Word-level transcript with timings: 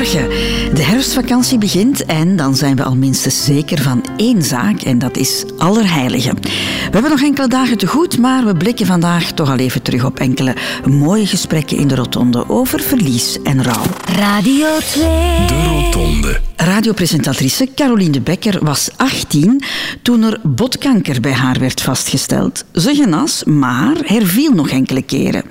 Goedemorgen. 0.00 0.74
De 0.74 0.82
herfstvakantie 0.82 1.58
begint 1.58 2.04
en 2.04 2.36
dan 2.36 2.56
zijn 2.56 2.76
we 2.76 2.82
al 2.82 2.96
minstens 2.96 3.44
zeker 3.44 3.82
van 3.82 4.04
één 4.16 4.42
zaak 4.42 4.80
en 4.80 4.98
dat 4.98 5.16
is 5.16 5.44
Allerheiligen. 5.58 6.34
We 6.40 6.90
hebben 6.90 7.10
nog 7.10 7.22
enkele 7.22 7.48
dagen 7.48 7.78
te 7.78 7.86
goed, 7.86 8.18
maar 8.18 8.44
we 8.44 8.54
blikken 8.54 8.86
vandaag 8.86 9.32
toch 9.32 9.50
al 9.50 9.56
even 9.56 9.82
terug 9.82 10.04
op 10.04 10.18
enkele 10.18 10.56
mooie 10.88 11.26
gesprekken 11.26 11.76
in 11.76 11.88
de 11.88 11.94
Rotonde 11.94 12.48
over 12.48 12.80
verlies 12.80 13.42
en 13.42 13.62
rouw. 13.62 13.82
Radio 14.16 14.66
2. 14.78 15.02
De 15.46 15.64
Rotonde. 15.68 16.40
Radiopresentatrice 16.56 17.68
Caroline 17.74 18.10
de 18.10 18.20
Becker 18.20 18.64
was 18.64 18.88
18 18.96 19.62
toen 20.02 20.22
er 20.22 20.40
botkanker 20.42 21.20
bij 21.20 21.32
haar 21.32 21.58
werd 21.58 21.80
vastgesteld. 21.80 22.64
Ze 22.74 22.94
genas, 22.94 23.44
maar 23.44 23.96
herviel 24.04 24.52
nog 24.52 24.68
enkele 24.68 25.02
keren. 25.02 25.42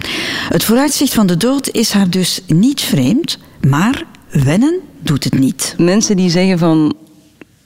Het 0.49 0.63
vooruitzicht 0.63 1.13
van 1.13 1.27
de 1.27 1.37
dood 1.37 1.69
is 1.69 1.91
haar 1.91 2.09
dus 2.09 2.41
niet 2.47 2.81
vreemd, 2.81 3.37
maar 3.67 4.03
wennen 4.31 4.79
doet 4.99 5.23
het 5.23 5.39
niet. 5.39 5.75
Mensen 5.77 6.15
die 6.15 6.29
zeggen 6.29 6.57
van 6.57 6.95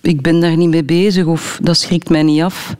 ik 0.02 0.21
ben 0.21 0.40
daar 0.40 0.58
niet 0.58 0.70
mee 0.70 0.84
bezig 0.84 1.26
of 1.26 1.59
dat 1.62 1.77
schrikt 1.77 2.09
mij 2.09 2.23
niet 2.23 2.41
af. 2.41 2.76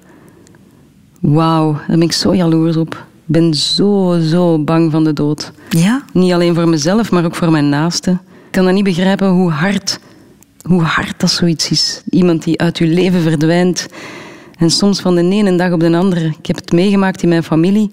Wauw, 1.20 1.74
daar 1.74 1.86
ben 1.88 2.02
ik 2.02 2.12
zo 2.12 2.36
jaloers 2.36 2.76
op. 2.76 2.94
Ik 3.26 3.34
ben 3.34 3.54
zo, 3.54 4.20
zo 4.20 4.60
bang 4.60 4.92
van 4.92 5.04
de 5.04 5.14
dood. 5.14 5.52
Ja? 5.70 6.04
Niet 6.14 6.34
alleen 6.34 6.56
voor 6.56 6.70
mezelf, 6.70 7.12
maar 7.12 7.26
ook 7.26 7.36
voor 7.36 7.52
mijn 7.52 7.70
naasten. 7.70 8.14
Ik 8.14 8.52
kan 8.52 8.66
dat 8.66 8.74
niet 8.74 8.84
begrijpen 8.84 9.28
hoe 9.28 9.52
hard, 9.52 10.00
hoe 10.62 10.82
hard 10.82 11.20
dat 11.20 11.32
zoiets 11.32 11.70
is. 11.70 12.02
Iemand 12.10 12.44
die 12.44 12.60
uit 12.60 12.78
je 12.78 12.88
leven 12.88 13.22
verdwijnt. 13.22 13.88
En 14.58 14.70
soms 14.70 15.00
van 15.00 15.16
de 15.16 15.22
ene 15.22 15.56
dag 15.56 15.72
op 15.72 15.80
de 15.80 15.98
andere. 15.98 16.26
Ik 16.40 16.46
heb 16.46 16.56
het 16.56 16.72
meegemaakt 16.72 17.24
in 17.24 17.30
mijn 17.30 17.44
familie. 17.44 17.92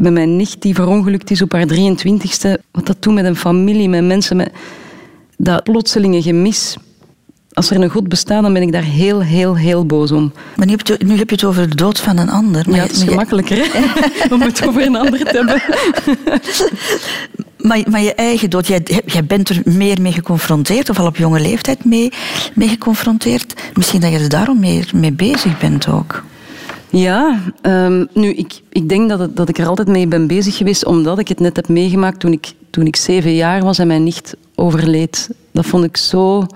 Met 0.00 0.12
mijn 0.12 0.36
nicht 0.36 0.62
die 0.62 0.74
verongelukt 0.74 1.30
is 1.30 1.42
op 1.42 1.52
haar 1.52 1.66
23ste. 1.74 2.60
Wat 2.70 2.86
dat 2.86 2.96
doet 3.02 3.14
met 3.14 3.24
een 3.24 3.36
familie, 3.36 3.88
met 3.88 4.04
mensen, 4.04 4.36
met 4.36 4.50
dat 5.36 5.62
plotselinge 5.62 6.22
gemis. 6.22 6.76
Als 7.52 7.70
er 7.70 7.80
een 7.82 7.90
God 7.90 8.08
bestaat, 8.08 8.42
dan 8.42 8.52
ben 8.52 8.62
ik 8.62 8.72
daar 8.72 8.82
heel, 8.82 9.20
heel, 9.22 9.56
heel 9.56 9.86
boos 9.86 10.12
om. 10.12 10.32
Maar 10.56 10.66
nu 10.66 10.72
heb 10.72 10.86
je, 10.86 10.96
nu 11.04 11.16
heb 11.16 11.28
je 11.28 11.34
het 11.34 11.44
over 11.44 11.68
de 11.70 11.74
dood 11.76 12.00
van 12.00 12.18
een 12.18 12.30
ander. 12.30 12.64
Maar 12.66 12.76
Ja, 12.76 12.82
het 12.82 12.92
is 12.92 13.02
je- 13.02 13.08
gemakkelijker 13.08 13.66
om 14.32 14.42
het 14.42 14.66
over 14.66 14.82
een 14.82 14.96
ander 14.96 15.18
te 15.24 15.36
hebben. 15.36 15.62
Maar, 17.58 17.82
maar 17.90 18.00
je 18.02 18.14
eigen 18.14 18.50
dood, 18.50 18.66
jij, 18.66 18.82
jij 19.06 19.24
bent 19.24 19.48
er 19.48 19.62
meer 19.64 20.00
mee 20.00 20.12
geconfronteerd, 20.12 20.90
of 20.90 20.98
al 20.98 21.06
op 21.06 21.16
jonge 21.16 21.40
leeftijd 21.40 21.84
mee, 21.84 22.12
mee 22.54 22.68
geconfronteerd. 22.68 23.54
Misschien 23.74 24.00
dat 24.00 24.10
je 24.12 24.18
er 24.18 24.28
daarom 24.28 24.60
meer 24.60 24.90
mee 24.94 25.12
bezig 25.12 25.58
bent 25.58 25.88
ook. 25.88 26.24
Ja, 26.90 27.38
ehm, 27.62 28.04
nu, 28.12 28.28
ik, 28.28 28.60
ik 28.68 28.88
denk 28.88 29.08
dat, 29.08 29.18
het, 29.18 29.36
dat 29.36 29.48
ik 29.48 29.58
er 29.58 29.66
altijd 29.66 29.88
mee 29.88 30.06
ben 30.06 30.26
bezig 30.26 30.56
geweest, 30.56 30.84
omdat 30.84 31.18
ik 31.18 31.28
het 31.28 31.40
net 31.40 31.56
heb 31.56 31.68
meegemaakt 31.68 32.20
toen 32.20 32.32
ik, 32.32 32.52
toen 32.70 32.86
ik 32.86 32.96
zeven 32.96 33.34
jaar 33.34 33.62
was 33.62 33.78
en 33.78 33.86
mijn 33.86 34.04
nicht 34.04 34.36
overleed. 34.54 35.30
Dat 35.52 35.66
vond 35.66 35.84
ik 35.84 35.96
zo, 35.96 36.46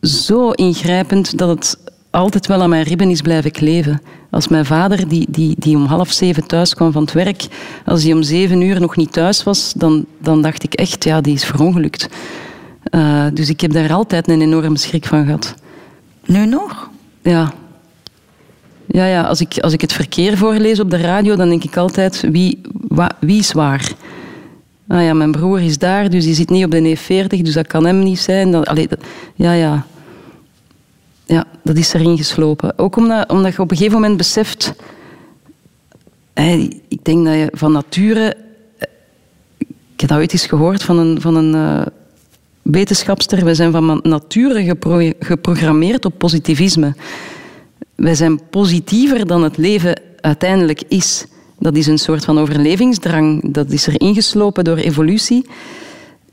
zo 0.00 0.50
ingrijpend 0.50 1.38
dat 1.38 1.48
het 1.48 1.78
altijd 2.10 2.46
wel 2.46 2.62
aan 2.62 2.68
mijn 2.68 2.82
ribben 2.82 3.10
is 3.10 3.20
blijven 3.20 3.50
kleven. 3.50 4.00
Als 4.30 4.48
mijn 4.48 4.64
vader, 4.64 5.08
die, 5.08 5.26
die, 5.30 5.54
die 5.58 5.76
om 5.76 5.84
half 5.84 6.10
zeven 6.12 6.46
thuis 6.46 6.74
kwam 6.74 6.92
van 6.92 7.02
het 7.02 7.12
werk, 7.12 7.46
als 7.86 8.02
hij 8.02 8.12
om 8.12 8.22
zeven 8.22 8.60
uur 8.60 8.80
nog 8.80 8.96
niet 8.96 9.12
thuis 9.12 9.42
was, 9.42 9.72
dan, 9.76 10.06
dan 10.18 10.42
dacht 10.42 10.62
ik 10.62 10.74
echt, 10.74 11.04
ja, 11.04 11.20
die 11.20 11.34
is 11.34 11.44
verongelukt. 11.44 12.08
Eh, 12.82 13.26
dus 13.32 13.48
ik 13.48 13.60
heb 13.60 13.72
daar 13.72 13.92
altijd 13.92 14.28
een 14.28 14.40
enorme 14.40 14.78
schrik 14.78 15.06
van 15.06 15.24
gehad. 15.24 15.54
Nu 16.26 16.46
nog? 16.46 16.90
Ja. 17.22 17.52
Ja, 18.86 19.06
ja 19.06 19.22
als, 19.22 19.40
ik, 19.40 19.58
als 19.58 19.72
ik 19.72 19.80
het 19.80 19.92
verkeer 19.92 20.36
voorlees 20.36 20.80
op 20.80 20.90
de 20.90 20.96
radio, 20.96 21.36
dan 21.36 21.48
denk 21.48 21.64
ik 21.64 21.76
altijd, 21.76 22.24
wie, 22.30 22.60
wie 23.20 23.38
is 23.38 23.52
waar? 23.52 23.92
Ah 24.88 25.02
ja, 25.02 25.14
mijn 25.14 25.32
broer 25.32 25.60
is 25.60 25.78
daar, 25.78 26.10
dus 26.10 26.24
die 26.24 26.34
zit 26.34 26.50
niet 26.50 26.64
op 26.64 26.70
de 26.70 26.96
E40, 26.96 27.40
dus 27.42 27.54
dat 27.54 27.66
kan 27.66 27.86
hem 27.86 27.98
niet 27.98 28.18
zijn. 28.18 28.50
Dat, 28.50 28.78
ja, 29.34 29.52
ja. 29.52 29.86
Ja, 31.26 31.44
dat 31.62 31.76
is 31.76 31.92
erin 31.92 32.16
geslopen. 32.16 32.78
Ook 32.78 32.96
omdat, 32.96 33.30
omdat 33.30 33.54
je 33.54 33.60
op 33.62 33.70
een 33.70 33.76
gegeven 33.76 34.00
moment 34.00 34.16
beseft... 34.16 34.74
hè, 36.34 36.68
ik 36.88 37.04
denk 37.04 37.24
dat 37.24 37.34
je 37.34 37.48
van 37.52 37.72
nature... 37.72 38.36
Ik 39.94 40.00
heb 40.00 40.08
dat 40.08 40.18
ooit 40.18 40.32
eens 40.32 40.46
gehoord 40.46 40.82
van 40.82 40.98
een, 40.98 41.20
van 41.20 41.36
een 41.36 41.54
eh, 41.54 41.86
wetenschapster. 42.62 43.44
We 43.44 43.54
zijn 43.54 43.72
van 43.72 44.00
nature 44.02 44.64
gepro- 44.64 45.12
geprogrammeerd 45.18 46.04
op 46.04 46.18
positivisme. 46.18 46.94
Wij 47.94 48.14
zijn 48.14 48.40
positiever 48.50 49.26
dan 49.26 49.42
het 49.42 49.56
leven 49.56 50.00
uiteindelijk 50.20 50.82
is. 50.88 51.26
Dat 51.58 51.76
is 51.76 51.86
een 51.86 51.98
soort 51.98 52.24
van 52.24 52.38
overlevingsdrang. 52.38 53.52
Dat 53.52 53.70
is 53.70 53.86
er 53.86 54.00
ingeslopen 54.00 54.64
door 54.64 54.76
evolutie. 54.76 55.46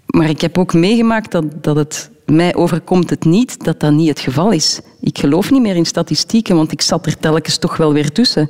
Maar 0.06 0.30
ik 0.30 0.42
heb 0.42 0.58
ook 0.58 0.74
meegemaakt 0.74 1.32
dat, 1.32 1.64
dat 1.64 1.76
het 1.76 2.10
mij 2.26 2.56
overkomt 2.56 3.10
het 3.10 3.26
niet, 3.26 3.64
dat 3.64 3.80
dat 3.80 3.92
niet 3.92 4.10
het 4.10 4.20
geval 4.20 4.52
is. 4.52 4.80
Ik 5.02 5.18
geloof 5.18 5.52
niet 5.52 5.62
meer 5.62 5.76
in 5.76 5.86
statistieken, 5.86 6.56
want 6.56 6.72
ik 6.72 6.82
zat 6.82 7.06
er 7.06 7.18
telkens 7.18 7.58
toch 7.58 7.78
wel 7.78 7.94
weer 7.94 8.12
tussen. 8.12 8.50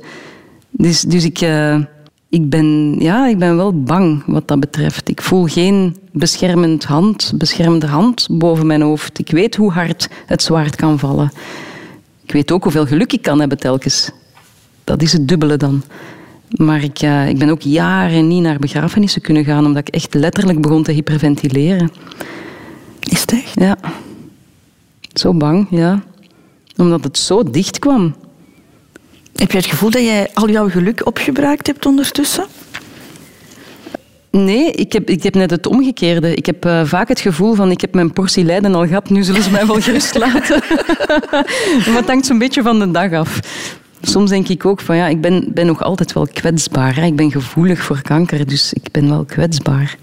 Dus, 0.70 1.00
dus 1.00 1.24
ik, 1.24 1.40
eh, 1.40 1.78
ik, 2.28 2.48
ben, 2.48 2.96
ja, 2.98 3.26
ik 3.26 3.38
ben 3.38 3.56
wel 3.56 3.82
bang 3.82 4.22
wat 4.26 4.48
dat 4.48 4.60
betreft. 4.60 5.08
Ik 5.08 5.22
voel 5.22 5.46
geen 5.46 5.96
beschermend 6.12 6.84
hand, 6.84 7.32
beschermende 7.36 7.86
hand 7.86 8.26
boven 8.30 8.66
mijn 8.66 8.82
hoofd. 8.82 9.18
Ik 9.18 9.30
weet 9.30 9.56
hoe 9.56 9.70
hard 9.70 10.08
het 10.26 10.42
zwaard 10.42 10.76
kan 10.76 10.98
vallen. 10.98 11.32
Ik 12.32 12.38
weet 12.38 12.52
ook 12.52 12.62
hoeveel 12.62 12.86
geluk 12.86 13.12
ik 13.12 13.22
kan 13.22 13.38
hebben 13.38 13.58
telkens. 13.58 14.10
Dat 14.84 15.02
is 15.02 15.12
het 15.12 15.28
dubbele 15.28 15.56
dan. 15.56 15.82
Maar 16.48 16.82
ik, 16.82 16.98
eh, 16.98 17.28
ik 17.28 17.38
ben 17.38 17.48
ook 17.48 17.60
jaren 17.60 18.28
niet 18.28 18.42
naar 18.42 18.58
begrafenissen 18.58 19.22
kunnen 19.22 19.44
gaan, 19.44 19.66
omdat 19.66 19.88
ik 19.88 19.94
echt 19.94 20.14
letterlijk 20.14 20.60
begon 20.60 20.82
te 20.82 20.92
hyperventileren. 20.92 21.92
Is 23.00 23.20
het 23.20 23.32
echt? 23.32 23.60
Ja. 23.60 23.76
Zo 25.12 25.34
bang, 25.34 25.66
ja. 25.70 26.02
Omdat 26.76 27.04
het 27.04 27.18
zo 27.18 27.42
dicht 27.42 27.78
kwam. 27.78 28.14
Heb 29.34 29.50
je 29.50 29.56
het 29.56 29.66
gevoel 29.66 29.90
dat 29.90 30.02
jij 30.02 30.30
al 30.34 30.48
jouw 30.48 30.68
geluk 30.68 31.06
opgebruikt 31.06 31.66
hebt 31.66 31.86
ondertussen? 31.86 32.46
Nee, 34.32 34.70
ik 34.70 34.92
heb, 34.92 35.08
ik 35.10 35.22
heb 35.22 35.34
net 35.34 35.50
het 35.50 35.66
omgekeerde. 35.66 36.34
Ik 36.34 36.46
heb 36.46 36.64
eh, 36.64 36.84
vaak 36.84 37.08
het 37.08 37.20
gevoel 37.20 37.54
van 37.54 37.70
ik 37.70 37.80
heb 37.80 37.94
mijn 37.94 38.12
portie 38.12 38.44
lijden 38.44 38.74
al 38.74 38.86
gehad, 38.86 39.10
nu 39.10 39.22
zullen 39.22 39.42
ze 39.42 39.50
mij 39.50 39.66
wel 39.66 39.80
gerust 39.80 40.18
laten. 40.24 40.62
maar 41.86 41.96
het 41.96 42.06
hangt 42.06 42.26
zo'n 42.26 42.38
beetje 42.38 42.62
van 42.62 42.78
de 42.78 42.90
dag 42.90 43.12
af. 43.12 43.40
Soms 44.02 44.30
denk 44.30 44.48
ik 44.48 44.66
ook 44.66 44.80
van 44.80 44.96
ja, 44.96 45.06
ik 45.06 45.20
ben, 45.20 45.44
ben 45.54 45.66
nog 45.66 45.82
altijd 45.82 46.12
wel 46.12 46.26
kwetsbaar. 46.32 46.96
Hè. 46.96 47.04
Ik 47.04 47.16
ben 47.16 47.30
gevoelig 47.30 47.82
voor 47.82 48.02
kanker, 48.02 48.46
dus 48.46 48.72
ik 48.72 48.90
ben 48.92 49.08
wel 49.08 49.24
kwetsbaar. 49.24 49.96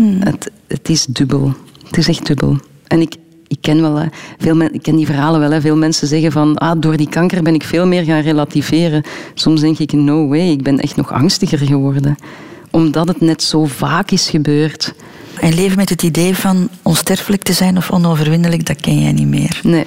Het, 0.00 0.50
het 0.66 0.88
is 0.88 1.04
dubbel. 1.04 1.52
Het 1.86 1.96
is 1.96 2.08
echt 2.08 2.26
dubbel. 2.26 2.56
En 2.86 3.00
ik, 3.00 3.16
ik 3.46 3.58
ken 3.60 3.80
wel, 3.80 4.08
veel 4.38 4.56
men, 4.56 4.74
ik 4.74 4.82
ken 4.82 4.96
die 4.96 5.06
verhalen 5.06 5.40
wel. 5.40 5.50
Hè. 5.50 5.60
Veel 5.60 5.76
mensen 5.76 6.08
zeggen 6.08 6.32
van 6.32 6.58
ah, 6.58 6.80
door 6.80 6.96
die 6.96 7.08
kanker 7.08 7.42
ben 7.42 7.54
ik 7.54 7.62
veel 7.62 7.86
meer 7.86 8.02
gaan 8.02 8.20
relativeren. 8.20 9.02
Soms 9.34 9.60
denk 9.60 9.78
ik 9.78 9.92
no 9.92 10.28
way, 10.28 10.50
ik 10.50 10.62
ben 10.62 10.78
echt 10.78 10.96
nog 10.96 11.12
angstiger 11.12 11.58
geworden. 11.58 12.16
Omdat 12.70 13.08
het 13.08 13.20
net 13.20 13.42
zo 13.42 13.64
vaak 13.64 14.10
is 14.10 14.30
gebeurd. 14.30 14.94
En 15.40 15.54
leven 15.54 15.76
met 15.76 15.88
het 15.88 16.02
idee 16.02 16.34
van 16.34 16.68
onsterfelijk 16.82 17.42
te 17.42 17.52
zijn 17.52 17.76
of 17.76 17.90
onoverwinnelijk, 17.90 18.66
dat 18.66 18.80
ken 18.80 19.00
jij 19.00 19.12
niet 19.12 19.26
meer. 19.26 19.60
Nee. 19.62 19.86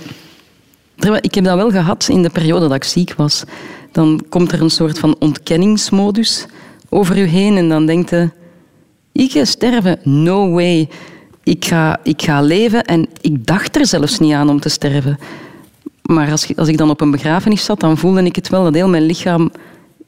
Ik 1.21 1.35
heb 1.35 1.43
dat 1.43 1.55
wel 1.55 1.71
gehad 1.71 2.07
in 2.09 2.21
de 2.21 2.29
periode 2.29 2.67
dat 2.67 2.75
ik 2.75 2.83
ziek 2.83 3.13
was. 3.17 3.43
Dan 3.91 4.25
komt 4.29 4.51
er 4.51 4.61
een 4.61 4.69
soort 4.69 4.99
van 4.99 5.15
ontkenningsmodus 5.19 6.45
over 6.89 7.17
u 7.17 7.25
heen 7.25 7.57
en 7.57 7.69
dan 7.69 7.85
denkt 7.85 8.09
je, 8.09 8.29
ik 9.11 9.31
ga 9.31 9.45
sterven, 9.45 9.99
no 10.03 10.51
way. 10.51 10.89
Ik 11.43 11.65
ga, 11.65 11.99
ik 12.03 12.21
ga 12.21 12.41
leven 12.41 12.83
en 12.83 13.07
ik 13.21 13.45
dacht 13.45 13.75
er 13.75 13.87
zelfs 13.87 14.19
niet 14.19 14.33
aan 14.33 14.49
om 14.49 14.59
te 14.59 14.69
sterven. 14.69 15.19
Maar 16.01 16.31
als, 16.31 16.55
als 16.55 16.67
ik 16.67 16.77
dan 16.77 16.89
op 16.89 17.01
een 17.01 17.11
begrafenis 17.11 17.65
zat, 17.65 17.79
dan 17.79 17.97
voelde 17.97 18.23
ik 18.23 18.35
het 18.35 18.49
wel 18.49 18.63
dat 18.63 18.73
heel 18.73 18.89
mijn 18.89 19.05
lichaam 19.05 19.51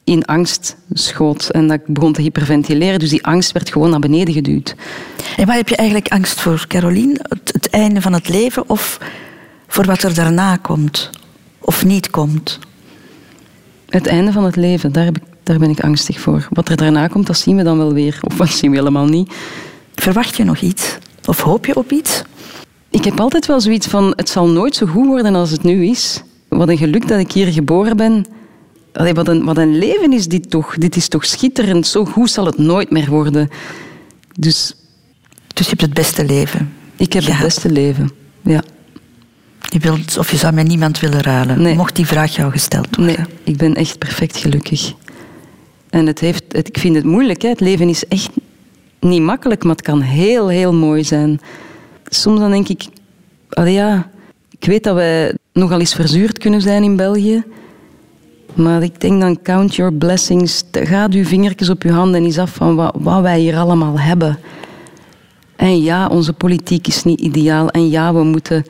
in 0.04 0.24
angst 0.24 0.76
schoot 0.92 1.48
en 1.48 1.68
dat 1.68 1.80
ik 1.80 1.94
begon 1.94 2.12
te 2.12 2.22
hyperventileren. 2.22 2.98
Dus 2.98 3.10
die 3.10 3.26
angst 3.26 3.52
werd 3.52 3.72
gewoon 3.72 3.90
naar 3.90 4.00
beneden 4.00 4.34
geduwd. 4.34 4.74
En 5.36 5.46
waar 5.46 5.56
heb 5.56 5.68
je 5.68 5.76
eigenlijk 5.76 6.08
angst 6.08 6.40
voor, 6.40 6.64
Caroline? 6.68 7.16
Het, 7.22 7.52
het 7.52 7.70
einde 7.70 8.00
van 8.00 8.12
het 8.12 8.28
leven 8.28 8.68
of 8.68 8.98
voor 9.66 9.84
wat 9.84 10.02
er 10.02 10.14
daarna 10.14 10.56
komt? 10.56 11.10
Of 11.58 11.84
niet 11.84 12.10
komt? 12.10 12.58
Het 13.88 14.06
einde 14.06 14.32
van 14.32 14.44
het 14.44 14.56
leven, 14.56 14.92
daar, 14.92 15.04
heb 15.04 15.16
ik, 15.16 15.22
daar 15.42 15.58
ben 15.58 15.70
ik 15.70 15.80
angstig 15.80 16.20
voor. 16.20 16.48
Wat 16.50 16.68
er 16.68 16.76
daarna 16.76 17.06
komt, 17.06 17.26
dat 17.26 17.38
zien 17.38 17.56
we 17.56 17.62
dan 17.62 17.78
wel 17.78 17.92
weer. 17.92 18.18
Of 18.22 18.36
wat 18.36 18.48
zien 18.48 18.70
we 18.70 18.76
helemaal 18.76 19.06
niet. 19.06 19.34
Verwacht 19.94 20.36
je 20.36 20.44
nog 20.44 20.58
iets? 20.58 20.98
Of 21.26 21.40
hoop 21.40 21.66
je 21.66 21.76
op 21.76 21.92
iets? 21.92 22.22
Ik 22.90 23.04
heb 23.04 23.20
altijd 23.20 23.46
wel 23.46 23.60
zoiets 23.60 23.86
van, 23.86 24.12
het 24.16 24.28
zal 24.28 24.48
nooit 24.48 24.74
zo 24.74 24.86
goed 24.86 25.06
worden 25.06 25.34
als 25.34 25.50
het 25.50 25.62
nu 25.62 25.86
is. 25.86 26.22
Wat 26.48 26.68
een 26.68 26.78
geluk 26.78 27.08
dat 27.08 27.18
ik 27.18 27.32
hier 27.32 27.52
geboren 27.52 27.96
ben. 27.96 28.26
Allee, 28.94 29.14
wat, 29.14 29.28
een, 29.28 29.44
wat 29.44 29.56
een 29.56 29.78
leven 29.78 30.12
is 30.12 30.28
dit 30.28 30.50
toch. 30.50 30.76
Dit 30.78 30.96
is 30.96 31.08
toch 31.08 31.24
schitterend. 31.24 31.86
Zo 31.86 32.04
goed 32.04 32.30
zal 32.30 32.46
het 32.46 32.58
nooit 32.58 32.90
meer 32.90 33.10
worden. 33.10 33.48
Dus 34.38 34.74
Dus 35.54 35.64
je 35.64 35.70
hebt 35.70 35.80
het 35.80 35.94
beste 35.94 36.24
leven. 36.24 36.72
ik 36.96 37.12
heb 37.12 37.22
gehad. 37.22 37.38
het 37.38 37.46
beste 37.48 37.70
leven. 37.70 38.10
Ja. 38.42 38.62
Je 39.60 39.78
wilt, 39.78 40.18
of 40.18 40.30
je 40.30 40.36
zou 40.36 40.52
met 40.54 40.66
niemand 40.66 41.00
willen 41.00 41.22
ruilen. 41.22 41.62
Nee. 41.62 41.74
Mocht 41.74 41.96
die 41.96 42.06
vraag 42.06 42.36
jou 42.36 42.50
gesteld 42.52 42.96
worden. 42.96 43.16
Nee, 43.16 43.26
ik 43.44 43.56
ben 43.56 43.74
echt 43.74 43.98
perfect 43.98 44.36
gelukkig. 44.36 44.92
En 45.90 46.06
het 46.06 46.18
heeft, 46.18 46.44
het, 46.48 46.68
ik 46.68 46.78
vind 46.78 46.94
het 46.96 47.04
moeilijk. 47.04 47.42
Hè. 47.42 47.48
Het 47.48 47.60
leven 47.60 47.88
is 47.88 48.06
echt 48.08 48.30
niet 49.00 49.22
makkelijk, 49.22 49.62
maar 49.64 49.72
het 49.74 49.84
kan 49.84 50.00
heel, 50.00 50.48
heel 50.48 50.72
mooi 50.72 51.04
zijn. 51.04 51.40
Soms 52.04 52.40
dan 52.40 52.50
denk 52.50 52.68
ik, 52.68 52.84
allee 53.48 53.72
ja, 53.72 54.10
ik 54.58 54.64
weet 54.66 54.84
dat 54.84 54.94
wij 54.94 55.34
nogal 55.52 55.80
eens 55.80 55.94
verzuurd 55.94 56.38
kunnen 56.38 56.60
zijn 56.60 56.82
in 56.82 56.96
België. 56.96 57.44
Maar 58.54 58.82
ik 58.82 59.00
denk 59.00 59.20
dan 59.20 59.42
count 59.42 59.74
your 59.74 59.92
blessings. 59.92 60.64
Ga 60.70 61.06
uw 61.10 61.24
vingertjes 61.24 61.68
op 61.68 61.82
uw 61.82 61.92
handen 61.92 62.24
eens 62.24 62.38
af 62.38 62.54
van 62.54 62.74
wat, 62.74 62.96
wat 62.98 63.22
wij 63.22 63.40
hier 63.40 63.56
allemaal 63.56 63.98
hebben. 63.98 64.38
En 65.56 65.82
ja, 65.82 66.06
onze 66.06 66.32
politiek 66.32 66.86
is 66.86 67.04
niet 67.04 67.20
ideaal. 67.20 67.68
En 67.68 67.90
ja, 67.90 68.14
we 68.14 68.22
moeten, 68.22 68.64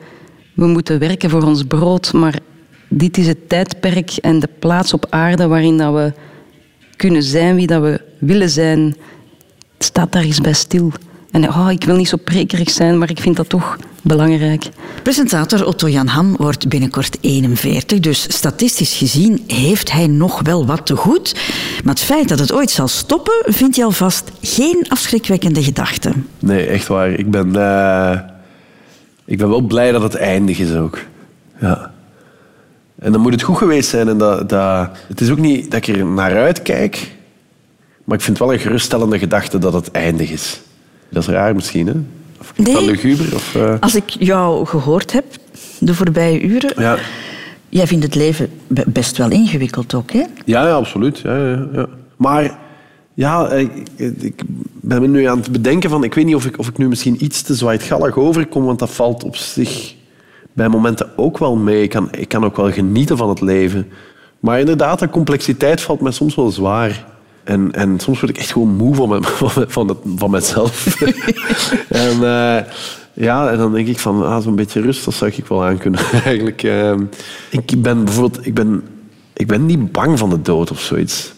we 0.53 0.65
moeten 0.65 0.99
werken 0.99 1.29
voor 1.29 1.43
ons 1.43 1.63
brood. 1.63 2.13
Maar 2.13 2.39
dit 2.89 3.17
is 3.17 3.27
het 3.27 3.49
tijdperk 3.49 4.11
en 4.11 4.39
de 4.39 4.49
plaats 4.59 4.93
op 4.93 5.05
aarde 5.09 5.47
waarin 5.47 5.77
dat 5.77 5.93
we 5.93 6.13
kunnen 6.95 7.23
zijn 7.23 7.55
wie 7.55 7.67
dat 7.67 7.81
we 7.81 8.01
willen 8.19 8.49
zijn. 8.49 8.95
Staat 9.77 10.11
daar 10.11 10.23
eens 10.23 10.41
bij 10.41 10.53
stil. 10.53 10.91
En 11.35 11.49
oh, 11.49 11.71
ik 11.71 11.83
wil 11.83 11.95
niet 11.95 12.07
zo 12.07 12.17
prekerig 12.17 12.69
zijn, 12.69 12.97
maar 12.97 13.09
ik 13.09 13.19
vind 13.19 13.35
dat 13.35 13.49
toch 13.49 13.77
belangrijk. 14.01 14.63
Presentator 15.03 15.65
Otto 15.65 15.89
Jan 15.89 16.07
Ham 16.07 16.35
wordt 16.37 16.67
binnenkort 16.67 17.17
41, 17.21 17.99
dus 17.99 18.35
statistisch 18.35 18.97
gezien 18.97 19.43
heeft 19.47 19.91
hij 19.91 20.07
nog 20.07 20.41
wel 20.41 20.65
wat 20.65 20.85
te 20.85 20.95
goed. 20.95 21.35
Maar 21.83 21.93
het 21.93 22.03
feit 22.03 22.29
dat 22.29 22.39
het 22.39 22.53
ooit 22.53 22.69
zal 22.69 22.87
stoppen, 22.87 23.33
vindt 23.45 23.75
hij 23.75 23.85
alvast 23.85 24.31
geen 24.41 24.85
afschrikwekkende 24.87 25.63
gedachte. 25.63 26.11
Nee, 26.39 26.65
echt 26.65 26.87
waar. 26.87 27.09
Ik 27.09 27.31
ben, 27.31 27.47
uh, 27.55 28.19
ik 29.25 29.37
ben 29.37 29.49
wel 29.49 29.61
blij 29.61 29.91
dat 29.91 30.01
het 30.01 30.15
eindig 30.15 30.59
is 30.59 30.73
ook. 30.73 30.99
Ja. 31.59 31.91
En 32.99 33.11
dan 33.11 33.21
moet 33.21 33.31
het 33.31 33.41
goed 33.41 33.57
geweest 33.57 33.89
zijn. 33.89 34.07
En 34.07 34.17
dat, 34.17 34.49
dat, 34.49 34.89
het 35.07 35.21
is 35.21 35.29
ook 35.29 35.39
niet 35.39 35.71
dat 35.71 35.87
ik 35.87 35.95
er 35.95 36.05
naar 36.05 36.35
uitkijk, 36.35 37.15
maar 38.03 38.17
ik 38.17 38.23
vind 38.23 38.37
het 38.37 38.47
wel 38.47 38.55
een 38.55 38.61
geruststellende 38.61 39.19
gedachte 39.19 39.57
dat 39.57 39.73
het 39.73 39.91
eindig 39.91 40.31
is. 40.31 40.63
Dat 41.15 41.23
is 41.23 41.29
raar 41.29 41.55
misschien, 41.55 41.87
hè? 41.87 41.93
Of 42.39 42.53
nee, 42.55 42.85
luguber, 42.85 43.35
of, 43.35 43.55
uh... 43.55 43.73
als 43.79 43.95
ik 43.95 44.09
jou 44.09 44.65
gehoord 44.65 45.11
heb 45.11 45.25
de 45.79 45.93
voorbije 45.93 46.41
uren... 46.41 46.73
Ja. 46.77 46.97
Jij 47.69 47.87
vindt 47.87 48.03
het 48.03 48.15
leven 48.15 48.49
best 48.87 49.17
wel 49.17 49.31
ingewikkeld 49.31 49.93
ook, 49.93 50.11
hè? 50.11 50.23
Ja, 50.45 50.67
ja 50.67 50.73
absoluut. 50.73 51.19
Ja, 51.19 51.37
ja, 51.37 51.67
ja. 51.73 51.87
Maar 52.15 52.57
ja, 53.13 53.51
ik, 53.51 53.71
ik, 54.19 54.43
ben 54.81 55.01
me 55.01 55.07
nu 55.07 55.25
aan 55.25 55.37
het 55.37 55.51
bedenken 55.51 55.89
van... 55.89 56.03
Ik 56.03 56.13
weet 56.13 56.25
niet 56.25 56.35
of 56.35 56.45
ik, 56.45 56.59
of 56.59 56.67
ik 56.67 56.77
nu 56.77 56.87
misschien 56.87 57.23
iets 57.23 57.41
te 57.41 57.55
zwaaigallig 57.55 58.17
overkom, 58.17 58.65
want 58.65 58.79
dat 58.79 58.89
valt 58.89 59.23
op 59.23 59.35
zich 59.35 59.95
bij 60.53 60.67
momenten 60.67 61.09
ook 61.15 61.37
wel 61.37 61.55
mee. 61.55 61.83
Ik 61.83 61.89
kan, 61.89 62.07
ik 62.11 62.27
kan 62.27 62.45
ook 62.45 62.57
wel 62.57 62.71
genieten 62.71 63.17
van 63.17 63.29
het 63.29 63.41
leven. 63.41 63.87
Maar 64.39 64.59
inderdaad, 64.59 64.99
de 64.99 65.09
complexiteit 65.09 65.81
valt 65.81 66.01
mij 66.01 66.11
soms 66.11 66.35
wel 66.35 66.51
zwaar. 66.51 67.05
En, 67.45 67.71
en 67.71 67.99
soms 67.99 68.19
word 68.19 68.31
ik 68.31 68.37
echt 68.37 68.51
gewoon 68.51 68.75
moe 68.75 68.95
van, 68.95 69.23
van, 69.25 69.65
van, 69.67 69.87
het, 69.87 69.97
van 70.15 70.31
mezelf. 70.31 71.01
en 71.89 72.15
uh, 72.21 72.57
ja, 73.13 73.51
en 73.51 73.57
dan 73.57 73.73
denk 73.73 73.87
ik 73.87 73.99
van, 73.99 74.25
ah, 74.25 74.43
zo'n 74.43 74.55
beetje 74.55 74.81
rust, 74.81 75.05
dat 75.05 75.13
zou 75.13 75.31
ik 75.35 75.45
wel 75.45 75.65
aan 75.65 75.77
kunnen. 75.77 75.99
Eigenlijk, 76.23 76.63
uh, 76.63 76.93
ik 77.49 77.81
ben 77.81 78.03
bijvoorbeeld, 78.03 78.45
ik 78.45 78.53
ben, 78.53 78.83
ik 79.33 79.47
ben 79.47 79.65
niet 79.65 79.91
bang 79.91 80.19
van 80.19 80.29
de 80.29 80.41
dood 80.41 80.71
of 80.71 80.81
zoiets. 80.81 81.33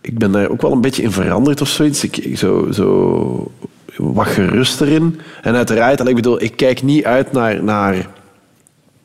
Ik 0.00 0.18
ben 0.18 0.32
daar 0.32 0.48
ook 0.48 0.62
wel 0.62 0.72
een 0.72 0.80
beetje 0.80 1.02
in 1.02 1.12
veranderd 1.12 1.60
of 1.60 1.68
zoiets. 1.68 2.04
Ik, 2.04 2.16
ik 2.16 2.38
zo, 2.38 2.68
zo 2.72 3.52
wat 3.96 4.26
gerust 4.26 4.80
erin. 4.80 5.20
En 5.42 5.54
uiteraard, 5.54 6.08
ik 6.08 6.14
bedoel, 6.14 6.42
ik 6.42 6.56
kijk 6.56 6.82
niet 6.82 7.04
uit 7.04 7.32
naar, 7.32 7.64
naar 7.64 8.06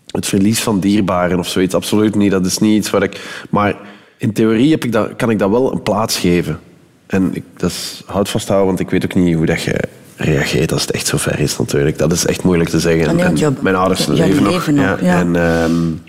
het 0.08 0.26
verlies 0.26 0.62
van 0.62 0.80
dierbaren 0.80 1.40
of 1.40 1.48
zoiets. 1.48 1.76
Absoluut 1.76 2.16
niet. 2.16 2.32
Dat 2.32 2.46
is 2.46 2.58
niet 2.58 2.78
iets 2.78 2.90
waar 2.90 3.04
ik. 3.04 3.46
Maar 3.50 3.76
in 4.24 4.34
theorie 4.34 4.72
heb 4.72 4.84
ik 4.84 4.92
dat, 4.92 5.16
kan 5.16 5.30
ik 5.30 5.40
dat 5.40 5.50
wel 5.50 5.72
een 5.72 5.81
plaats 5.81 6.18
geven. 6.18 6.60
En 7.06 7.30
ik, 7.34 7.44
dat 7.58 7.70
is, 7.70 8.04
houd 8.06 8.30
vasthouden, 8.30 8.68
want 8.68 8.80
ik 8.80 8.90
weet 8.90 9.04
ook 9.04 9.14
niet 9.14 9.36
hoe 9.36 9.46
dat 9.46 9.62
je 9.62 9.80
reageert 10.16 10.72
als 10.72 10.81
het 10.81 10.92
echt 10.92 11.08
zo 11.08 11.18
ver 11.18 11.40
is 11.40 11.58
natuurlijk. 11.58 11.98
Dat 11.98 12.12
is 12.12 12.25
echt 12.25 12.44
moeilijk 12.44 12.70
te 12.70 12.80
zeggen. 12.80 13.20
En, 13.20 13.58
mijn 13.62 13.75
ouders 13.75 14.06
leven 14.06 14.44
nog. 14.44 14.72
Ja. 14.72 14.98
En 14.98 15.36
um, 15.36 16.02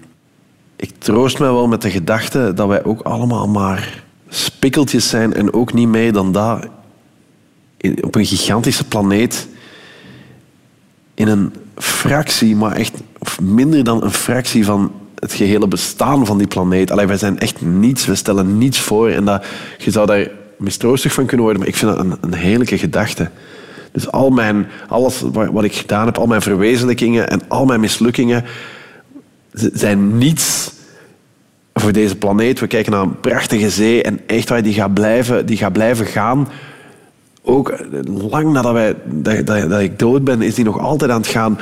ik 0.77 0.93
troost 0.99 1.39
me 1.39 1.45
wel 1.45 1.69
met 1.69 1.83
de 1.83 1.91
gedachte 1.91 2.53
dat 2.55 2.69
wij 2.69 2.85
ook 2.85 3.01
allemaal 3.01 3.49
maar 3.49 4.03
spikkeltjes 4.29 5.09
zijn 5.09 5.35
en 5.35 5.53
ook 5.53 5.73
niet 5.73 5.89
meer 5.89 6.13
dan 6.13 6.33
dat 6.33 6.67
op 8.01 8.15
een 8.15 8.27
gigantische 8.27 8.85
planeet 8.85 9.49
in 11.15 11.29
een 11.29 11.53
fractie, 11.77 12.57
maar 12.57 12.73
echt 12.77 12.95
of 13.19 13.41
minder 13.41 13.85
dan 13.85 14.03
een 14.03 14.13
fractie 14.13 14.65
van 14.65 14.93
het 15.25 15.33
gehele 15.33 15.69
bestaan 15.69 16.27
van 16.27 16.39
die 16.39 16.47
planeet. 16.47 16.91
Allee, 16.91 17.07
wij 17.07 17.17
zijn 17.17 17.39
echt 17.39 17.61
niets, 17.61 18.07
we 18.07 18.15
stellen 18.15 18.59
niets 18.59 18.81
voor. 18.81 19.09
En 19.09 19.25
dat, 19.25 19.45
je 19.79 19.91
zou 19.91 20.07
daar 20.07 20.31
mistroostig 20.59 21.13
van 21.13 21.27
kunnen 21.27 21.45
worden, 21.45 21.63
maar 21.63 21.71
ik 21.73 21.77
vind 21.79 21.97
dat 21.97 22.05
een, 22.05 22.17
een 22.21 22.35
heerlijke 22.35 22.79
gedachte. 22.79 23.31
Dus 23.93 24.11
al 24.11 24.31
mijn, 24.31 24.67
alles 24.89 25.23
wat 25.33 25.65
ik 25.65 25.75
gedaan 25.75 26.07
heb, 26.07 26.19
al 26.19 26.27
mijn 26.27 26.43
verwezenlijkingen 26.43 27.29
en 27.29 27.41
al 27.49 27.65
mijn 27.65 27.81
mislukkingen 27.81 28.45
zijn 29.53 30.19
niets 30.19 30.73
voor 31.75 31.93
deze 31.93 32.17
planeet. 32.17 32.61
We 32.61 32.67
kijken 32.67 32.93
naar 32.93 33.03
een 33.03 33.21
prachtige 33.21 33.71
zee 33.71 34.03
en 34.03 34.21
echt 34.27 34.49
waar 34.49 34.63
die 34.63 34.75
gaat 34.75 34.95
blijven, 34.95 35.47
die 35.47 35.57
gaat 35.57 35.73
blijven 35.73 36.07
gaan 36.07 36.49
ook 37.45 37.75
lang 38.31 38.53
nadat 38.53 38.73
wij, 38.73 38.95
dat, 39.05 39.47
dat, 39.47 39.71
dat, 39.71 39.81
ik 39.81 39.99
dood 39.99 40.25
ben, 40.25 40.43
is 40.43 40.55
die 40.55 40.65
nog 40.65 40.79
altijd 40.79 41.11
aan 41.11 41.21
het 41.21 41.31
gaan. 41.31 41.59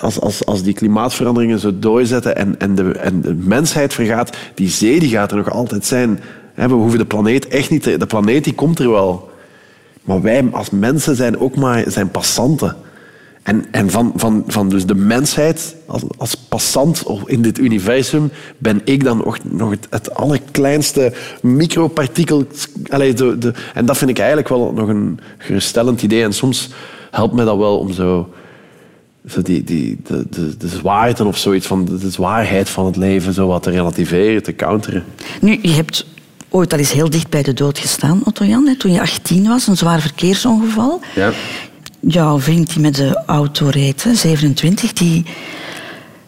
Als, 0.00 0.20
als, 0.20 0.44
als 0.46 0.62
die 0.62 0.74
klimaatveranderingen 0.74 1.58
zo 1.58 1.78
doorzetten 1.78 2.36
en, 2.36 2.54
en, 2.58 2.74
de, 2.74 2.92
en 2.92 3.20
de 3.20 3.34
mensheid 3.34 3.94
vergaat, 3.94 4.36
die 4.54 4.68
zee 4.68 5.00
die 5.00 5.10
gaat 5.10 5.30
er 5.30 5.36
nog 5.36 5.50
altijd 5.50 5.84
zijn. 5.84 6.20
We 6.54 6.68
hoeven 6.68 6.98
de 6.98 7.06
planeet 7.06 7.48
echt 7.48 7.70
niet... 7.70 7.82
Te, 7.82 7.96
de 7.96 8.06
planeet 8.06 8.44
die 8.44 8.54
komt 8.54 8.78
er 8.78 8.90
wel. 8.90 9.30
Maar 10.02 10.22
wij 10.22 10.48
als 10.52 10.70
mensen 10.70 11.16
zijn 11.16 11.38
ook 11.38 11.56
maar 11.56 11.84
zijn 11.86 12.10
passanten. 12.10 12.76
En, 13.48 13.64
en 13.70 13.90
van, 13.90 14.12
van, 14.16 14.44
van 14.46 14.68
dus 14.68 14.86
de 14.86 14.94
mensheid 14.94 15.76
als, 15.86 16.02
als 16.16 16.34
passant 16.34 17.04
in 17.24 17.42
dit 17.42 17.58
universum 17.58 18.30
ben 18.58 18.80
ik 18.84 19.04
dan 19.04 19.16
nog, 19.16 19.38
nog 19.42 19.70
het, 19.70 19.86
het 19.90 20.14
allerkleinste 20.14 21.12
micropartikel. 21.42 22.46
De, 22.82 23.36
de, 23.38 23.52
en 23.74 23.86
dat 23.86 23.98
vind 23.98 24.10
ik 24.10 24.18
eigenlijk 24.18 24.48
wel 24.48 24.72
nog 24.72 24.88
een 24.88 25.20
geruststellend 25.38 26.02
idee. 26.02 26.22
En 26.22 26.32
soms 26.32 26.70
helpt 27.10 27.34
mij 27.34 27.44
dat 27.44 27.56
wel 27.56 27.78
om 27.78 27.92
zo, 27.92 28.28
zo 29.26 29.42
die, 29.42 29.64
die, 29.64 29.98
de, 30.06 30.26
de, 30.28 31.24
of 31.24 31.36
zoiets 31.36 31.66
van 31.66 31.84
de, 31.84 31.98
de 31.98 32.10
zwaarheid 32.10 32.68
van 32.68 32.86
het 32.86 32.96
leven 32.96 33.32
zo 33.32 33.46
wat 33.46 33.62
te 33.62 33.70
relativeren, 33.70 34.42
te 34.42 34.54
counteren. 34.54 35.04
Nu, 35.40 35.58
je 35.62 35.72
hebt 35.72 36.06
ooit 36.48 36.72
al 36.72 36.78
eens 36.78 36.92
heel 36.92 37.10
dicht 37.10 37.28
bij 37.28 37.42
de 37.42 37.54
dood 37.54 37.78
gestaan, 37.78 38.20
Otto 38.24 38.44
Jan, 38.44 38.74
toen 38.78 38.92
je 38.92 39.00
18 39.00 39.48
was, 39.48 39.66
een 39.66 39.76
zwaar 39.76 40.00
verkeersongeval. 40.00 41.00
Ja 41.14 41.32
jouw 42.00 42.40
vriend 42.40 42.72
die 42.72 42.82
met 42.82 42.94
de 42.94 43.22
auto 43.26 43.68
reed, 43.68 44.06
27, 44.12 44.92
die, 44.92 45.24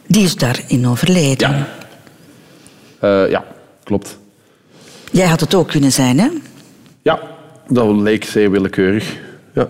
die 0.06 0.24
is 0.24 0.36
daarin 0.36 0.86
overleden. 0.86 1.50
Ja. 1.50 3.24
Uh, 3.24 3.30
ja, 3.30 3.44
klopt. 3.84 4.18
Jij 5.10 5.26
had 5.26 5.40
het 5.40 5.54
ook 5.54 5.68
kunnen 5.68 5.92
zijn, 5.92 6.18
hè? 6.18 6.28
Ja, 7.02 7.20
dat 7.68 7.96
leek 7.96 8.24
zeer 8.24 8.50
willekeurig. 8.50 9.16
Ja. 9.54 9.68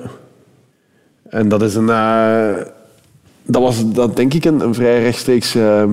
En 1.28 1.48
dat 1.48 1.62
is 1.62 1.74
een... 1.74 1.88
Uh, 1.88 2.52
dat 3.42 3.62
was 3.62 3.92
dat 3.92 4.16
denk 4.16 4.34
ik 4.34 4.44
een, 4.44 4.60
een 4.60 4.74
vrij 4.74 5.02
rechtstreeks 5.02 5.54
uh, 5.54 5.84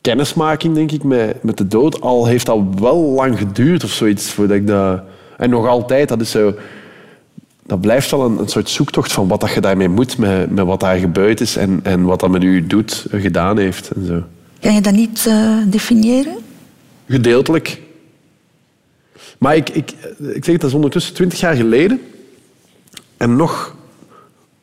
kennismaking, 0.00 0.74
denk 0.74 0.92
ik, 0.92 1.02
met, 1.02 1.42
met 1.42 1.56
de 1.58 1.66
dood. 1.66 2.00
Al 2.00 2.26
heeft 2.26 2.46
dat 2.46 2.58
wel 2.78 2.96
lang 2.96 3.38
geduurd 3.38 3.84
of 3.84 3.90
zoiets 3.90 4.30
voordat 4.30 4.56
ik 4.56 4.66
dat... 4.66 5.00
En 5.36 5.50
nog 5.50 5.66
altijd, 5.66 6.08
dat 6.08 6.20
is 6.20 6.30
zo 6.30 6.54
dat 7.66 7.80
blijft 7.80 8.10
wel 8.10 8.24
een, 8.24 8.38
een, 8.38 8.48
soort 8.48 8.68
zoektocht 8.70 9.12
van 9.12 9.28
wat 9.28 9.40
dat 9.40 9.52
je 9.52 9.60
daarmee 9.60 9.88
moet, 9.88 10.18
met, 10.18 10.50
met 10.50 10.64
wat 10.64 10.80
daar 10.80 10.96
gebeurd 10.96 11.40
is 11.40 11.56
en, 11.56 11.80
en 11.82 12.02
wat 12.02 12.20
dat 12.20 12.30
met 12.30 12.42
u 12.42 12.66
doet, 12.66 13.06
gedaan 13.10 13.58
heeft. 13.58 13.90
En 13.90 14.06
zo. 14.06 14.22
Kan 14.60 14.74
je 14.74 14.80
dat 14.80 14.92
niet 14.92 15.24
uh, 15.28 15.56
definiëren? 15.66 16.36
Gedeeltelijk. 17.08 17.80
Maar 19.38 19.56
ik, 19.56 19.70
ik, 19.70 19.92
ik 20.18 20.44
zeg, 20.44 20.56
dat 20.56 20.68
is 20.68 20.74
ondertussen 20.74 21.14
twintig 21.14 21.40
jaar 21.40 21.54
geleden. 21.54 22.00
En 23.16 23.36
nog 23.36 23.76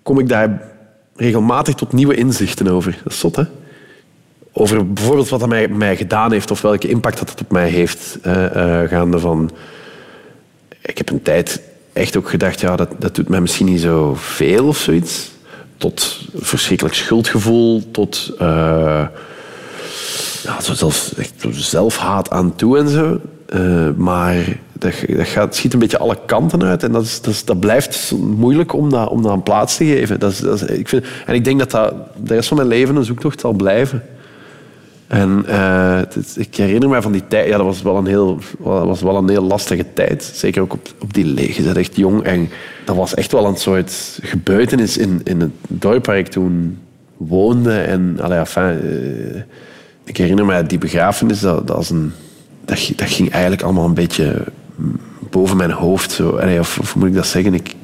kom 0.03 0.19
ik 0.19 0.27
daar 0.29 0.69
regelmatig 1.15 1.75
tot 1.75 1.93
nieuwe 1.93 2.15
inzichten 2.15 2.67
over. 2.67 2.99
Dat 3.03 3.13
is 3.13 3.19
zot, 3.19 3.35
hè? 3.35 3.43
Over 4.53 4.93
bijvoorbeeld 4.93 5.29
wat 5.29 5.39
dat 5.39 5.49
mij, 5.49 5.67
mij 5.67 5.95
gedaan 5.95 6.31
heeft 6.31 6.51
of 6.51 6.61
welke 6.61 6.87
impact 6.87 7.19
dat 7.19 7.29
het 7.29 7.41
op 7.41 7.51
mij 7.51 7.69
heeft. 7.69 8.17
Uh, 8.25 8.55
uh, 8.55 8.89
gaande 8.89 9.19
van... 9.19 9.51
Ik 10.81 10.97
heb 10.97 11.09
een 11.09 11.21
tijd 11.21 11.61
echt 11.93 12.17
ook 12.17 12.29
gedacht, 12.29 12.59
ja, 12.59 12.75
dat, 12.75 12.89
dat 12.99 13.15
doet 13.15 13.29
mij 13.29 13.41
misschien 13.41 13.65
niet 13.65 13.81
zo 13.81 14.15
veel 14.15 14.67
of 14.67 14.77
zoiets. 14.77 15.29
Tot 15.77 16.19
verschrikkelijk 16.35 16.95
schuldgevoel, 16.95 17.91
tot 17.91 18.31
uh, 18.41 19.05
ja, 20.43 20.57
echt 21.17 21.33
zelfhaat 21.49 22.29
aan 22.29 22.55
toe 22.55 22.77
en 22.77 22.89
zo. 22.89 23.19
Uh, 23.55 23.89
maar 23.95 24.35
dat, 24.73 24.93
dat 25.07 25.27
gaat, 25.27 25.55
schiet 25.55 25.73
een 25.73 25.79
beetje 25.79 25.97
alle 25.97 26.17
kanten 26.25 26.63
uit. 26.63 26.83
En 26.83 26.91
dat, 26.91 27.03
is, 27.03 27.21
dat, 27.21 27.41
dat 27.45 27.59
blijft 27.59 28.11
moeilijk 28.17 28.73
om 28.73 28.89
dat, 28.89 29.09
om 29.09 29.21
dat 29.21 29.31
een 29.31 29.43
plaats 29.43 29.77
te 29.77 29.85
geven. 29.85 30.19
Dat 30.19 30.31
is, 30.31 30.39
dat 30.39 30.69
ik 30.69 30.89
vind, 30.89 31.05
en 31.25 31.33
ik 31.33 31.43
denk 31.43 31.59
dat 31.59 31.71
dat 31.71 31.93
de 32.15 32.33
rest 32.33 32.47
van 32.47 32.57
mijn 32.57 32.69
leven 32.69 32.95
een 32.95 33.03
zoektocht 33.03 33.39
zal 33.39 33.53
blijven. 33.53 34.03
En 35.11 35.45
uh, 35.49 36.01
ik 36.35 36.55
herinner 36.55 36.89
me 36.89 37.01
van 37.01 37.11
die 37.11 37.27
tijd, 37.27 37.47
ja, 37.47 37.57
dat 37.57 37.65
was 37.65 37.81
wel 37.81 37.97
een 37.97 38.05
heel, 38.05 38.39
was 38.59 39.01
wel 39.01 39.15
een 39.15 39.29
heel 39.29 39.43
lastige 39.43 39.85
tijd. 39.93 40.31
Zeker 40.33 40.61
ook 40.61 40.73
op, 40.73 40.87
op 40.99 41.13
die 41.13 41.25
leeg. 41.25 41.57
Je 41.57 41.71
echt 41.71 41.95
jong 41.95 42.23
en 42.23 42.49
dat 42.85 42.95
was 42.95 43.13
echt 43.13 43.31
wel 43.31 43.45
een 43.45 43.55
soort 43.55 44.19
gebeurtenis 44.21 44.97
in, 44.97 45.21
in 45.23 45.39
het 45.39 45.51
dorp 45.67 46.05
waar 46.05 46.17
ik 46.17 46.27
toen 46.27 46.77
woonde. 47.17 47.73
En 47.73 48.17
allee, 48.21 48.37
enfin, 48.37 48.79
uh, 48.83 49.41
ik 50.03 50.17
herinner 50.17 50.45
me 50.45 50.63
die 50.63 50.77
begrafenis, 50.77 51.39
dat, 51.39 51.67
dat, 51.67 51.75
was 51.75 51.89
een, 51.89 52.11
dat, 52.65 52.91
dat 52.95 53.09
ging 53.09 53.31
eigenlijk 53.31 53.61
allemaal 53.61 53.85
een 53.85 53.93
beetje 53.93 54.43
boven 55.29 55.57
mijn 55.57 55.71
hoofd. 55.71 56.11
Zo. 56.11 56.39
Of, 56.59 56.79
of 56.79 56.95
moet 56.95 57.07
ik 57.07 57.15
dat 57.15 57.27
zeggen? 57.27 57.53
Ik, 57.53 57.75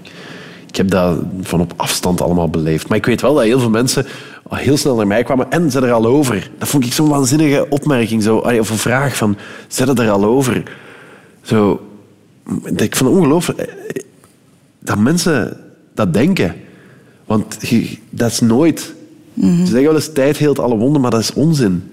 ik 0.67 0.75
heb 0.75 0.89
dat 0.89 1.19
van 1.41 1.62
op 1.62 1.74
afstand 1.75 2.22
allemaal 2.22 2.50
beleefd. 2.50 2.88
Maar 2.88 2.98
ik 2.98 3.05
weet 3.05 3.22
wel 3.22 3.34
dat 3.34 3.43
heel 3.43 3.60
veel 3.60 3.69
mensen 3.69 4.05
heel 4.50 4.77
snel 4.77 4.96
naar 4.96 5.08
mij 5.08 5.24
kwamen 5.24 5.51
en 5.51 5.72
ze 5.72 5.82
er 5.82 5.92
al 5.92 6.06
over. 6.06 6.51
Dat 6.58 6.68
vond 6.68 6.86
ik 6.86 6.94
zo'n 6.94 7.10
waanzinnige 7.10 7.66
opmerking. 7.70 8.24
Zo, 8.24 8.38
of 8.38 8.70
een 8.70 8.77
vraag 8.77 9.16
van, 9.16 9.38
zet 9.68 10.00
er 10.00 10.10
al 10.10 10.25
over? 10.25 10.63
Zo, 11.42 11.82
ik 12.75 12.96
vond 12.96 13.10
het 13.10 13.20
ongelooflijk 13.20 13.60
eh, 13.60 14.04
dat 14.80 14.98
mensen 14.98 15.58
dat 15.94 16.13
denken. 16.13 16.56
Want 17.25 17.58
dat 18.10 18.32
is 18.32 18.39
nooit... 18.39 18.96
Ze 19.42 19.66
zeggen 19.66 19.84
wel 19.84 19.96
eens, 19.96 20.13
tijd 20.13 20.38
heelt 20.38 20.60
alle 20.60 20.77
wonden, 20.77 21.01
maar 21.01 21.12
dat 21.12 21.20
is 21.20 21.34
onzin. 21.34 21.84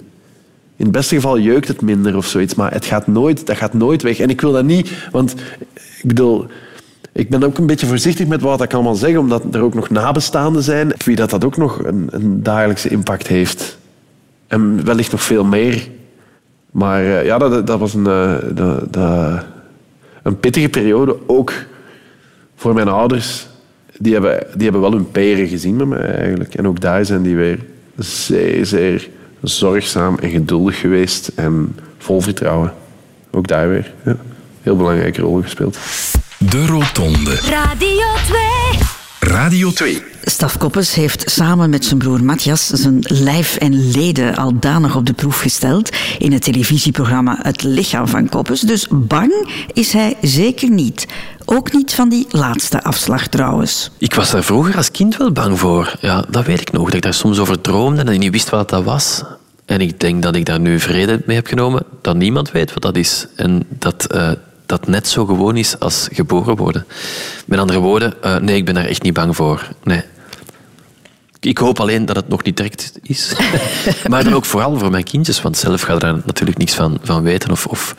In 0.76 0.84
het 0.84 0.92
beste 0.92 1.14
geval 1.14 1.38
jeukt 1.38 1.68
het 1.68 1.80
minder 1.80 2.16
of 2.16 2.26
zoiets, 2.26 2.54
maar 2.54 2.72
het 2.72 2.84
gaat 2.84 3.06
nooit, 3.06 3.46
dat 3.46 3.56
gaat 3.56 3.72
nooit 3.72 4.02
weg. 4.02 4.18
En 4.18 4.30
ik 4.30 4.40
wil 4.40 4.52
dat 4.52 4.64
niet, 4.64 5.08
want 5.10 5.34
ik 5.74 6.04
bedoel, 6.06 6.46
ik 7.14 7.28
ben 7.28 7.42
ook 7.42 7.58
een 7.58 7.66
beetje 7.66 7.86
voorzichtig 7.86 8.26
met 8.26 8.40
wat 8.40 8.62
ik 8.62 8.74
allemaal 8.74 8.94
zeg, 8.94 9.16
omdat 9.16 9.54
er 9.54 9.62
ook 9.62 9.74
nog 9.74 9.90
nabestaanden 9.90 10.62
zijn, 10.62 10.92
wie 11.04 11.16
dat, 11.16 11.30
dat 11.30 11.44
ook 11.44 11.56
nog 11.56 11.84
een, 11.84 12.08
een 12.10 12.42
dagelijkse 12.42 12.88
impact 12.88 13.26
heeft. 13.26 13.78
En 14.46 14.84
wellicht 14.84 15.10
nog 15.12 15.22
veel 15.22 15.44
meer. 15.44 15.88
Maar 16.70 17.02
uh, 17.02 17.24
ja, 17.24 17.38
dat, 17.38 17.66
dat 17.66 17.78
was 17.78 17.94
een, 17.94 18.06
uh, 18.96 19.40
een 20.22 20.38
pittige 20.40 20.68
periode, 20.68 21.16
ook 21.26 21.52
voor 22.56 22.74
mijn 22.74 22.88
ouders. 22.88 23.46
Die 23.98 24.12
hebben, 24.12 24.46
die 24.54 24.62
hebben 24.62 24.80
wel 24.80 24.92
hun 24.92 25.10
peren 25.10 25.48
gezien 25.48 25.76
met 25.76 25.88
mij 25.88 26.14
eigenlijk. 26.14 26.54
En 26.54 26.68
ook 26.68 26.80
daar 26.80 27.04
zijn 27.04 27.22
die 27.22 27.36
weer 27.36 27.58
zeer, 27.96 28.66
zeer 28.66 29.08
zorgzaam 29.42 30.18
en 30.18 30.30
geduldig 30.30 30.80
geweest 30.80 31.30
en 31.34 31.76
vol 31.98 32.20
vertrouwen. 32.20 32.72
Ook 33.30 33.46
daar 33.46 33.68
weer. 33.68 33.92
Ja. 34.04 34.16
Heel 34.62 34.76
belangrijke 34.76 35.20
rol 35.20 35.42
gespeeld. 35.42 35.78
De 36.50 36.66
Rotonde. 36.66 37.34
Radio 37.34 38.06
2. 38.26 38.40
Radio 39.20 39.70
2. 39.70 40.02
Staf 40.22 40.58
Koppes 40.58 40.94
heeft 40.94 41.30
samen 41.30 41.70
met 41.70 41.84
zijn 41.84 41.98
broer 41.98 42.24
Matthias 42.24 42.66
zijn 42.66 42.98
lijf 43.00 43.56
en 43.56 43.90
leden 43.90 44.36
al 44.36 44.58
danig 44.58 44.96
op 44.96 45.06
de 45.06 45.12
proef 45.12 45.40
gesteld 45.40 45.96
in 46.18 46.32
het 46.32 46.42
televisieprogramma 46.42 47.38
Het 47.42 47.62
Lichaam 47.62 48.08
van 48.08 48.28
Koppes. 48.28 48.60
Dus 48.60 48.86
bang 48.90 49.32
is 49.72 49.92
hij 49.92 50.16
zeker 50.20 50.70
niet. 50.70 51.06
Ook 51.44 51.72
niet 51.72 51.94
van 51.94 52.08
die 52.08 52.26
laatste 52.30 52.82
afslag 52.82 53.26
trouwens. 53.26 53.90
Ik 53.98 54.14
was 54.14 54.30
daar 54.30 54.44
vroeger 54.44 54.76
als 54.76 54.90
kind 54.90 55.16
wel 55.16 55.32
bang 55.32 55.58
voor. 55.58 55.96
Ja, 56.00 56.24
dat 56.30 56.44
weet 56.44 56.60
ik 56.60 56.72
nog. 56.72 56.84
Dat 56.84 56.94
ik 56.94 57.02
daar 57.02 57.14
soms 57.14 57.38
over 57.38 57.60
droomde 57.60 58.00
en 58.00 58.06
dat 58.06 58.14
ik 58.14 58.20
niet 58.20 58.32
wist 58.32 58.50
wat 58.50 58.68
dat 58.68 58.84
was. 58.84 59.22
En 59.64 59.80
ik 59.80 60.00
denk 60.00 60.22
dat 60.22 60.36
ik 60.36 60.44
daar 60.44 60.60
nu 60.60 60.80
vrede 60.80 61.22
mee 61.26 61.36
heb 61.36 61.46
genomen 61.46 61.82
dat 62.02 62.16
niemand 62.16 62.50
weet 62.50 62.72
wat 62.72 62.82
dat 62.82 62.96
is. 62.96 63.26
En 63.36 63.62
dat... 63.78 64.06
Uh, 64.14 64.30
dat 64.66 64.86
net 64.86 65.08
zo 65.08 65.24
gewoon 65.26 65.56
is 65.56 65.78
als 65.78 66.08
geboren 66.12 66.56
worden. 66.56 66.86
Met 67.46 67.58
andere 67.58 67.78
woorden, 67.78 68.14
uh, 68.24 68.36
nee, 68.36 68.56
ik 68.56 68.64
ben 68.64 68.74
daar 68.74 68.84
echt 68.84 69.02
niet 69.02 69.12
bang 69.12 69.36
voor. 69.36 69.68
Nee. 69.82 70.02
Ik 71.40 71.58
hoop 71.58 71.80
alleen 71.80 72.06
dat 72.06 72.16
het 72.16 72.28
nog 72.28 72.42
niet 72.42 72.56
direct 72.56 72.92
is. 73.02 73.32
maar 74.10 74.24
dan 74.24 74.34
ook 74.34 74.44
vooral 74.44 74.78
voor 74.78 74.90
mijn 74.90 75.04
kindjes, 75.04 75.42
want 75.42 75.56
zelf 75.56 75.82
ga 75.82 75.94
ik 75.94 76.00
daar 76.00 76.20
natuurlijk 76.26 76.58
niks 76.58 76.74
van, 76.74 76.98
van 77.02 77.22
weten. 77.22 77.50
Of, 77.50 77.66
of 77.66 77.94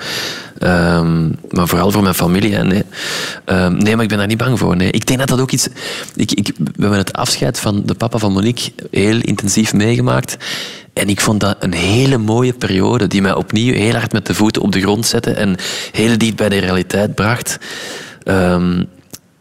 um, 0.64 1.36
maar 1.50 1.68
vooral 1.68 1.92
voor 1.92 2.02
mijn 2.02 2.16
familie. 2.16 2.58
Nee. 2.58 2.84
Um, 3.46 3.78
nee, 3.78 3.94
maar 3.96 4.04
ik 4.04 4.10
ben 4.10 4.18
daar 4.18 4.28
niet 4.28 4.38
bang 4.38 4.60
voor. 4.60 4.76
Nee. 4.76 4.92
Ik 4.92 5.06
denk 5.06 5.20
dat 5.20 5.28
dat 5.28 5.40
ook 5.40 5.52
iets... 5.52 5.68
Ik, 6.16 6.32
ik, 6.32 6.52
we 6.58 6.82
hebben 6.82 6.98
het 6.98 7.14
afscheid 7.14 7.60
van 7.60 7.82
de 7.86 7.94
papa 7.94 8.18
van 8.18 8.32
Monique 8.32 8.72
heel 8.92 9.20
intensief 9.22 9.74
meegemaakt. 9.74 10.38
En 10.96 11.10
ik 11.10 11.22
vond 11.22 11.40
dat 11.40 11.56
een 11.60 11.74
hele 11.74 12.18
mooie 12.18 12.54
periode 12.54 13.08
die 13.08 13.22
mij 13.22 13.34
opnieuw 13.34 13.74
heel 13.74 13.94
hard 13.94 14.12
met 14.12 14.26
de 14.26 14.34
voeten 14.34 14.62
op 14.62 14.72
de 14.72 14.82
grond 14.82 15.06
zette 15.06 15.32
en 15.32 15.56
heel 15.92 16.18
dicht 16.18 16.36
bij 16.36 16.50
de 16.50 16.58
realiteit 16.58 17.16
bracht. 17.16 17.58
Um, 18.24 18.88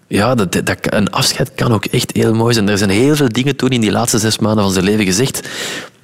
ja, 0.07 0.35
dat, 0.35 0.53
dat, 0.53 0.79
een 0.81 1.11
afscheid 1.11 1.55
kan 1.55 1.73
ook 1.73 1.85
echt 1.85 2.13
heel 2.15 2.35
mooi 2.35 2.55
zijn. 2.55 2.69
Er 2.69 2.79
zijn 2.79 2.91
heel 2.91 3.17
veel 3.17 3.29
dingen 3.29 3.57
toen 3.57 3.69
in 3.69 3.81
die 3.81 3.91
laatste 3.91 4.19
zes 4.19 4.39
maanden 4.39 4.65
van 4.65 4.73
zijn 4.73 4.85
leven 4.85 5.05
gezegd 5.05 5.49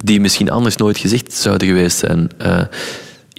die 0.04 0.20
misschien 0.20 0.50
anders 0.50 0.76
nooit 0.76 0.98
gezegd 0.98 1.32
zouden 1.32 1.68
geweest 1.68 1.98
zijn. 1.98 2.30
Uh, 2.42 2.60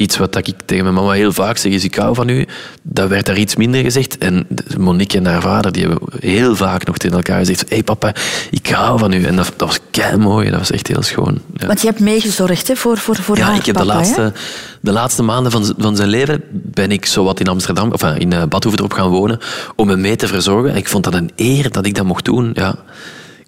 iets 0.01 0.17
wat 0.17 0.48
ik 0.48 0.55
tegen 0.65 0.84
mijn 0.84 0.96
mama 0.96 1.12
heel 1.12 1.31
vaak 1.31 1.58
zeg 1.58 1.72
is 1.72 1.84
ik 1.84 1.96
hou 1.96 2.15
van 2.15 2.29
u. 2.29 2.46
Dat 2.81 3.10
werd 3.10 3.25
daar 3.25 3.38
iets 3.38 3.55
minder 3.55 3.81
gezegd. 3.81 4.17
En 4.17 4.48
Monique 4.77 5.17
en 5.17 5.25
haar 5.25 5.41
vader 5.41 5.72
die 5.72 5.88
hebben 5.88 6.08
heel 6.20 6.55
vaak 6.55 6.86
nog 6.86 6.98
tegen 6.98 7.15
elkaar 7.17 7.39
gezegd 7.39 7.62
hé 7.62 7.67
hey 7.70 7.84
papa, 7.84 8.15
ik 8.51 8.67
hou 8.67 9.00
van 9.00 9.13
u. 9.13 9.24
En 9.24 9.36
dat, 9.36 9.53
dat 9.55 9.67
was 9.67 9.79
kei 9.91 10.17
mooi. 10.17 10.50
Dat 10.50 10.60
was 10.60 10.72
echt 10.72 10.88
heel 10.88 11.01
schoon. 11.01 11.41
Ja. 11.58 11.67
Want 11.67 11.81
je 11.81 11.88
hebt 11.88 12.00
meegezorgd 12.00 12.67
hè, 12.67 12.75
voor, 12.75 12.98
voor, 12.98 13.15
voor 13.15 13.38
ja, 13.38 13.46
haar 13.46 13.55
ik 13.55 13.65
heb 13.65 13.75
papa, 13.75 13.88
de, 13.88 13.93
laatste, 13.93 14.34
de 14.81 14.91
laatste 14.91 15.24
maanden 15.24 15.51
van, 15.51 15.74
van 15.77 15.96
zijn 15.96 16.10
leven 16.10 16.43
ben 16.51 16.91
ik 16.91 17.05
zo 17.05 17.24
wat 17.24 17.39
in 17.39 17.48
Amsterdam, 17.48 17.91
of 17.91 18.03
in 18.03 18.31
uh, 18.31 18.43
Badhoevedorp 18.50 18.93
gaan 18.93 19.10
wonen 19.10 19.39
om 19.75 19.89
hem 19.89 20.01
mee 20.01 20.15
te 20.15 20.27
verzorgen. 20.27 20.75
ik 20.75 20.88
vond 20.88 21.03
dat 21.03 21.13
een 21.13 21.31
eer 21.36 21.72
dat 21.72 21.86
ik 21.86 21.96
dat 21.96 22.05
mocht 22.05 22.25
doen. 22.25 22.51
Ja 22.53 22.75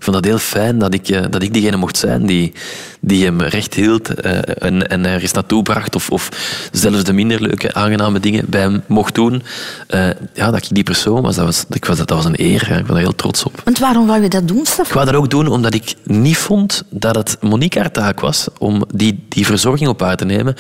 ik 0.03 0.09
vond 0.11 0.23
dat 0.23 0.31
heel 0.31 0.41
fijn 0.41 0.77
dat 0.77 0.93
ik, 0.93 1.09
eh, 1.09 1.21
dat 1.29 1.41
ik 1.43 1.53
diegene 1.53 1.77
mocht 1.77 1.97
zijn 1.97 2.25
die, 2.25 2.53
die 2.99 3.25
hem 3.25 3.41
recht 3.41 3.73
hield 3.73 4.25
uh, 4.25 4.37
en, 4.57 4.89
en 4.89 5.05
ergens 5.05 5.31
naartoe 5.31 5.63
bracht. 5.63 5.95
Of, 5.95 6.09
of 6.09 6.29
zelfs 6.71 7.03
de 7.03 7.13
minder 7.13 7.41
leuke, 7.41 7.73
aangename 7.73 8.19
dingen 8.19 8.45
bij 8.47 8.61
hem 8.61 8.83
mocht 8.87 9.15
doen. 9.15 9.43
Uh, 9.89 10.09
ja, 10.33 10.51
dat 10.51 10.63
ik 10.63 10.67
die 10.69 10.83
persoon 10.83 11.21
was, 11.21 11.35
dat 11.35 11.45
was, 11.45 11.65
ik 11.69 11.85
was, 11.85 11.97
dat 11.97 12.09
was 12.09 12.25
een 12.25 12.41
eer. 12.41 12.61
Ik 12.61 12.85
ben 12.85 12.87
daar 12.87 12.97
heel 12.97 13.15
trots 13.15 13.43
op. 13.43 13.61
Want 13.63 13.79
waarom 13.79 14.07
wou 14.07 14.21
je 14.21 14.29
dat 14.29 14.47
doen, 14.47 14.65
Stef? 14.65 14.87
Ik 14.87 14.93
wou 14.93 15.05
dat 15.05 15.15
ook 15.15 15.29
doen 15.29 15.47
omdat 15.47 15.73
ik 15.73 15.93
niet 16.03 16.37
vond 16.37 16.83
dat 16.89 17.15
het 17.15 17.37
Monique 17.41 17.79
haar 17.79 17.91
taak 17.91 18.19
was 18.19 18.47
om 18.57 18.83
die, 18.93 19.25
die 19.29 19.45
verzorging 19.45 19.89
op 19.89 19.99
haar 19.99 20.17
te 20.17 20.25
nemen. 20.25 20.55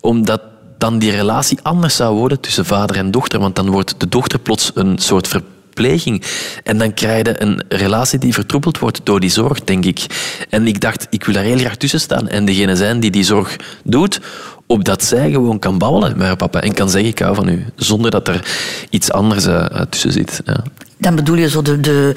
Omdat 0.00 0.42
dan 0.78 0.98
die 0.98 1.10
relatie 1.10 1.58
anders 1.62 1.96
zou 1.96 2.16
worden 2.16 2.40
tussen 2.40 2.64
vader 2.64 2.96
en 2.96 3.10
dochter. 3.10 3.40
Want 3.40 3.56
dan 3.56 3.70
wordt 3.70 3.94
de 3.98 4.08
dochter 4.08 4.38
plots 4.38 4.70
een 4.74 4.98
soort 4.98 5.28
ver 5.28 5.42
pleging. 5.74 6.22
En 6.62 6.78
dan 6.78 6.94
krijg 6.94 7.26
je 7.26 7.42
een 7.42 7.62
relatie 7.68 8.18
die 8.18 8.34
vertroebeld 8.34 8.78
wordt 8.78 9.00
door 9.04 9.20
die 9.20 9.30
zorg, 9.30 9.64
denk 9.64 9.84
ik. 9.84 10.06
En 10.48 10.66
ik 10.66 10.80
dacht, 10.80 11.06
ik 11.10 11.24
wil 11.24 11.34
daar 11.34 11.44
heel 11.44 11.58
graag 11.58 11.76
tussen 11.76 12.00
staan 12.00 12.28
en 12.28 12.44
degene 12.44 12.76
zijn 12.76 13.00
die 13.00 13.10
die 13.10 13.24
zorg 13.24 13.56
doet, 13.84 14.20
opdat 14.66 15.04
zij 15.04 15.30
gewoon 15.30 15.58
kan 15.58 15.78
babbelen 15.78 16.16
met 16.16 16.26
haar 16.26 16.36
papa 16.36 16.60
en 16.60 16.74
kan 16.74 16.90
zeggen, 16.90 17.10
ik 17.10 17.18
hou 17.18 17.34
van 17.34 17.48
u, 17.48 17.64
zonder 17.76 18.10
dat 18.10 18.28
er 18.28 18.44
iets 18.90 19.12
anders 19.12 19.46
uh, 19.46 19.64
tussen 19.90 20.12
zit. 20.12 20.40
Ja. 20.44 20.62
Dan 20.98 21.14
bedoel 21.14 21.36
je 21.36 21.48
zo 21.48 21.62
de... 21.62 21.80
de 21.80 22.14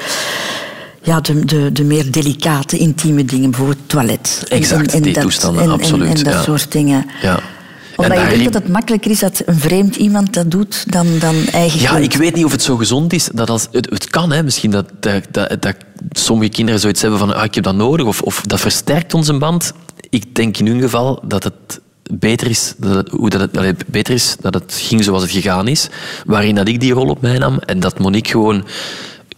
ja, 1.01 1.21
de, 1.21 1.45
de, 1.45 1.71
de 1.71 1.83
meer 1.83 2.11
delicate, 2.11 2.77
intieme 2.77 3.25
dingen, 3.25 3.49
bijvoorbeeld 3.49 3.89
toilet. 3.89 4.45
Exact, 4.47 4.93
en, 4.93 5.01
die 5.01 5.13
dat, 5.13 5.23
toestanden, 5.23 5.71
absoluut. 5.71 6.17
En, 6.17 6.23
dat 6.23 6.43
soort 6.43 6.71
dingen. 6.71 7.05
Ja 7.21 7.39
omdat 7.95 8.19
je 8.19 8.27
denkt 8.27 8.43
dat 8.43 8.53
het 8.53 8.71
makkelijker 8.71 9.11
is 9.11 9.19
dat 9.19 9.41
een 9.45 9.59
vreemd 9.59 9.95
iemand 9.95 10.33
dat 10.33 10.51
doet 10.51 10.91
dan, 10.91 11.07
dan 11.19 11.35
eigen 11.51 11.79
Ja, 11.79 11.97
ik 11.97 12.13
weet 12.13 12.35
niet 12.35 12.45
of 12.45 12.51
het 12.51 12.61
zo 12.61 12.75
gezond 12.75 13.13
is. 13.13 13.29
Dat 13.33 13.49
als, 13.49 13.67
het, 13.71 13.89
het 13.89 14.09
kan, 14.09 14.31
hè, 14.31 14.43
misschien 14.43 14.71
dat, 14.71 14.91
dat, 14.99 15.23
dat, 15.31 15.61
dat, 15.61 15.75
sommige 16.11 16.49
kinderen 16.49 16.79
zoiets 16.79 17.01
hebben 17.01 17.19
van 17.19 17.35
ah, 17.35 17.43
ik 17.43 17.55
heb 17.55 17.63
dat 17.63 17.75
nodig. 17.75 18.05
Of, 18.05 18.21
of 18.21 18.41
dat 18.41 18.59
versterkt 18.59 19.13
onze 19.13 19.37
band. 19.37 19.73
Ik 20.09 20.35
denk 20.35 20.57
in 20.57 20.67
hun 20.67 20.81
geval 20.81 21.23
dat 21.27 21.43
het 21.43 21.79
beter 22.13 22.49
is 22.49 22.73
dat 22.77 22.95
het, 22.95 23.09
hoe 23.09 23.29
dat 23.29 23.41
het, 23.41 23.57
allee, 23.57 23.75
beter 23.87 24.13
is 24.13 24.35
dat 24.39 24.53
het 24.53 24.73
ging 24.73 25.03
zoals 25.03 25.21
het 25.21 25.31
gegaan 25.31 25.67
is. 25.67 25.89
Waarin 26.25 26.55
dat 26.55 26.67
ik 26.67 26.79
die 26.79 26.93
rol 26.93 27.09
op 27.09 27.21
mij 27.21 27.37
nam. 27.37 27.59
En 27.59 27.79
dat 27.79 27.99
Monique 27.99 28.31
gewoon 28.31 28.65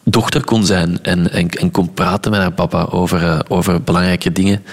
dochter 0.04 0.44
kon 0.44 0.66
zijn 0.66 1.00
en, 1.02 1.32
en, 1.32 1.50
en 1.50 1.72
kon 1.72 1.94
praten 1.94 2.32
met 2.32 2.40
haar 2.40 2.52
papa 2.52 2.88
over, 2.92 3.22
uh, 3.22 3.40
over 3.48 3.82
belangrijke 3.82 4.32
dingen. 4.32 4.64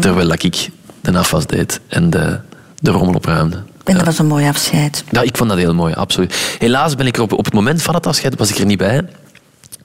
Terwijl 0.00 0.32
ik 0.32 0.70
de 1.00 1.18
afwas 1.18 1.46
deed 1.46 1.80
en 1.88 2.10
de, 2.10 2.40
de 2.80 2.90
rommel 2.90 3.14
opruimde. 3.14 3.62
En 3.84 3.94
dat 3.94 4.04
was 4.04 4.18
een 4.18 4.26
mooi 4.26 4.48
afscheid. 4.48 5.04
Ja, 5.10 5.22
ik 5.22 5.36
vond 5.36 5.48
dat 5.48 5.58
heel 5.58 5.74
mooi, 5.74 5.94
absoluut. 5.94 6.56
Helaas 6.58 6.94
ben 6.94 7.06
ik 7.06 7.16
er 7.16 7.22
op, 7.22 7.32
op 7.32 7.44
het 7.44 7.54
moment 7.54 7.82
van 7.82 7.94
het 7.94 8.06
afscheid 8.06 8.38
was 8.38 8.50
ik 8.50 8.58
er 8.58 8.66
niet 8.66 8.78
bij. 8.78 9.02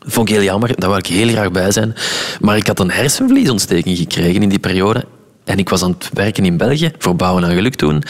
Vond 0.05 0.29
ik 0.29 0.35
heel 0.35 0.43
jammer, 0.43 0.79
daar 0.79 0.89
wou 0.89 1.01
ik 1.01 1.07
heel 1.07 1.27
graag 1.27 1.51
bij 1.51 1.71
zijn. 1.71 1.95
Maar 2.39 2.57
ik 2.57 2.67
had 2.67 2.79
een 2.79 2.91
hersenvliesontsteking 2.91 3.97
gekregen 3.97 4.41
in 4.41 4.49
die 4.49 4.59
periode. 4.59 5.05
En 5.43 5.57
ik 5.57 5.69
was 5.69 5.83
aan 5.83 5.91
het 5.91 6.09
werken 6.13 6.45
in 6.45 6.57
België, 6.57 6.91
voor 6.97 7.15
Bouwen 7.15 7.45
aan 7.45 7.53
Geluk 7.53 7.75
toen. 7.75 8.03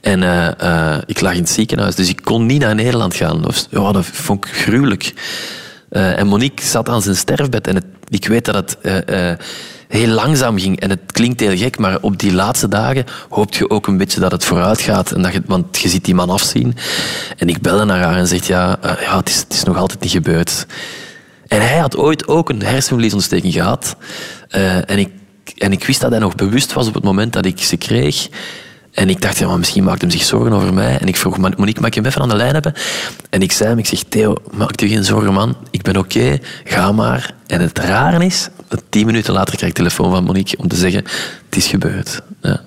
En 0.00 0.22
uh, 0.22 0.48
uh, 0.62 0.96
ik 1.06 1.20
lag 1.20 1.32
in 1.32 1.40
het 1.40 1.50
ziekenhuis, 1.50 1.94
dus 1.94 2.08
ik 2.08 2.20
kon 2.22 2.46
niet 2.46 2.60
naar 2.60 2.74
Nederland 2.74 3.14
gaan. 3.14 3.42
Dat, 3.42 3.68
oh, 3.72 3.92
dat 3.92 4.06
vond 4.06 4.44
ik 4.44 4.50
gruwelijk. 4.52 5.14
Uh, 5.90 6.18
en 6.18 6.26
Monique 6.26 6.66
zat 6.66 6.88
aan 6.88 7.02
zijn 7.02 7.16
sterfbed 7.16 7.66
en 7.66 7.74
het, 7.74 7.84
ik 8.08 8.26
weet 8.26 8.44
dat 8.44 8.54
het 8.54 8.76
heel 9.88 10.08
langzaam 10.08 10.58
ging. 10.58 10.80
En 10.80 10.90
het 10.90 11.00
klinkt 11.06 11.40
heel 11.40 11.56
gek, 11.56 11.78
maar 11.78 11.98
op 12.00 12.18
die 12.18 12.32
laatste 12.32 12.68
dagen 12.68 13.04
hoopt 13.28 13.56
je 13.56 13.70
ook 13.70 13.86
een 13.86 13.96
beetje 13.96 14.20
dat 14.20 14.32
het 14.32 14.44
vooruit 14.44 14.80
gaat. 14.80 15.12
En 15.12 15.22
dat 15.22 15.32
je, 15.32 15.42
want 15.46 15.78
je 15.78 15.88
ziet 15.88 16.04
die 16.04 16.14
man 16.14 16.30
afzien. 16.30 16.76
En 17.36 17.48
ik 17.48 17.60
belde 17.60 17.84
naar 17.84 18.02
haar 18.02 18.16
en 18.16 18.26
zeg 18.26 18.46
ja, 18.46 18.78
uh, 18.84 18.90
ja 19.00 19.16
het, 19.16 19.28
is, 19.28 19.36
het 19.36 19.52
is 19.52 19.64
nog 19.64 19.76
altijd 19.76 20.00
niet 20.00 20.10
gebeurd. 20.10 20.66
En 21.46 21.60
hij 21.68 21.78
had 21.78 21.96
ooit 21.96 22.28
ook 22.28 22.48
een 22.48 22.62
hersenvliesontsteking 22.62 23.52
gehad. 23.52 23.96
Uh, 24.50 24.90
en 24.90 24.98
ik 24.98 25.08
en 25.56 25.72
ik 25.72 25.84
wist 25.84 26.00
dat 26.00 26.10
hij 26.10 26.20
nog 26.20 26.34
bewust 26.34 26.72
was 26.72 26.88
op 26.88 26.94
het 26.94 27.04
moment 27.04 27.32
dat 27.32 27.44
ik 27.44 27.58
ze 27.58 27.76
kreeg. 27.76 28.28
En 28.92 29.10
ik 29.10 29.20
dacht, 29.20 29.38
ja, 29.38 29.46
maar 29.46 29.58
misschien 29.58 29.84
maakt 29.84 30.00
hem 30.00 30.10
zich 30.10 30.22
zorgen 30.22 30.52
over 30.52 30.74
mij. 30.74 30.98
En 30.98 31.06
ik 31.06 31.16
vroeg, 31.16 31.38
Monique, 31.38 31.80
mag 31.80 31.88
ik 31.88 31.94
hem 31.94 32.04
even 32.04 32.20
aan 32.20 32.28
de 32.28 32.36
lijn 32.36 32.52
hebben? 32.52 32.72
En 33.30 33.42
ik 33.42 33.52
zei 33.52 33.68
hem, 33.68 33.78
ik 33.78 33.86
zeg, 33.86 34.02
Theo, 34.08 34.34
maak 34.50 34.80
je 34.80 34.88
geen 34.88 35.04
zorgen, 35.04 35.32
man. 35.32 35.56
Ik 35.70 35.82
ben 35.82 35.96
oké, 35.96 36.38
ga 36.64 36.92
maar. 36.92 37.34
En 37.46 37.60
het 37.60 37.78
rare 37.78 38.24
is, 38.24 38.48
tien 38.88 39.06
minuten 39.06 39.32
later 39.32 39.56
krijg 39.56 39.70
ik 39.70 39.76
telefoon 39.76 40.10
van 40.10 40.24
Monique 40.24 40.58
om 40.58 40.68
te 40.68 40.76
zeggen, 40.76 41.04
het 41.44 41.56
is 41.56 41.66
gebeurd. 41.66 42.22
Ja. 42.42 42.60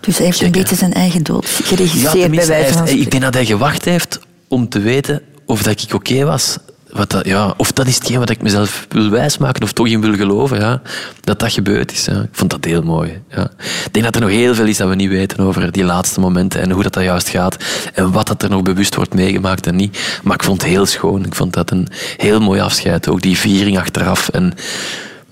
Dus 0.00 0.16
hij 0.16 0.26
heeft 0.26 0.40
een 0.40 0.50
beetje 0.50 0.76
zijn 0.76 0.92
eigen 0.92 1.22
dood 1.22 1.46
geregisseerd 1.46 2.14
ja, 2.14 2.28
bij 2.28 2.46
wijze 2.46 2.72
van 2.72 2.88
Ik 2.88 3.10
denk 3.10 3.22
dat 3.22 3.34
hij 3.34 3.44
gewacht 3.44 3.84
heeft 3.84 4.18
om 4.48 4.68
te 4.68 4.80
weten 4.80 5.22
of 5.46 5.62
dat 5.62 5.82
ik 5.82 5.94
oké 5.94 6.24
was 6.24 6.58
wat 6.94 7.10
dat, 7.10 7.26
ja, 7.26 7.54
of 7.56 7.72
dat 7.72 7.86
is 7.86 7.94
hetgeen 7.94 8.18
wat 8.18 8.30
ik 8.30 8.42
mezelf 8.42 8.86
wil 8.88 9.10
wijsmaken 9.10 9.62
of 9.62 9.72
toch 9.72 9.86
in 9.86 10.00
wil 10.00 10.14
geloven, 10.14 10.58
ja, 10.58 10.82
dat 11.20 11.38
dat 11.38 11.52
gebeurd 11.52 11.92
is. 11.92 12.04
Ja. 12.04 12.22
Ik 12.22 12.28
vond 12.32 12.50
dat 12.50 12.64
heel 12.64 12.82
mooi. 12.82 13.22
Ja. 13.30 13.50
Ik 13.84 13.92
denk 13.92 14.04
dat 14.04 14.14
er 14.14 14.20
nog 14.20 14.30
heel 14.30 14.54
veel 14.54 14.66
is 14.66 14.76
dat 14.76 14.88
we 14.88 14.94
niet 14.94 15.08
weten 15.08 15.38
over 15.38 15.72
die 15.72 15.84
laatste 15.84 16.20
momenten 16.20 16.60
en 16.60 16.70
hoe 16.70 16.82
dat, 16.82 16.92
dat 16.92 17.02
juist 17.02 17.28
gaat 17.28 17.56
en 17.94 18.12
wat 18.12 18.26
dat 18.26 18.42
er 18.42 18.50
nog 18.50 18.62
bewust 18.62 18.94
wordt 18.94 19.14
meegemaakt 19.14 19.66
en 19.66 19.76
niet. 19.76 20.20
Maar 20.22 20.34
ik 20.34 20.42
vond 20.42 20.62
het 20.62 20.70
heel 20.70 20.86
schoon. 20.86 21.24
Ik 21.24 21.34
vond 21.34 21.52
dat 21.52 21.70
een 21.70 21.88
heel 22.16 22.40
mooi 22.40 22.60
afscheid. 22.60 23.08
Ook 23.08 23.22
die 23.22 23.38
viering 23.38 23.78
achteraf 23.78 24.28
en 24.28 24.52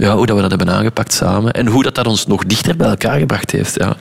ja, 0.03 0.17
hoe 0.17 0.27
dat 0.27 0.37
we 0.37 0.43
dat 0.43 0.51
hebben 0.51 0.75
aangepakt 0.75 1.13
samen 1.13 1.53
en 1.53 1.67
hoe 1.67 1.83
dat, 1.83 1.95
dat 1.95 2.07
ons 2.07 2.27
nog 2.27 2.45
dichter 2.45 2.77
bij 2.77 2.89
elkaar 2.89 3.19
gebracht 3.19 3.51
heeft. 3.51 3.75
Ja. 3.79 3.97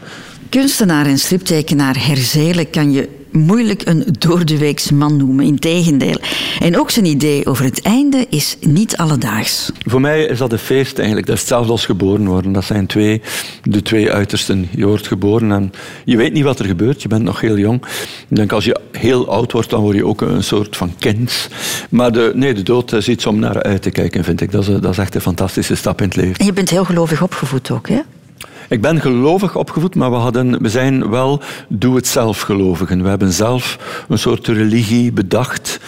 Kunstenaar 0.49 1.05
en 1.05 1.17
striptekenaar 1.17 2.05
Herzelen 2.05 2.69
kan 2.69 2.91
je 2.91 3.09
moeilijk 3.31 3.81
een 3.85 4.05
doordeweeks 4.19 4.91
man 4.91 5.17
noemen, 5.17 5.45
integendeel. 5.45 6.17
En 6.59 6.79
ook 6.79 6.89
zijn 6.89 7.05
idee 7.05 7.45
over 7.45 7.65
het 7.65 7.81
einde 7.81 8.25
is 8.29 8.57
niet 8.59 8.97
alledaags. 8.97 9.71
Voor 9.85 10.01
mij 10.01 10.23
is 10.23 10.37
dat 10.37 10.51
een 10.51 10.57
feest 10.57 10.97
eigenlijk. 10.97 11.27
Dat 11.27 11.35
is 11.35 11.41
hetzelfde 11.41 11.71
als 11.71 11.85
geboren 11.85 12.27
worden. 12.27 12.51
Dat 12.51 12.63
zijn 12.63 12.85
twee, 12.85 13.21
de 13.63 13.81
twee 13.81 14.11
uitersten. 14.11 14.67
Je 14.75 14.85
wordt 14.85 15.07
geboren 15.07 15.51
en 15.51 15.71
je 16.05 16.17
weet 16.17 16.33
niet 16.33 16.43
wat 16.43 16.59
er 16.59 16.65
gebeurt. 16.65 17.01
Je 17.01 17.07
bent 17.07 17.23
nog 17.23 17.41
heel 17.41 17.57
jong. 17.57 17.85
Ik 18.29 18.35
denk 18.35 18.51
als 18.51 18.65
je 18.65 18.79
heel 18.91 19.29
oud 19.29 19.51
wordt, 19.51 19.69
dan 19.69 19.81
word 19.81 19.95
je 19.95 20.05
ook 20.05 20.21
een 20.21 20.43
soort 20.43 20.77
van 20.77 20.93
kind. 20.99 21.49
Maar 21.89 22.11
de, 22.11 22.31
nee, 22.35 22.53
de 22.53 22.63
dood 22.63 22.93
is 22.93 23.09
iets 23.09 23.25
om 23.25 23.39
naar 23.39 23.63
uit 23.63 23.81
te 23.81 23.89
kijken, 23.89 24.23
vind 24.23 24.41
ik. 24.41 24.51
Dat 24.51 24.67
is, 24.67 24.79
dat 24.79 24.91
is 24.91 24.97
echt 24.97 25.15
een 25.15 25.21
fantastische 25.21 25.75
stap 25.75 26.01
in 26.01 26.07
het 26.07 26.15
leven. 26.15 26.35
En 26.35 26.45
je 26.45 26.53
bent 26.53 26.69
heel 26.69 26.85
gelovig 26.85 27.21
opgevoed 27.21 27.71
ook, 27.71 27.89
hè? 27.89 27.99
Ik 28.71 28.81
ben 28.81 29.01
gelovig 29.01 29.55
opgevoed, 29.55 29.95
maar 29.95 30.11
we, 30.11 30.15
hadden, 30.15 30.61
we 30.61 30.69
zijn 30.69 31.09
wel 31.09 31.41
doe-het-zelf 31.67 32.41
gelovigen. 32.41 33.03
We 33.03 33.09
hebben 33.09 33.31
zelf 33.31 33.77
een 34.09 34.17
soort 34.17 34.47
religie 34.47 35.11
bedacht 35.11 35.79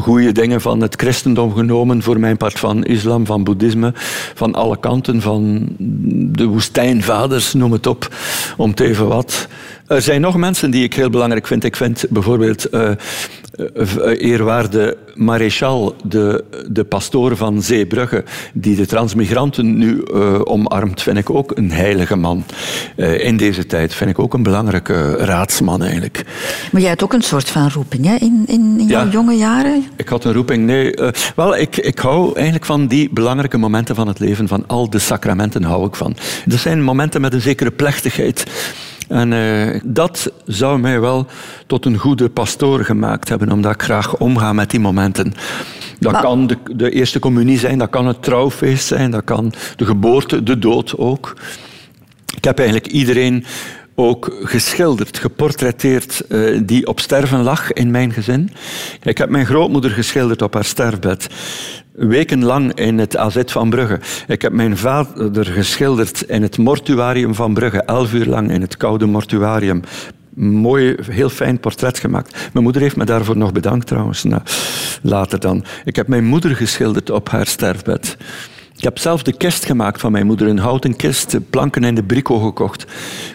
goede 0.00 0.32
dingen 0.32 0.60
van 0.60 0.80
het 0.80 0.94
christendom 0.96 1.54
genomen, 1.54 2.02
voor 2.02 2.20
mijn 2.20 2.36
part 2.36 2.58
van 2.58 2.84
islam, 2.84 3.26
van 3.26 3.44
boeddhisme, 3.44 3.92
van 4.34 4.54
alle 4.54 4.78
kanten, 4.78 5.20
van 5.20 5.66
de 6.32 6.44
woestijnvaders, 6.44 7.52
noem 7.52 7.72
het 7.72 7.86
op, 7.86 8.14
om 8.56 8.70
het 8.70 8.80
even 8.80 9.08
wat. 9.08 9.48
Er 9.86 10.02
zijn 10.02 10.20
nog 10.20 10.36
mensen 10.36 10.70
die 10.70 10.84
ik 10.84 10.94
heel 10.94 11.10
belangrijk 11.10 11.46
vind. 11.46 11.64
Ik 11.64 11.76
vind 11.76 12.04
bijvoorbeeld 12.10 12.74
uh, 12.74 12.90
eerwaarde 14.18 14.96
Maréchal, 15.14 15.96
de, 16.04 16.44
de 16.68 16.84
pastoor 16.84 17.36
van 17.36 17.62
Zeebrugge, 17.62 18.24
die 18.52 18.76
de 18.76 18.86
transmigranten 18.86 19.78
nu 19.78 20.02
uh, 20.12 20.40
omarmt, 20.44 21.02
vind 21.02 21.18
ik 21.18 21.30
ook 21.30 21.56
een 21.56 21.70
heilige 21.70 22.16
man. 22.16 22.44
Uh, 22.96 23.24
in 23.24 23.36
deze 23.36 23.66
tijd 23.66 23.94
vind 23.94 24.10
ik 24.10 24.18
ook 24.18 24.34
een 24.34 24.42
belangrijke 24.42 25.16
raadsman 25.16 25.82
eigenlijk. 25.82 26.24
Maar 26.72 26.80
jij 26.80 26.90
had 26.90 27.02
ook 27.02 27.12
een 27.12 27.22
soort 27.22 27.48
van 27.48 27.70
roeping 27.70 28.04
hè? 28.04 28.14
in, 28.14 28.44
in, 28.46 28.76
in 28.78 28.86
jouw 28.86 29.08
jonge 29.08 29.34
jaren? 29.34 29.84
Ik 29.96 30.08
had 30.08 30.24
een 30.24 30.32
roeping, 30.32 30.66
nee. 30.66 30.96
Uh, 30.96 31.08
wel, 31.36 31.56
ik, 31.56 31.76
ik 31.76 31.98
hou 31.98 32.34
eigenlijk 32.34 32.64
van 32.64 32.86
die 32.86 33.10
belangrijke 33.12 33.58
momenten 33.58 33.94
van 33.94 34.08
het 34.08 34.18
leven, 34.18 34.48
van 34.48 34.66
al 34.66 34.90
de 34.90 34.98
sacramenten 34.98 35.62
hou 35.62 35.86
ik 35.86 35.94
van. 35.94 36.16
Dat 36.44 36.58
zijn 36.58 36.82
momenten 36.82 37.20
met 37.20 37.34
een 37.34 37.40
zekere 37.40 37.70
plechtigheid. 37.70 38.46
En 39.08 39.32
uh, 39.32 39.80
dat 39.84 40.32
zou 40.46 40.78
mij 40.78 41.00
wel 41.00 41.26
tot 41.66 41.84
een 41.84 41.98
goede 41.98 42.28
pastoor 42.28 42.84
gemaakt 42.84 43.28
hebben, 43.28 43.52
omdat 43.52 43.74
ik 43.74 43.82
graag 43.82 44.16
omga 44.16 44.52
met 44.52 44.70
die 44.70 44.80
momenten. 44.80 45.34
Dat 45.98 46.20
kan 46.20 46.46
de, 46.46 46.56
de, 46.76 46.90
eerste 46.90 47.18
communie 47.18 47.58
zijn, 47.58 47.78
dat 47.78 47.90
kan 47.90 48.06
het 48.06 48.22
trouwfeest 48.22 48.86
zijn, 48.86 49.10
dat 49.10 49.24
kan 49.24 49.52
de 49.76 49.84
geboorte, 49.84 50.42
de 50.42 50.58
dood 50.58 50.98
ook. 50.98 51.36
Ik 52.36 52.44
heb 52.44 52.58
eigenlijk 52.58 52.88
iedereen 52.92 53.44
ook 53.94 54.36
geschilderd, 54.42 55.18
geportretteerd, 55.18 56.22
uh, 56.28 56.60
die 56.64 56.86
op 56.86 57.00
sterven 57.00 57.42
lag 57.42 57.72
in 57.72 57.90
mijn 57.90 58.12
gezin. 58.12 58.50
Ik 59.02 59.18
heb 59.18 59.28
mijn 59.28 59.46
grootmoeder 59.46 59.90
geschilderd 59.90 60.42
op 60.42 60.54
haar 60.54 60.64
sterfbed 60.64 61.26
wekenlang 61.94 62.72
in 62.74 62.98
het 62.98 63.16
AZ 63.16 63.42
van 63.46 63.70
Brugge. 63.70 64.00
Ik 64.26 64.42
heb 64.42 64.52
mijn 64.52 64.76
vader 64.76 65.46
geschilderd 65.46 66.22
in 66.22 66.42
het 66.42 66.58
mortuarium 66.58 67.34
van 67.34 67.54
Brugge, 67.54 67.82
elf 67.82 68.12
uur 68.12 68.26
lang 68.26 68.50
in 68.50 68.60
het 68.60 68.76
koude 68.76 69.06
mortuarium. 69.06 69.80
Mooi, 70.36 70.94
heel 71.02 71.28
fijn 71.28 71.60
portret 71.60 71.98
gemaakt. 71.98 72.50
Mijn 72.52 72.64
moeder 72.64 72.82
heeft 72.82 72.96
me 72.96 73.04
daarvoor 73.04 73.36
nog 73.36 73.52
bedankt 73.52 73.86
trouwens, 73.86 74.24
later 75.02 75.40
dan. 75.40 75.64
Ik 75.84 75.96
heb 75.96 76.08
mijn 76.08 76.24
moeder 76.24 76.56
geschilderd 76.56 77.10
op 77.10 77.28
haar 77.28 77.46
sterfbed. 77.46 78.16
Ik 78.84 78.90
heb 78.90 78.98
zelf 78.98 79.22
de 79.22 79.36
kist 79.36 79.64
gemaakt 79.64 80.00
van 80.00 80.12
mijn 80.12 80.26
moeder, 80.26 80.48
een 80.48 80.58
houten 80.58 80.96
kist, 80.96 81.38
planken 81.50 81.84
in 81.84 81.94
de 81.94 82.02
brico 82.02 82.38
gekocht. 82.38 82.84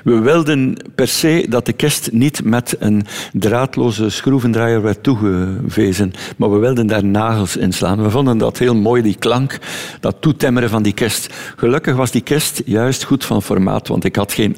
We 0.03 0.19
wilden 0.19 0.77
per 0.95 1.07
se 1.07 1.45
dat 1.49 1.65
de 1.65 1.73
kist 1.73 2.11
niet 2.11 2.43
met 2.43 2.75
een 2.79 3.05
draadloze 3.33 4.09
schroevendraaier 4.09 4.81
werd 4.81 5.03
toegewezen, 5.03 6.11
maar 6.37 6.51
we 6.51 6.57
wilden 6.57 6.87
daar 6.87 7.05
nagels 7.05 7.57
in 7.57 7.73
slaan. 7.73 8.03
We 8.03 8.09
vonden 8.09 8.37
dat 8.37 8.57
heel 8.57 8.75
mooi, 8.75 9.01
die 9.01 9.15
klank, 9.19 9.57
dat 9.99 10.15
toetemmeren 10.19 10.69
van 10.69 10.83
die 10.83 10.93
kist. 10.93 11.33
Gelukkig 11.55 11.95
was 11.95 12.11
die 12.11 12.21
kist 12.21 12.61
juist 12.65 13.03
goed 13.03 13.25
van 13.25 13.43
formaat, 13.43 13.87
want 13.87 14.03
ik 14.03 14.15
had 14.15 14.33
geen, 14.33 14.57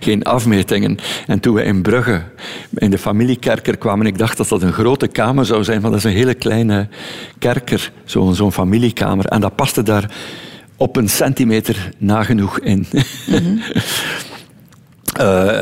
geen 0.00 0.24
afmetingen. 0.24 0.98
En 1.26 1.40
toen 1.40 1.54
we 1.54 1.62
in 1.62 1.82
Brugge, 1.82 2.22
in 2.74 2.90
de 2.90 2.98
familiekerker 2.98 3.76
kwamen, 3.76 4.06
ik 4.06 4.18
dacht 4.18 4.36
dat 4.36 4.48
dat 4.48 4.62
een 4.62 4.72
grote 4.72 5.06
kamer 5.06 5.46
zou 5.46 5.64
zijn, 5.64 5.80
maar 5.80 5.90
dat 5.90 5.98
is 5.98 6.04
een 6.04 6.10
hele 6.10 6.34
kleine 6.34 6.88
kerker, 7.38 7.92
zo'n 8.04 8.34
zo 8.34 8.50
familiekamer. 8.50 9.24
En 9.24 9.40
dat 9.40 9.56
paste 9.56 9.82
daar 9.82 10.10
op 10.78 10.96
een 10.96 11.08
centimeter 11.08 11.90
nagenoeg 11.98 12.60
in. 12.60 12.86
Mm 13.26 13.60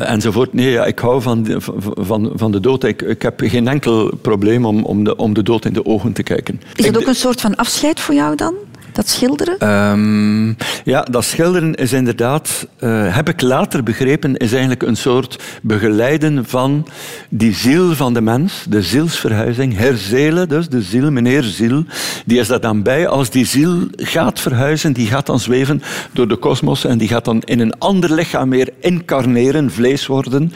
enzovoort. 0.05 0.53
Nee, 0.53 0.71
ja, 0.71 0.85
ik 0.85 0.99
hou 0.99 1.23
van 1.23 1.43
de, 1.43 1.57
van, 1.81 2.33
van 2.35 2.53
de 2.53 2.61
dood. 2.61 2.85
Ik, 2.85 3.03
ik 3.03 3.23
heb 3.23 3.41
geen 3.45 3.69
enkel 3.69 4.17
probleem 4.23 4.65
om, 4.65 4.85
om, 4.85 5.05
de, 5.05 5.17
om 5.17 5.35
de 5.35 5.43
dood 5.43 5.65
in 5.65 5.73
de 5.73 5.85
ogen 5.87 6.13
te 6.13 6.23
kijken. 6.23 6.61
Is 6.75 6.87
het 6.87 6.97
ook 6.97 7.07
een 7.07 7.15
soort 7.15 7.41
van 7.41 7.55
afscheid 7.55 8.01
voor 8.01 8.15
jou 8.15 8.37
dan? 8.37 8.55
Dat 8.97 9.09
schilderen? 9.09 9.69
Um, 9.91 10.57
ja, 10.85 11.03
dat 11.03 11.25
schilderen 11.25 11.75
is 11.75 11.93
inderdaad, 11.93 12.67
uh, 12.81 13.15
heb 13.17 13.29
ik 13.29 13.41
later 13.41 13.83
begrepen, 13.83 14.37
is 14.37 14.51
eigenlijk 14.51 14.83
een 14.83 14.97
soort 14.97 15.39
begeleiden 15.63 16.45
van 16.47 16.89
die 17.29 17.55
ziel 17.55 17.95
van 17.95 18.15
de 18.15 18.21
mens, 18.21 18.65
de 18.69 18.83
zielsverhuizing, 18.83 19.77
herzelen 19.77 20.49
dus, 20.49 20.69
de 20.69 20.83
ziel, 20.83 21.11
meneer 21.11 21.43
ziel, 21.43 21.85
die 22.25 22.39
is 22.39 22.49
daar 22.49 22.61
dan 22.61 22.83
bij. 22.83 23.09
Als 23.09 23.31
die 23.31 23.47
ziel 23.47 23.89
gaat 23.97 24.41
verhuizen, 24.41 24.93
die 24.93 25.07
gaat 25.07 25.27
dan 25.27 25.41
zweven 25.41 25.83
door 26.13 26.29
de 26.29 26.37
kosmos 26.37 26.85
en 26.85 26.99
die 26.99 27.09
gaat 27.09 27.25
dan 27.25 27.43
in 27.45 27.61
een 27.61 27.79
ander 27.79 28.13
lichaam 28.13 28.49
meer 28.49 28.69
incarneren, 28.81 29.71
vlees 29.71 30.07
worden. 30.07 30.53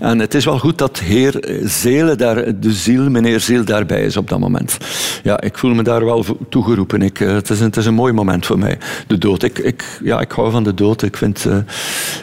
En 0.00 0.18
het 0.18 0.34
is 0.34 0.44
wel 0.44 0.58
goed 0.58 0.78
dat 0.78 0.98
heer 0.98 1.60
Zelen, 1.64 2.18
daar, 2.18 2.60
de 2.60 2.72
ziel, 2.72 3.10
meneer 3.10 3.40
ziel, 3.40 3.64
daarbij 3.64 4.04
is 4.04 4.16
op 4.16 4.28
dat 4.28 4.38
moment. 4.38 4.78
Ja, 5.22 5.40
ik 5.40 5.58
voel 5.58 5.74
me 5.74 5.82
daar 5.82 6.04
wel 6.04 6.24
toegeroepen. 6.48 7.02
Ik, 7.02 7.20
eh, 7.20 7.28
het 7.28 7.50
is 7.50 7.60
een 7.60 7.70
is 7.78 7.86
een 7.86 7.94
mooi 7.94 8.12
moment 8.12 8.46
voor 8.46 8.58
mij. 8.58 8.78
De 9.06 9.18
dood. 9.18 9.42
Ik, 9.42 9.58
ik, 9.58 10.00
ja, 10.02 10.20
ik 10.20 10.32
hou 10.32 10.50
van 10.50 10.64
de 10.64 10.74
dood. 10.74 11.02
Ik 11.02 11.16
vind 11.16 11.42
het 11.42 11.52
uh, 11.52 11.58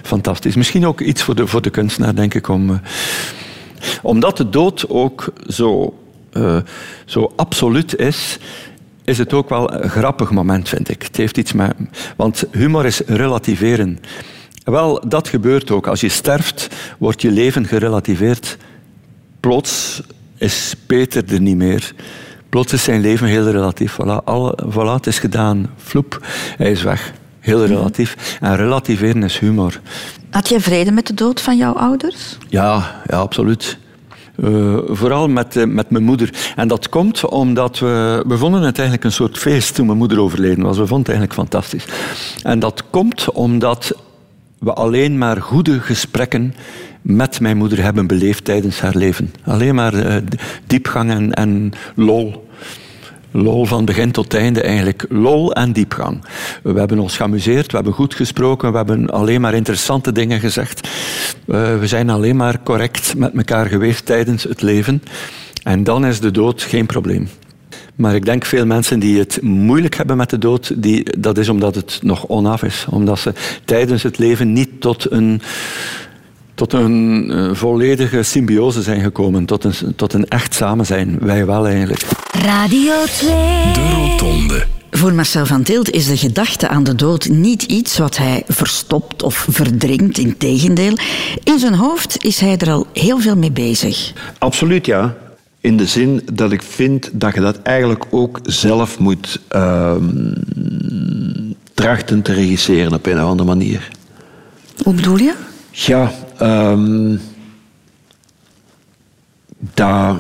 fantastisch. 0.04 0.56
Misschien 0.56 0.86
ook 0.86 1.02
iets 1.02 1.24
voor 1.24 1.36
de, 1.36 1.48
voor 1.48 1.62
de 1.62 1.70
kunstenaar, 1.70 2.16
denk 2.16 2.34
ik. 2.34 2.48
Om, 2.48 2.70
uh, 2.70 2.78
omdat 4.02 4.38
de 4.38 4.50
dood 4.50 4.90
ook 4.90 5.34
zo, 5.48 5.98
uh, 6.34 6.58
zo 7.06 7.34
absoluut 7.36 7.96
is, 7.96 8.38
is 9.04 9.18
het 9.18 9.34
ook 9.34 9.50
wel 9.50 9.74
een 9.74 9.90
grappig 9.90 10.32
moment, 10.32 10.70
vind 10.70 10.90
ik. 10.90 11.02
Het 11.02 11.18
heeft 11.18 11.38
iets 11.38 11.54
met... 11.54 11.74
Want 12.16 12.44
humor 12.52 12.86
is 12.86 13.00
relativeren. 13.06 14.00
Wel, 14.64 15.04
dat 15.08 15.28
gebeurt 15.28 15.72
ook. 15.72 15.88
Als 15.88 16.02
je 16.02 16.10
sterft, 16.10 16.68
wordt 16.98 17.22
je 17.22 17.32
leven 17.32 17.66
gerelativeerd. 17.66 18.58
Plots 19.40 20.02
is 20.38 20.76
Peter 20.86 21.34
er 21.34 21.42
niet 21.42 21.56
meer. 21.56 21.94
Plots 22.56 22.74
is 22.74 22.84
zijn 22.84 23.02
leven 23.02 23.28
heel 23.28 23.50
relatief. 23.50 23.98
Voilà, 24.02 24.24
alle, 24.24 24.58
voilà 24.70 24.94
het 24.94 25.08
is 25.08 25.20
gedaan. 25.20 25.70
Floep, 25.78 26.20
hij 26.58 26.72
is 26.72 26.84
weg. 26.84 27.14
Heel 27.40 27.60
mhm. 27.60 27.68
relatief. 27.68 28.38
En 28.42 28.56
relativeren 28.56 29.24
is 29.24 29.40
humor. 29.40 29.80
Had 30.30 30.50
je 30.50 30.60
vrede 30.60 30.92
met 30.92 31.08
de 31.08 31.14
dood 31.14 31.42
van 31.42 31.58
jouw 31.58 31.74
ouders? 31.74 32.38
Ja, 32.48 33.02
ja 33.08 33.18
absoluut. 33.18 33.78
Uh, 34.38 34.78
vooral 34.88 35.28
met, 35.28 35.56
uh, 35.56 35.66
met 35.66 35.90
mijn 35.90 36.04
moeder. 36.04 36.30
En 36.56 36.68
dat 36.68 36.90
komt 36.90 37.26
omdat 37.26 37.80
we... 37.80 38.24
We 38.28 38.38
vonden 38.38 38.62
het 38.62 38.76
eigenlijk 38.78 39.04
een 39.08 39.12
soort 39.12 39.38
feest 39.38 39.76
toen 39.76 39.86
mijn 39.86 39.98
moeder 39.98 40.20
overleden 40.20 40.64
was. 40.64 40.78
We 40.78 40.88
vonden 40.88 41.14
het 41.14 41.22
eigenlijk 41.22 41.34
fantastisch. 41.34 41.86
En 42.44 42.60
dat 42.60 42.84
komt 42.90 43.32
omdat 43.32 43.96
we 44.60 44.74
alleen 44.74 45.18
maar 45.18 45.42
goede 45.42 45.80
gesprekken 45.80 46.54
met 47.02 47.40
mijn 47.40 47.58
moeder 47.58 47.84
hebben 47.84 48.08
beleefd 48.08 48.46
tijdens 48.46 48.80
haar 48.80 48.96
leven. 48.96 49.34
Alleen 49.44 49.76
maar 49.76 49.94
uh, 49.94 50.16
diepgang 50.68 51.12
en, 51.12 51.34
en 51.34 51.72
lol. 51.96 52.45
Lol 53.36 53.66
van 53.66 53.86
begin 53.86 54.12
tot 54.12 54.34
einde 54.34 54.62
eigenlijk. 54.62 55.06
Lol 55.10 55.54
en 55.54 55.72
diepgang. 55.72 56.24
We 56.64 56.80
hebben 56.80 57.00
ons 57.00 57.18
geamuseerd, 57.18 57.70
we 57.72 57.76
hebben 57.76 57.94
goed 57.94 58.14
gesproken, 58.14 58.72
we 58.72 58.78
hebben 58.78 59.10
alleen 59.10 59.42
maar 59.42 59.54
interessante 59.54 60.12
dingen 60.12 60.40
gezegd. 60.40 60.88
Uh, 61.48 61.80
we 61.80 61.88
zijn 61.88 62.10
alleen 62.10 62.36
maar 62.36 62.64
correct 62.64 63.16
met 63.18 63.34
elkaar 63.36 63.66
geweest 63.66 64.06
tijdens 64.06 64.44
het 64.44 64.62
leven. 64.62 65.04
En 65.64 65.84
dan 65.84 66.06
is 66.06 66.20
de 66.20 66.32
dood 66.32 66.62
geen 66.62 66.86
probleem. 66.86 67.28
Maar 67.96 68.16
ik 68.16 68.26
denk 68.26 68.46
veel 68.46 68.66
mensen 68.66 69.00
die 69.00 69.20
het 69.20 69.42
moeilijk 69.42 69.96
hebben 69.96 70.18
met 70.18 70.30
de 70.30 70.38
dood, 70.38 70.82
die, 70.82 71.20
dat 71.20 71.38
is 71.38 71.50
omdat 71.50 71.76
het 71.76 72.00
nog 72.02 72.28
onaf 72.28 72.64
is. 72.64 72.86
Omdat 72.90 73.20
ze 73.20 73.34
tijdens 73.66 74.04
het 74.04 74.18
leven 74.18 74.54
niet 74.54 74.82
tot 74.82 75.12
een, 75.12 75.42
tot 76.56 76.74
een 76.74 77.30
uh, 77.30 77.54
volledige 77.54 78.24
symbiose 78.24 78.82
zijn 78.82 79.02
gekomen. 79.02 79.46
Tot 79.46 79.64
een, 79.64 79.96
tot 79.96 80.14
een 80.14 80.28
echt 80.28 80.54
samen 80.54 80.86
zijn. 80.86 81.18
Wij 81.20 81.46
wel 81.46 81.68
eigenlijk. 81.68 82.06
Radio 82.32 82.94
2. 83.06 83.30
De 83.74 83.90
Rotonde. 83.96 84.66
Voor 84.92 85.14
Marcel 85.14 85.46
van 85.46 85.64
Tilt 85.64 85.90
is 85.90 86.08
de 86.08 86.18
gedachte 86.18 86.68
aan 86.68 86.84
de 86.84 86.96
dood 86.96 87.30
niet 87.30 87.64
iets 87.64 87.98
wat 87.98 88.18
hij 88.18 88.44
verstopt 88.48 89.24
of 89.24 89.48
verdringt. 89.50 90.18
Integendeel, 90.18 90.98
in 91.44 91.60
zijn 91.60 91.74
hoofd 91.74 92.24
is 92.24 92.40
hij 92.40 92.58
er 92.58 92.72
al 92.72 92.88
heel 92.94 93.20
veel 93.20 93.36
mee 93.36 93.52
bezig. 93.52 94.14
Absoluut, 94.38 94.86
ja. 94.86 95.16
In 95.60 95.78
de 95.78 95.86
zin 95.86 96.22
dat 96.34 96.52
ik 96.52 96.62
vind 96.62 97.10
dat 97.14 97.34
je 97.34 97.40
dat 97.40 97.62
eigenlijk 97.62 98.06
ook 98.10 98.40
zelf 98.44 99.00
moet 99.00 99.40
uh, 99.56 99.96
trachten 101.74 102.22
te 102.22 102.34
regisseren 102.34 102.94
op 102.94 103.06
een 103.06 103.22
of 103.22 103.30
andere 103.30 103.50
manier. 103.50 103.92
Hoe 104.84 104.94
bedoel 104.94 105.18
je? 105.18 105.34
Ja, 105.72 106.12
um, 106.42 107.20
dat, 109.74 110.18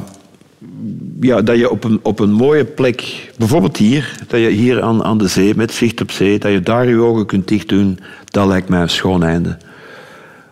ja, 1.19 1.41
dat 1.41 1.57
je 1.57 1.69
op 1.69 1.83
een, 1.83 1.99
op 2.01 2.19
een 2.19 2.31
mooie 2.31 2.65
plek, 2.65 3.31
bijvoorbeeld 3.37 3.77
hier, 3.77 4.17
dat 4.27 4.39
je 4.39 4.49
hier 4.49 4.81
aan, 4.81 5.03
aan 5.03 5.17
de 5.17 5.27
zee, 5.27 5.55
met 5.55 5.73
zicht 5.73 6.01
op 6.01 6.11
zee, 6.11 6.39
dat 6.39 6.51
je 6.51 6.59
daar 6.59 6.87
je 6.87 7.01
ogen 7.01 7.25
kunt 7.25 7.47
dicht 7.47 7.69
doen, 7.69 7.99
dat 8.25 8.47
lijkt 8.47 8.69
mij 8.69 8.81
een 8.81 8.89
schoon 8.89 9.23
einde. 9.23 9.57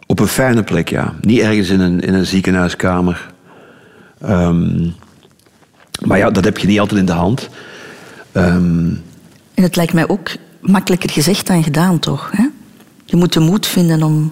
Op 0.06 0.19
een 0.19 0.28
fijne 0.28 0.63
plek, 0.63 0.89
ja. 0.89 1.13
Niet 1.21 1.39
ergens 1.39 1.69
in 1.69 1.80
een, 1.80 1.99
in 1.99 2.13
een 2.13 2.26
ziekenhuiskamer. 2.26 3.32
Um, 4.30 4.93
maar 6.06 6.17
ja, 6.17 6.30
dat 6.30 6.43
heb 6.43 6.58
je 6.58 6.67
niet 6.67 6.80
altijd 6.80 6.99
in 6.99 7.06
de 7.06 7.12
hand. 7.12 7.49
Um, 8.34 9.02
en 9.54 9.63
het 9.63 9.76
lijkt 9.76 9.93
mij 9.93 10.08
ook 10.08 10.30
makkelijker 10.62 11.10
gezegd 11.10 11.47
dan 11.47 11.63
gedaan, 11.63 11.99
toch? 11.99 12.32
Hè? 12.32 12.47
Je 13.06 13.15
moet 13.15 13.34
de 13.34 13.39
moed 13.39 13.65
vinden 13.67 14.04
om, 14.04 14.32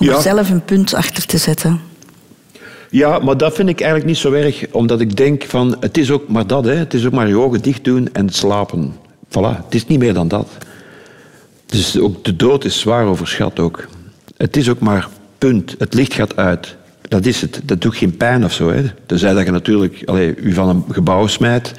om 0.00 0.06
ja. 0.06 0.14
er 0.14 0.22
zelf 0.22 0.50
een 0.50 0.64
punt 0.64 0.94
achter 0.94 1.26
te 1.26 1.38
zetten. 1.38 1.80
Ja, 2.90 3.18
maar 3.18 3.36
dat 3.36 3.54
vind 3.54 3.68
ik 3.68 3.80
eigenlijk 3.80 4.10
niet 4.10 4.18
zo 4.18 4.32
erg, 4.32 4.66
omdat 4.70 5.00
ik 5.00 5.16
denk 5.16 5.44
van, 5.44 5.76
het 5.80 5.98
is 5.98 6.10
ook 6.10 6.28
maar 6.28 6.46
dat, 6.46 6.64
hè. 6.64 6.74
het 6.74 6.94
is 6.94 7.06
ook 7.06 7.12
maar 7.12 7.28
je 7.28 7.38
ogen 7.38 7.62
dicht 7.62 7.84
doen 7.84 8.08
en 8.12 8.28
slapen. 8.28 8.94
Voilà, 9.28 9.64
het 9.64 9.74
is 9.74 9.86
niet 9.86 9.98
meer 9.98 10.14
dan 10.14 10.28
dat. 10.28 10.48
Dus 11.66 11.98
ook 11.98 12.24
de 12.24 12.36
dood 12.36 12.64
is 12.64 12.80
zwaar 12.80 13.06
overschat 13.06 13.58
ook. 13.58 13.86
Het 14.36 14.56
is 14.56 14.68
ook 14.68 14.78
maar 14.78 15.08
punt, 15.38 15.74
het 15.78 15.94
licht 15.94 16.14
gaat 16.14 16.36
uit. 16.36 16.76
Dat 17.00 17.26
is 17.26 17.40
het. 17.40 17.60
Dat 17.64 17.80
doet 17.80 17.96
geen 17.96 18.16
pijn 18.16 18.44
of 18.44 18.52
zo. 18.52 18.70
Hè. 18.70 18.82
Tenzij 19.06 19.34
dat 19.34 19.44
je 19.44 19.50
natuurlijk 19.50 20.02
allez, 20.04 20.32
u 20.36 20.52
van 20.52 20.68
een 20.68 20.84
gebouw 20.90 21.26
smijt. 21.26 21.74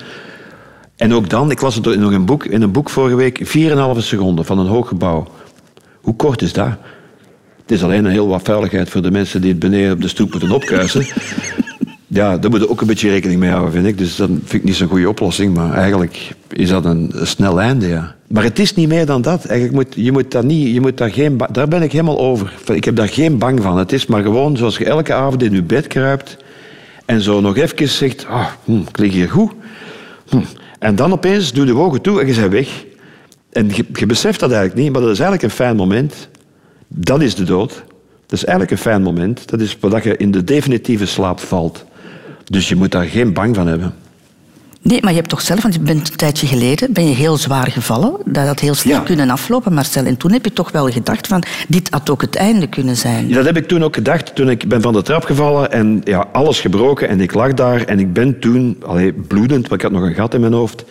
En 0.96 1.14
ook 1.14 1.30
dan, 1.30 1.52
ik 1.52 1.62
las 1.62 1.76
het 1.76 1.86
nog 1.86 1.96
in 1.96 2.14
een 2.14 2.26
boek, 2.26 2.46
in 2.46 2.62
een 2.62 2.72
boek 2.72 2.90
vorige 2.90 3.16
week, 3.16 3.58
4,5 3.58 3.98
seconden 3.98 4.46
van 4.46 4.60
een 4.60 4.68
hoog 4.68 4.88
gebouw. 4.88 5.28
Hoe 6.02 6.16
kort 6.16 6.42
is 6.42 6.54
dat? 6.54 6.70
Het 7.72 7.80
is 7.80 7.86
alleen 7.86 8.06
een 8.06 8.12
heel 8.12 8.28
wat 8.28 8.42
veiligheid 8.44 8.90
voor 8.90 9.02
de 9.02 9.12
mensen 9.12 9.42
die 9.42 9.50
het 9.50 9.60
beneden 9.60 9.92
op 9.92 10.02
de 10.02 10.08
stoep 10.08 10.32
moeten 10.32 10.52
opkuisen. 10.52 11.06
Ja, 12.08 12.38
daar 12.38 12.52
moet 12.52 12.60
je 12.60 12.70
ook 12.70 12.82
een 12.82 12.88
beetje 12.88 13.10
rekening 13.10 13.40
mee 13.40 13.50
houden, 13.50 13.72
vind 13.72 13.86
ik. 13.86 13.98
Dus 13.98 14.16
dat 14.16 14.30
vind 14.30 14.54
ik 14.54 14.64
niet 14.64 14.76
zo'n 14.76 14.88
goede 14.88 15.10
oplossing. 15.10 15.54
Maar 15.54 15.74
eigenlijk 15.74 16.36
is 16.50 16.70
dat 16.70 16.86
een, 16.86 17.12
snel 17.22 17.62
einde, 17.62 17.88
ja. 17.88 18.16
Maar 18.28 18.44
het 18.44 18.60
is 18.60 18.76
niet 18.76 18.88
meer 18.88 19.06
dan 19.06 19.22
dat. 19.22 19.46
Eigenlijk 19.46 19.74
moet, 19.74 20.06
je 20.06 20.12
moet 20.12 20.32
daar 20.32 20.46
niet, 20.46 20.74
je 20.74 20.82
moet 20.82 20.98
daar 20.98 21.12
geen, 21.12 21.42
daar 21.52 21.68
ben 21.68 21.82
ik 21.82 21.92
helemaal 21.92 22.20
over. 22.20 22.54
Ik 22.74 22.84
heb 22.84 22.96
daar 22.96 23.08
geen 23.08 23.38
bang 23.38 23.62
van. 23.62 23.78
Het 23.78 23.92
is 23.92 24.06
maar 24.06 24.24
gewoon 24.24 24.58
zoals 24.58 24.78
je 24.78 24.86
elke 24.86 25.14
avond 25.14 25.44
in 25.44 25.54
je 25.54 25.64
bed 25.64 25.88
kruipt 25.88 26.38
en 27.06 27.22
zo 27.22 27.42
nog 27.42 27.58
even 27.58 27.90
zegt, 27.90 28.26
ah, 28.26 28.48
hm, 28.66 28.80
ik 28.80 28.98
lig 28.98 29.14
hier 29.14 29.30
goed. 29.30 29.52
Hm. 30.30 30.38
En 30.80 30.96
dan 30.96 31.12
opeens 31.12 31.54
doe 31.54 31.66
je 31.66 31.72
de 31.72 31.78
ogen 31.78 32.02
toe 32.02 32.22
en 32.22 32.28
je 32.28 32.34
bent 32.34 32.52
weg. 32.52 32.86
En 33.52 33.70
je, 33.74 33.86
je 33.94 34.06
beseft 34.06 34.40
dat 34.40 34.52
eigenlijk 34.52 34.82
niet, 34.82 34.92
maar 34.92 35.02
dat 35.02 35.12
is 35.12 35.20
eigenlijk 35.20 35.44
een 35.44 35.58
fijn 35.66 35.76
moment. 35.76 36.30
Dat 36.94 37.22
is 37.22 37.36
de 37.36 37.44
dood. 37.44 37.84
Dat 38.26 38.40
is 38.40 38.46
eigenlijk 38.46 38.72
een 38.72 38.92
fijn 38.92 39.02
moment. 39.02 39.50
Dat 39.50 39.62
is 39.62 39.78
voordat 39.80 40.04
je 40.04 40.18
in 40.18 40.32
de 40.32 40.44
definitieve 40.44 41.06
slaap 41.06 41.40
valt. 41.40 41.86
Dus 42.44 42.70
je 42.70 42.76
moet 42.76 42.92
daar 42.92 43.06
geen 43.06 43.34
bang 43.34 43.56
van 43.56 43.68
hebben. 43.68 43.94
Nee, 44.84 45.02
maar 45.02 45.12
je 45.12 45.18
hebt 45.18 45.30
toch 45.30 45.42
zelf, 45.42 45.62
want 45.62 45.74
je 45.74 45.80
bent 45.80 46.10
een 46.10 46.16
tijdje 46.16 46.48
geleden, 46.48 46.94
ben 46.94 47.08
je 47.08 47.16
heel 47.16 47.38
zwaar 47.38 47.68
gevallen. 47.72 48.14
Dat 48.26 48.48
had 48.48 48.60
heel 48.60 48.74
slecht 48.74 49.04
kunnen 49.04 49.30
aflopen, 49.30 49.74
Marcel. 49.74 50.06
En 50.06 50.18
toen 50.18 50.32
heb 50.32 50.46
je 50.46 50.54
toch 50.54 50.72
wel 50.72 50.90
gedacht 50.90 51.28
van, 51.28 51.44
dit 51.68 51.90
had 51.90 52.10
ook 52.10 52.22
het 52.22 52.36
einde 52.36 52.68
kunnen 52.68 52.98
zijn. 52.98 53.28
Ja, 53.28 53.36
dat 53.36 53.46
heb 53.46 53.58
ik 53.58 53.68
toen 53.68 53.84
ook 53.84 53.96
gedacht. 53.96 54.36
Toen 54.36 54.50
ik 54.50 54.68
ben 54.68 54.82
van 54.82 54.94
de 54.94 55.02
trap 55.02 55.24
gevallen 55.24 55.72
en 55.72 56.02
ja, 56.04 56.28
alles 56.32 56.60
gebroken. 56.60 57.08
En 57.08 57.22
ik 57.22 57.34
lag 57.34 57.54
daar 57.54 57.82
en 57.82 58.00
ik 58.00 58.14
ben 58.14 58.40
toen, 58.40 58.78
allee, 58.86 59.14
bloedend, 59.14 59.68
want 59.68 59.74
ik 59.74 59.82
had 59.82 59.92
nog 59.92 60.10
een 60.10 60.16
gat 60.16 60.34
in 60.34 60.42
mijn 60.42 60.54
hoofd. 60.54 60.84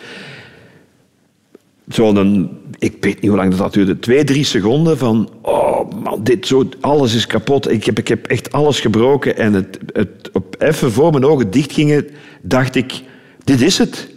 Zo'n, 1.95 2.51
ik 2.79 2.97
weet 3.01 3.21
niet 3.21 3.31
hoe 3.31 3.39
lang 3.39 3.55
dat 3.55 3.73
duurde, 3.73 3.99
twee, 3.99 4.25
drie 4.25 4.45
seconden 4.45 4.99
van, 4.99 5.31
oh 5.43 5.91
man, 6.03 6.23
dit 6.23 6.47
zo, 6.47 6.69
alles 6.81 7.15
is 7.15 7.27
kapot. 7.27 7.71
Ik 7.71 7.85
heb, 7.85 7.99
ik 7.99 8.09
heb 8.09 8.27
echt 8.27 8.53
alles 8.53 8.81
gebroken. 8.81 9.37
En 9.37 9.53
het, 9.53 9.79
het 9.93 10.31
op 10.33 10.57
even 10.59 10.93
voor 10.93 11.13
mijn 11.13 11.25
ogen 11.25 11.51
dicht 11.51 11.73
gingen, 11.73 12.07
dacht 12.43 12.75
ik 12.75 13.03
dit 13.45 13.61
is 13.61 13.79
het. 13.79 14.09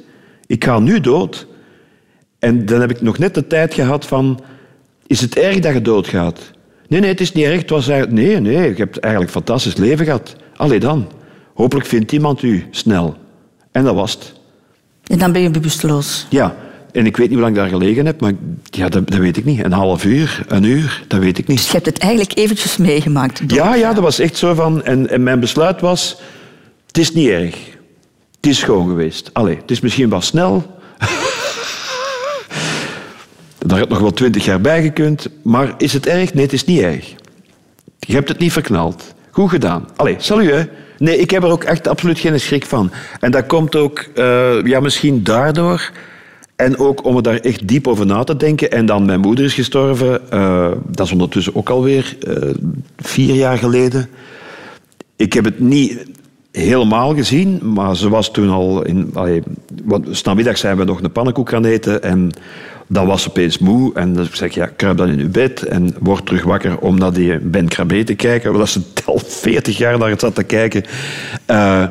Ik 0.46 0.64
ga 0.64 0.80
nu 0.80 1.00
dood. 1.00 1.48
En 2.40 2.66
dan 2.66 2.82
heb 2.82 2.92
ik 2.92 3.02
nog 3.02 3.18
net 3.18 3.34
de 3.34 3.48
tijd 3.48 3.74
gehad 3.74 4.06
van... 4.06 4.40
Is 5.08 5.22
het 5.22 5.38
erg 5.38 5.60
dat 5.60 5.74
je 5.74 5.82
doodgaat? 5.82 6.52
Nee, 6.88 7.00
nee, 7.00 7.10
het 7.10 7.22
is 7.22 7.32
niet 7.32 7.46
erg. 7.46 7.62
Het 7.62 7.70
was 7.70 7.88
eigenlijk, 7.88 8.22
nee, 8.22 8.40
nee, 8.40 8.70
je 8.70 8.76
hebt 8.76 9.00
eigenlijk 9.00 9.34
een 9.34 9.42
fantastisch 9.42 9.76
leven 9.76 10.06
gehad. 10.06 10.36
Allee 10.56 10.80
dan. 10.80 11.08
Hopelijk 11.54 11.88
vindt 11.88 12.12
iemand 12.12 12.42
u 12.42 12.68
snel. 12.72 13.16
En 13.72 13.84
dat 13.84 13.96
was 13.96 14.12
het. 14.12 14.34
En 15.04 15.18
dan 15.18 15.32
ben 15.32 15.42
je 15.42 15.50
bewusteloos? 15.50 16.28
Ja. 16.30 16.56
En 16.94 17.06
ik 17.06 17.18
weet 17.18 17.30
niet 17.30 17.38
hoe 17.38 17.42
lang 17.42 17.56
ik 17.56 17.62
daar 17.62 17.70
gelegen 17.70 18.06
heb, 18.06 18.22
maar 18.22 18.34
ja, 18.64 18.90
dat, 18.90 19.10
dat, 19.10 19.20
weet 19.20 19.38
ik 19.38 19.46
niet. 19.46 19.64
Een 19.64 19.72
half 19.72 20.06
uur, 20.06 20.46
een 20.48 20.64
uur, 20.64 21.04
dat 21.08 21.20
weet 21.20 21.38
ik 21.38 21.48
niet. 21.48 21.58
Dus 21.58 21.66
je 21.66 21.74
hebt 21.74 21.86
het 21.86 21.98
eigenlijk 21.98 22.38
eventjes 22.38 22.78
meegemaakt? 22.78 23.42
Ja, 23.48 23.76
ja, 23.76 23.94
dat 23.94 24.04
was 24.04 24.20
echt 24.20 24.38
zo 24.38 24.54
van... 24.54 24.84
En, 24.84 25.10
en 25.10 25.24
mijn 25.24 25.40
besluit 25.40 25.82
was, 25.82 26.18
het 26.88 26.98
is 26.98 27.14
niet 27.14 27.28
erg. 27.28 27.56
Het 28.36 28.48
is 28.48 28.58
schoon 28.58 28.88
geweest. 28.88 29.30
Allee, 29.34 29.56
het 29.56 29.72
is 29.72 29.80
misschien 29.80 30.10
wel 30.10 30.22
snel. 30.22 30.80
Daar 33.68 33.80
had 33.80 33.90
nog 33.90 34.00
wel 34.00 34.12
twintig 34.12 34.46
jaar 34.46 34.62
bij 34.62 34.82
gekund. 34.82 35.28
Maar 35.42 35.74
is 35.78 35.94
het 35.94 36.08
erg? 36.08 36.34
Nee, 36.34 36.44
het 36.44 36.54
is 36.54 36.66
niet 36.66 36.80
erg. 36.80 37.14
Je 38.00 38.14
hebt 38.14 38.30
het 38.30 38.40
niet 38.40 38.52
verknald. 38.52 39.14
Goed 39.32 39.50
gedaan. 39.50 39.88
Allee, 39.96 40.16
salut. 40.20 40.70
Nee, 40.98 41.18
ik 41.18 41.32
heb 41.32 41.44
er 41.44 41.50
ook 41.50 41.64
echt 41.64 41.88
absoluut 41.88 42.20
geen 42.20 42.40
schrik 42.40 42.66
van. 42.66 42.92
En 43.20 43.32
dat 43.32 43.46
komt 43.46 43.76
ook 43.76 44.06
uh, 44.16 44.64
ja, 44.64 44.80
misschien 44.80 45.24
daardoor. 45.24 45.92
En 46.56 46.78
ook 46.78 47.06
om 47.06 47.16
er 47.16 47.24
daar 47.24 47.40
echt 47.40 47.68
diep 47.68 47.88
over 47.88 48.06
na 48.06 48.24
te 48.24 48.36
denken. 48.36 48.72
En 48.72 48.86
dan 48.86 49.06
mijn 49.06 49.20
moeder 49.20 49.46
is 49.46 49.54
gestorven. 49.54 50.22
Uh, 50.34 50.72
dat 50.88 51.06
is 51.06 51.12
ondertussen 51.12 51.56
ook 51.56 51.70
alweer 51.70 52.18
uh, 52.28 52.50
vier 52.98 53.36
jaar 53.36 53.58
geleden. 53.58 54.10
Ik 55.16 55.34
heb 55.34 55.46
het 55.46 55.60
niet 55.60 56.06
helemaal 56.52 57.16
gezien, 57.16 57.60
maar 57.74 57.96
ze 57.96 58.10
was 58.10 58.32
toen 58.32 58.50
al... 58.50 58.86
In, 58.86 59.10
allee, 59.14 59.42
want 59.84 60.08
zijn 60.54 60.78
we 60.78 60.84
nog 60.84 61.02
een 61.02 61.12
pannenkoek 61.12 61.50
gaan 61.50 61.66
eten 61.66 62.04
en 62.04 62.32
dan 62.88 63.08
was 63.08 63.22
ze 63.22 63.30
opeens 63.30 63.58
moe. 63.58 63.94
En 63.94 64.14
dan 64.14 64.28
zeg 64.32 64.48
ik, 64.50 64.56
ja, 64.56 64.70
kruip 64.76 64.98
dan 64.98 65.10
in 65.10 65.20
uw 65.20 65.30
bed 65.30 65.64
en 65.64 65.96
word 66.00 66.26
terug 66.26 66.44
wakker 66.44 66.78
om 66.78 66.98
naar 66.98 67.14
die 67.14 67.40
Ben 67.40 67.68
Krabbe 67.68 68.04
te 68.04 68.16
kijken. 68.16 68.54
Dat 68.58 68.70
ze 68.70 68.82
al 69.06 69.20
40 69.26 69.78
jaar 69.78 69.98
naar 69.98 70.10
het 70.10 70.20
zat 70.20 70.36
te 70.36 70.44
kijken. 70.44 70.84
Uh, 71.48 71.86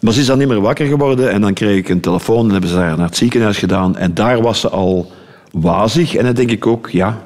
maar 0.00 0.12
ze 0.12 0.20
is 0.20 0.26
dan 0.26 0.38
niet 0.38 0.48
meer 0.48 0.60
wakker 0.60 0.86
geworden 0.86 1.30
en 1.30 1.40
dan 1.40 1.54
kreeg 1.54 1.76
ik 1.76 1.88
een 1.88 2.00
telefoon 2.00 2.44
en 2.44 2.52
hebben 2.52 2.70
ze 2.70 2.76
haar 2.76 2.96
naar 2.96 3.06
het 3.06 3.16
ziekenhuis 3.16 3.58
gedaan. 3.58 3.96
En 3.96 4.14
daar 4.14 4.42
was 4.42 4.60
ze 4.60 4.68
al 4.68 5.12
wazig. 5.52 6.14
En 6.14 6.24
dan 6.24 6.34
denk 6.34 6.50
ik 6.50 6.66
ook, 6.66 6.88
ja, 6.90 7.22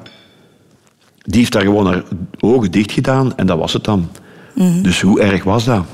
die 1.17 1.39
heeft 1.39 1.51
daar 1.51 1.61
gewoon 1.61 1.85
haar 1.85 2.03
ogen 2.39 2.71
dicht 2.71 2.91
gedaan 2.91 3.37
en 3.37 3.45
dat 3.45 3.57
was 3.57 3.73
het 3.73 3.83
dan. 3.83 4.09
Mhm. 4.55 4.81
Dus 4.81 5.01
hoe 5.01 5.21
erg 5.21 5.43
was 5.43 5.65
dat? 5.65 5.85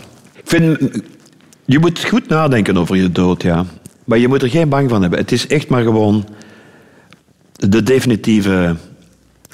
vind, 0.44 0.78
je 1.66 1.80
moet 1.80 2.06
goed 2.06 2.28
nadenken 2.28 2.78
over 2.78 2.96
je 2.96 3.12
dood, 3.12 3.42
ja. 3.42 3.66
Maar 4.04 4.18
je 4.18 4.28
moet 4.28 4.42
er 4.42 4.50
geen 4.50 4.70
bang 4.70 4.90
van 4.90 5.02
hebben. 5.02 5.20
Het 5.20 5.32
is 5.32 5.48
echt 5.48 5.70
maar 5.70 5.84
gewoon 5.84 6.26
de 7.56 7.84
definitieve 7.84 8.76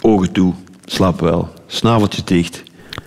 ogen 0.01 0.31
toe. 0.31 0.53
Slaap 0.85 1.19
wel. 1.19 1.49
Snaveltje 1.67 2.21
dicht. 2.25 2.63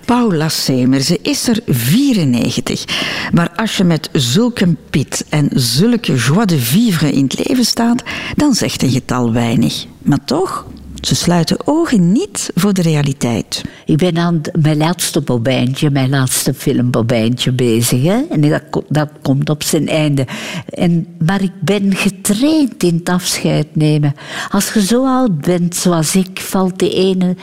Paula 0.09 0.49
Semer, 0.49 1.01
ze 1.01 1.19
is 1.23 1.49
er 1.49 1.61
94. 1.67 2.85
Maar 3.33 3.51
als 3.57 3.77
je 3.77 3.85
met 3.85 4.09
zulke 4.13 4.77
pit 4.91 5.25
en 5.29 5.49
zulke 5.55 6.15
joie 6.15 6.47
de 6.47 6.59
vivre 6.59 7.13
in 7.13 7.25
het 7.25 7.49
leven 7.49 7.65
staat, 7.65 8.03
dan 8.37 8.55
zegt 8.55 8.83
een 8.83 8.91
getal 8.91 9.33
weinig. 9.33 9.87
Maar 10.03 10.25
toch, 10.25 10.67
Ze 11.01 11.15
sluiten 11.15 11.57
ogen 11.65 12.13
niet 12.13 12.51
voor 12.55 12.73
de 12.73 12.83
realiteit. 12.83 13.63
Ik 13.87 13.97
ben 13.97 14.19
aan 14.19 14.41
mijn 14.61 14.77
laatste 14.77 15.21
bobijntje, 15.21 15.91
mijn 15.91 16.11
laatste 16.11 16.55
filmbobijntje 16.55 17.53
bezig. 17.53 18.03
Hè? 18.03 18.23
En 18.31 18.41
dat, 18.41 18.63
dat 18.89 19.09
komt 19.23 19.51
op 19.51 19.63
zijn 19.63 19.89
einde. 19.89 20.27
En, 20.69 21.07
maar 21.25 21.43
ik 21.43 21.53
ben 21.61 21.95
getraind 21.95 22.83
in 22.83 22.95
het 22.95 23.09
afscheid 23.09 23.67
nemen. 23.73 24.15
Als 24.51 24.73
je 24.73 24.83
zo 24.83 25.07
oud 25.07 25.41
bent 25.41 25.77
zoals 25.77 26.15
ik, 26.15 26.41
valt 26.41 26.79
de 26.79 26.95
ene, 26.95 27.37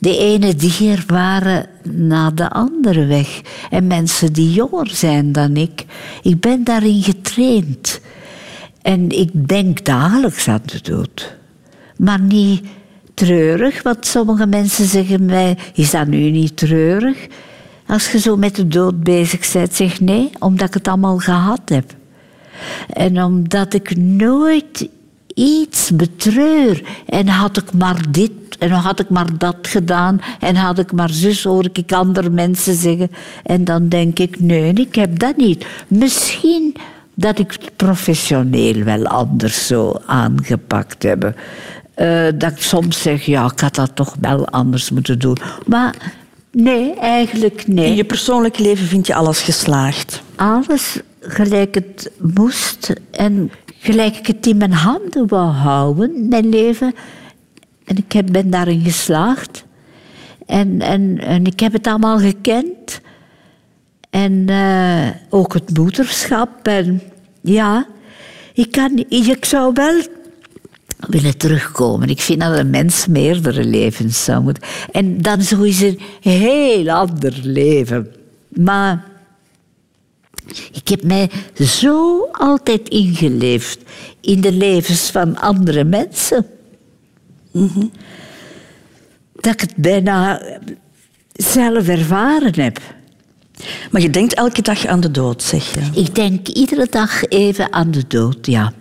de 0.00 0.18
ene 0.18 0.54
dier 0.54 1.04
waren 1.06 1.66
na 1.82 2.30
de 2.30 2.50
andere 2.50 3.06
weg. 3.06 3.40
En 3.70 3.86
mensen 3.86 4.32
die 4.32 4.52
jonger 4.52 4.88
zijn 4.88 5.32
dan 5.32 5.56
ik, 5.56 5.84
ik 6.22 6.40
ben 6.40 6.64
daarin 6.64 7.02
getraind. 7.02 8.00
En 8.82 9.08
ik 9.10 9.48
denk 9.48 9.84
dagelijks 9.84 10.48
aan 10.48 10.62
de 10.64 10.80
dood. 10.82 11.36
Maar 11.96 12.20
niet 12.20 12.64
treurig, 13.14 13.82
want 13.82 14.06
sommige 14.06 14.46
mensen 14.46 14.84
zeggen 14.84 15.24
mij: 15.24 15.56
Is 15.74 15.90
dat 15.90 16.06
nu 16.06 16.30
niet 16.30 16.56
treurig? 16.56 17.26
Als 17.86 18.12
je 18.12 18.18
zo 18.18 18.36
met 18.36 18.56
de 18.56 18.68
dood 18.68 19.02
bezig 19.02 19.52
bent, 19.52 19.74
zeg 19.74 20.00
nee, 20.00 20.30
omdat 20.38 20.68
ik 20.68 20.74
het 20.74 20.88
allemaal 20.88 21.18
gehad 21.18 21.60
heb. 21.64 21.94
En 22.88 23.22
omdat 23.22 23.74
ik 23.74 23.96
nooit 23.96 24.88
iets 25.34 25.90
betreur. 25.90 26.82
En 27.06 27.28
had 27.28 27.56
ik 27.56 27.72
maar 27.72 28.04
dit 28.10 28.30
en 28.60 28.70
had 28.70 29.00
ik 29.00 29.08
maar 29.08 29.38
dat 29.38 29.56
gedaan 29.62 30.20
en 30.40 30.56
had 30.56 30.78
ik 30.78 30.92
maar 30.92 31.10
zus, 31.10 31.44
hoor 31.44 31.68
ik 31.72 31.92
andere 31.92 32.30
mensen 32.30 32.74
zeggen. 32.74 33.10
En 33.44 33.64
dan 33.64 33.88
denk 33.88 34.18
ik, 34.18 34.40
nee, 34.40 34.72
ik 34.72 34.94
heb 34.94 35.18
dat 35.18 35.36
niet. 35.36 35.66
Misschien 35.88 36.76
dat 37.14 37.38
ik 37.38 37.52
het 37.52 37.76
professioneel 37.76 38.82
wel 38.82 39.06
anders 39.06 39.66
zo 39.66 39.94
aangepakt 40.06 41.02
heb. 41.02 41.24
Uh, 41.24 42.26
dat 42.34 42.50
ik 42.50 42.60
soms 42.62 43.02
zeg, 43.02 43.24
ja, 43.24 43.50
ik 43.52 43.60
had 43.60 43.74
dat 43.74 43.90
toch 43.94 44.16
wel 44.20 44.48
anders 44.48 44.90
moeten 44.90 45.18
doen. 45.18 45.36
Maar 45.66 45.94
nee, 46.52 46.94
eigenlijk 46.94 47.66
nee. 47.66 47.86
In 47.86 47.94
je 47.94 48.04
persoonlijk 48.04 48.58
leven 48.58 48.86
vind 48.86 49.06
je 49.06 49.14
alles 49.14 49.40
geslaagd? 49.40 50.22
Alles 50.36 51.00
gelijk 51.20 51.74
het 51.74 52.10
moest 52.34 52.92
en 53.10 53.50
gelijk 53.78 54.16
ik 54.16 54.26
het 54.26 54.46
in 54.46 54.56
mijn 54.56 54.72
handen 54.72 55.28
wou 55.28 55.50
houden, 55.50 56.28
mijn 56.28 56.48
leven. 56.48 56.94
En 57.90 57.96
ik 57.96 58.12
heb, 58.12 58.26
ben 58.32 58.50
daarin 58.50 58.80
geslaagd. 58.80 59.64
En, 60.46 60.80
en, 60.80 61.18
en 61.18 61.46
ik 61.46 61.60
heb 61.60 61.72
het 61.72 61.86
allemaal 61.86 62.18
gekend. 62.18 63.00
En 64.10 64.32
uh, 64.50 65.08
ook 65.28 65.54
het 65.54 65.76
moederschap. 65.78 66.66
En 66.66 67.02
ja, 67.40 67.86
ik, 68.54 68.70
kan, 68.70 69.04
ik 69.08 69.44
zou 69.44 69.72
wel 69.74 70.02
willen 71.08 71.36
terugkomen. 71.36 72.08
Ik 72.08 72.20
vind 72.20 72.40
dat 72.40 72.58
een 72.58 72.70
mens 72.70 73.06
meerdere 73.06 73.64
levens 73.64 74.24
zou 74.24 74.42
moeten. 74.42 74.62
En 74.92 75.22
dan 75.22 75.42
zo 75.42 75.62
is 75.62 75.80
een 75.80 76.00
heel 76.20 76.90
ander 76.90 77.40
leven. 77.42 78.14
Maar 78.48 79.04
ik 80.72 80.88
heb 80.88 81.02
mij 81.02 81.30
zo 81.54 82.28
altijd 82.32 82.88
ingeleefd 82.88 83.78
in 84.20 84.40
de 84.40 84.52
levens 84.52 85.10
van 85.10 85.38
andere 85.38 85.84
mensen. 85.84 86.46
Mhm. 87.50 87.86
Dat 89.34 89.52
ik 89.52 89.60
het 89.60 89.76
bijna 89.76 90.42
zelf 91.32 91.88
ervaren 91.88 92.60
heb. 92.60 92.80
Maar 93.90 94.00
je 94.00 94.10
denkt 94.10 94.34
elke 94.34 94.62
dag 94.62 94.86
aan 94.86 95.00
de 95.00 95.10
dood, 95.10 95.42
zeg 95.42 95.74
je? 95.74 96.00
Ik 96.00 96.14
denk 96.14 96.48
iedere 96.48 96.86
dag 96.90 97.24
even 97.28 97.72
aan 97.72 97.90
de 97.90 98.04
dood, 98.08 98.46
ja. 98.46 98.72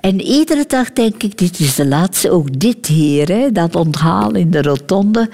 En 0.00 0.20
iedere 0.20 0.64
dag 0.66 0.92
denk 0.92 1.22
ik, 1.22 1.38
dit 1.38 1.60
is 1.60 1.74
de 1.74 1.86
laatste, 1.86 2.30
ook 2.30 2.60
dit 2.60 2.86
hier, 2.86 3.28
hè, 3.28 3.52
dat 3.52 3.74
onthaal 3.74 4.34
in 4.34 4.50
de 4.50 4.62
rotonde, 4.62 5.30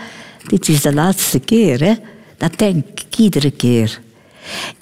dit 0.46 0.68
is 0.68 0.80
de 0.80 0.94
laatste 0.94 1.38
keer. 1.38 1.84
Hè. 1.84 1.94
Dat 2.36 2.58
denk 2.58 2.84
ik 2.94 3.18
iedere 3.18 3.50
keer. 3.50 4.00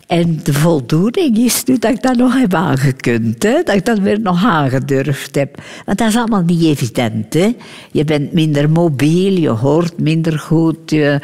En 0.07 0.41
de 0.43 0.53
voldoening 0.53 1.37
is 1.37 1.65
nu 1.65 1.79
dat 1.79 1.91
ik 1.91 2.03
dat 2.03 2.17
nog 2.17 2.39
heb 2.39 2.55
aangekund. 2.55 3.43
Hè? 3.43 3.63
Dat 3.63 3.75
ik 3.75 3.85
dat 3.85 3.99
weer 3.99 4.21
nog 4.21 4.45
aangedurfd 4.45 5.35
heb. 5.35 5.63
Want 5.85 5.99
dat 5.99 6.09
is 6.09 6.17
allemaal 6.17 6.43
niet 6.43 6.63
evident. 6.63 7.35
Hè? 7.35 7.57
Je 7.91 8.05
bent 8.05 8.33
minder 8.33 8.71
mobiel, 8.71 9.33
je 9.33 9.49
hoort 9.49 9.99
minder 9.99 10.39
goed. 10.39 10.91
Je, 10.91 11.21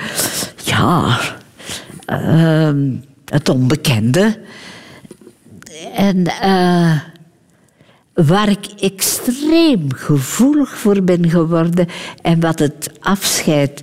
ja, 0.64 1.20
uh, 2.10 2.70
het 3.24 3.48
onbekende. 3.48 4.38
En 5.94 6.18
uh, 6.42 7.00
waar 8.14 8.48
ik 8.48 8.66
extreem 8.80 9.92
gevoelig 9.94 10.78
voor 10.78 11.02
ben 11.02 11.30
geworden 11.30 11.86
en 12.22 12.40
wat 12.40 12.58
het 12.58 12.90
afscheid 13.00 13.82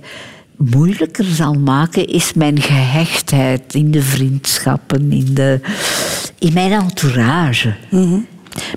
moeilijker 0.56 1.24
zal 1.24 1.52
maken, 1.52 2.06
is 2.06 2.32
mijn 2.32 2.60
gehechtheid 2.60 3.74
in 3.74 3.90
de 3.90 4.02
vriendschappen, 4.02 5.12
in, 5.12 5.34
de, 5.34 5.60
in 6.38 6.52
mijn 6.52 6.72
entourage. 6.72 7.74
Mhm. 7.90 8.18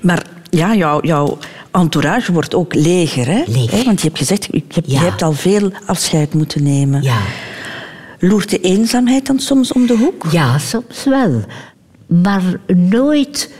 Maar 0.02 0.22
ja, 0.50 0.74
jouw, 0.74 1.02
jouw 1.02 1.38
entourage 1.70 2.32
wordt 2.32 2.54
ook 2.54 2.74
leger, 2.74 3.26
hè? 3.26 3.42
Leger. 3.46 3.84
Want 3.84 4.00
je 4.00 4.06
hebt 4.06 4.18
gezegd, 4.18 4.48
je 4.50 4.62
hebt, 4.68 4.90
je 4.90 4.98
hebt 4.98 5.22
al 5.22 5.32
veel 5.32 5.72
afscheid 5.86 6.34
moeten 6.34 6.62
nemen. 6.62 7.02
Ja. 7.02 7.18
Loert 8.18 8.50
de 8.50 8.60
eenzaamheid 8.60 9.26
dan 9.26 9.38
soms 9.38 9.72
om 9.72 9.86
de 9.86 9.96
hoek? 9.96 10.26
Ja, 10.30 10.58
soms 10.58 11.04
wel. 11.04 11.44
Maar 12.06 12.42
nooit 12.66 13.50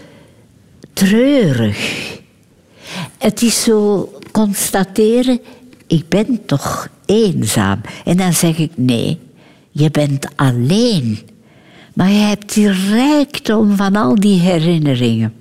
treurig. 0.93 2.07
Het 3.19 3.43
is 3.43 3.63
zo 3.63 4.09
constateren, 4.33 5.41
ik 5.89 6.09
ben 6.09 6.41
toch 6.47 6.89
eenzaam. 7.07 7.81
En 8.05 8.17
dan 8.17 8.33
zeg 8.33 8.59
ik, 8.59 8.73
nee, 8.75 9.19
je 9.71 9.91
bent 9.91 10.27
alleen. 10.37 11.19
Maar 11.95 12.11
je 12.11 12.19
hebt 12.19 12.55
die 12.55 12.71
rijkdom 12.71 13.77
van 13.77 13.97
al 13.97 14.15
die 14.15 14.41
herinneringen. 14.41 15.35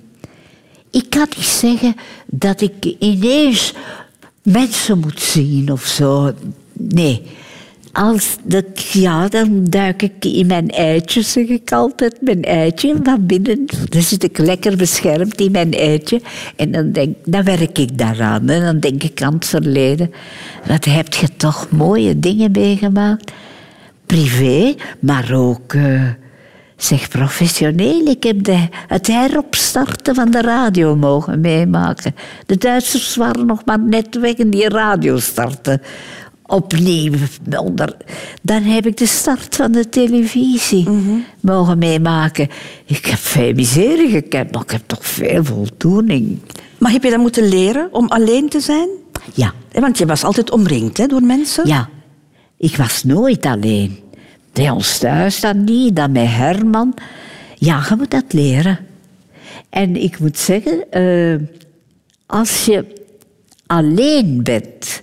Ik 0.90 1.10
kan 1.10 1.26
niet 1.36 1.46
zeggen 1.46 1.94
dat 2.26 2.60
ik 2.60 2.94
ineens 2.98 3.74
mensen 4.42 4.98
moet 4.98 5.20
zien 5.20 5.72
of 5.72 5.84
zo. 5.84 6.32
Nee, 6.72 7.22
als 7.92 8.36
dat, 8.42 8.80
ja, 8.92 9.28
dan 9.28 9.64
duik 9.64 10.02
ik 10.02 10.24
in 10.24 10.46
mijn 10.46 10.68
eitje, 10.68 11.22
zeg 11.22 11.46
ik 11.46 11.72
altijd. 11.72 12.20
Mijn 12.20 12.42
eitje 12.44 12.96
van 13.02 13.26
binnen. 13.26 13.66
Dan 13.88 14.02
zit 14.02 14.22
ik 14.22 14.38
lekker 14.38 14.76
beschermd 14.76 15.40
in 15.40 15.50
mijn 15.50 15.72
eitje. 15.72 16.20
En 16.56 16.70
dan, 16.70 16.92
denk, 16.92 17.16
dan 17.24 17.44
werk 17.44 17.78
ik 17.78 17.98
daaraan. 17.98 18.48
En 18.48 18.60
dan 18.60 18.80
denk 18.80 19.02
ik 19.02 19.22
aan 19.22 19.34
het 19.34 19.46
verleden. 19.46 20.12
Wat 20.66 20.84
heb 20.84 21.14
je 21.14 21.28
toch 21.36 21.70
mooie 21.70 22.18
dingen 22.18 22.50
meegemaakt. 22.50 23.32
Privé, 24.06 24.74
maar 25.00 25.32
ook... 25.32 25.72
Uh, 25.72 26.02
zeg 26.78 27.08
professioneel. 27.08 28.06
Ik 28.06 28.22
heb 28.22 28.44
de, 28.44 28.68
het 28.86 29.06
heropstarten 29.06 30.14
van 30.14 30.30
de 30.30 30.40
radio 30.40 30.96
mogen 30.96 31.40
meemaken. 31.40 32.14
De 32.46 32.56
Duitsers 32.56 33.16
waren 33.16 33.46
nog 33.46 33.64
maar 33.64 33.80
net 33.80 34.18
weg 34.18 34.34
in 34.34 34.50
die 34.50 34.68
radio 34.68 35.18
starten 35.18 35.82
opnieuw. 36.48 37.12
Onder, 37.56 37.96
dan 38.42 38.62
heb 38.62 38.86
ik 38.86 38.96
de 38.96 39.06
start 39.06 39.56
van 39.56 39.72
de 39.72 39.88
televisie 39.88 40.88
mogen 41.40 41.78
meemaken. 41.78 42.48
Ik 42.84 43.06
heb 43.06 43.18
veel 43.18 43.52
miserie 43.52 44.10
gekend, 44.10 44.52
maar 44.52 44.62
ik 44.62 44.70
heb 44.70 44.82
toch 44.86 45.06
veel 45.06 45.44
voldoening. 45.44 46.38
Maar 46.78 46.92
heb 46.92 47.02
je 47.02 47.10
dat 47.10 47.18
moeten 47.18 47.48
leren 47.48 47.88
om 47.92 48.08
alleen 48.08 48.48
te 48.48 48.60
zijn? 48.60 48.88
Ja. 49.34 49.52
Want 49.72 49.98
je 49.98 50.06
was 50.06 50.24
altijd 50.24 50.50
omringd 50.50 50.96
hè, 50.96 51.06
door 51.06 51.22
mensen? 51.22 51.66
Ja. 51.66 51.88
Ik 52.56 52.76
was 52.76 53.04
nooit 53.04 53.46
alleen. 53.46 53.98
Bij 54.52 54.70
ons 54.70 54.98
thuis 54.98 55.40
dan 55.40 55.64
niet, 55.64 55.96
dan 55.96 56.12
met 56.12 56.26
Herman. 56.28 56.94
Ja, 57.54 57.84
je 57.88 57.94
moet 57.96 58.10
dat 58.10 58.32
leren. 58.32 58.78
En 59.70 59.96
ik 59.96 60.18
moet 60.18 60.38
zeggen, 60.38 60.84
uh, 60.92 61.40
als 62.26 62.64
je 62.64 62.84
alleen 63.66 64.42
bent 64.42 65.02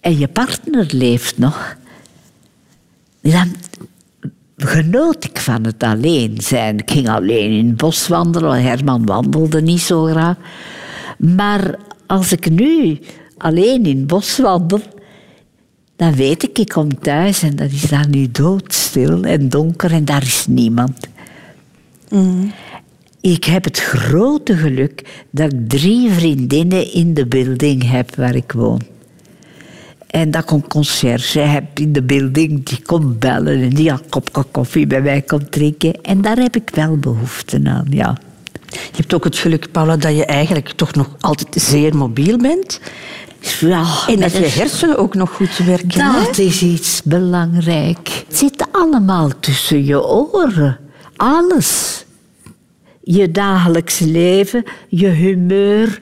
en 0.00 0.18
je 0.18 0.28
partner 0.28 0.86
leeft 0.90 1.38
nog, 1.38 1.76
dan 3.20 3.54
genoot 4.56 5.24
ik 5.24 5.38
van 5.38 5.64
het 5.64 5.82
alleen 5.82 6.36
zijn. 6.40 6.78
Ik 6.78 6.90
ging 6.90 7.08
alleen 7.08 7.50
in 7.50 7.66
het 7.66 7.76
bos 7.76 8.08
wandelen, 8.08 8.62
Herman 8.62 9.06
wandelde 9.06 9.62
niet 9.62 9.80
zo 9.80 10.04
graag. 10.04 10.36
Maar 11.18 11.78
als 12.06 12.32
ik 12.32 12.50
nu 12.50 12.98
alleen 13.38 13.86
in 13.86 13.96
het 13.96 14.06
bos 14.06 14.38
wandel, 14.38 14.80
dan 15.96 16.14
weet 16.14 16.42
ik, 16.42 16.58
ik 16.58 16.68
kom 16.68 17.00
thuis 17.00 17.42
en 17.42 17.56
dat 17.56 17.70
is 17.70 17.82
daar 17.82 18.08
nu 18.08 18.30
doodstil 18.30 19.24
en 19.24 19.48
donker 19.48 19.92
en 19.92 20.04
daar 20.04 20.22
is 20.22 20.46
niemand. 20.48 21.08
Mm. 22.08 22.52
Ik 23.20 23.44
heb 23.44 23.64
het 23.64 23.78
grote 23.78 24.56
geluk 24.56 25.24
dat 25.30 25.52
ik 25.52 25.68
drie 25.68 26.10
vriendinnen 26.10 26.92
in 26.92 27.14
de 27.14 27.26
building 27.26 27.90
heb 27.90 28.14
waar 28.14 28.34
ik 28.34 28.52
woon. 28.52 28.80
En 30.10 30.30
dat 30.30 30.44
kon 30.44 30.66
conciërge 30.68 31.38
heb 31.38 31.78
in 31.78 31.92
de 31.92 32.02
building, 32.02 32.64
die 32.64 32.82
kon 32.82 33.16
bellen 33.18 33.62
en 33.62 33.68
die 33.68 33.90
een 33.90 34.08
kopje 34.08 34.44
koffie 34.50 34.86
bij 34.86 35.02
mij 35.02 35.22
kon 35.22 35.48
drinken. 35.48 35.92
En 36.02 36.22
daar 36.22 36.36
heb 36.36 36.56
ik 36.56 36.70
wel 36.74 36.96
behoefte 36.96 37.60
aan, 37.64 37.86
ja. 37.90 38.18
Je 38.70 38.96
hebt 38.96 39.14
ook 39.14 39.24
het 39.24 39.38
geluk, 39.38 39.70
Paula, 39.72 39.96
dat 39.96 40.16
je 40.16 40.24
eigenlijk 40.24 40.70
toch 40.70 40.94
nog 40.94 41.16
altijd 41.20 41.62
zeer 41.62 41.96
mobiel 41.96 42.36
bent. 42.36 42.80
Ja, 43.60 43.84
en 44.06 44.20
dat 44.20 44.32
je 44.32 44.46
hersenen 44.46 44.98
ook 44.98 45.14
nog 45.14 45.30
goed 45.30 45.56
werken. 45.56 46.12
Dat 46.24 46.38
is 46.38 46.62
iets 46.62 47.02
belangrijk. 47.02 48.24
Het 48.28 48.38
zit 48.38 48.66
allemaal 48.72 49.30
tussen 49.40 49.84
je 49.84 50.04
oren. 50.04 50.78
Alles. 51.16 52.04
Je 53.02 53.30
dagelijks 53.30 53.98
leven, 53.98 54.64
je 54.88 55.08
humeur, 55.08 55.98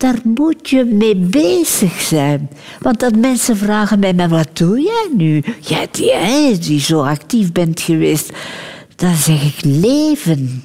daar 0.00 0.18
moet 0.22 0.70
je 0.70 0.84
mee 0.84 1.16
bezig 1.16 2.00
zijn. 2.00 2.50
Want 2.80 3.00
dat 3.00 3.16
mensen 3.16 3.56
vragen 3.56 3.98
mij, 3.98 4.28
wat 4.28 4.48
doe 4.52 4.80
jij 4.80 5.08
nu? 5.16 5.42
Jij 5.60 5.88
die, 5.90 6.58
die 6.58 6.80
zo 6.80 7.02
actief 7.02 7.52
bent 7.52 7.80
geweest. 7.80 8.32
Dan 8.96 9.14
zeg 9.14 9.42
ik 9.42 9.64
leven. 9.64 10.64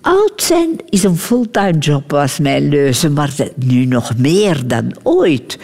Oud 0.00 0.42
zijn 0.42 0.76
is 0.88 1.02
een 1.04 1.16
fulltime 1.16 1.78
job, 1.78 2.10
was 2.10 2.38
mijn 2.38 2.68
leuze, 2.68 3.10
maar 3.10 3.34
nu 3.54 3.84
nog 3.84 4.16
meer 4.16 4.66
dan 4.66 4.96
ooit. 5.02 5.58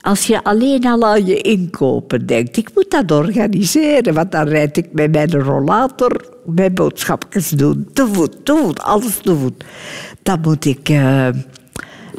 Als 0.00 0.26
je 0.26 0.44
alleen 0.44 0.86
al 0.86 1.04
aan 1.04 1.26
je 1.26 1.40
inkopen 1.40 2.26
denkt, 2.26 2.56
ik 2.56 2.70
moet 2.74 2.90
dat 2.90 3.10
organiseren, 3.10 4.14
want 4.14 4.32
dan 4.32 4.48
rijd 4.48 4.76
ik 4.76 4.92
met 4.92 5.12
mijn 5.12 5.32
rollator 5.32 6.32
mijn 6.46 6.74
boodschapjes 6.74 7.48
doen. 7.48 7.88
Te 7.92 8.06
voet, 8.12 8.44
te 8.44 8.56
voet, 8.56 8.82
alles 8.82 9.18
te 9.22 9.36
voet. 9.36 9.64
Dan 10.24 10.40
moet 10.40 10.64
ik 10.64 10.88
uh, 10.88 11.28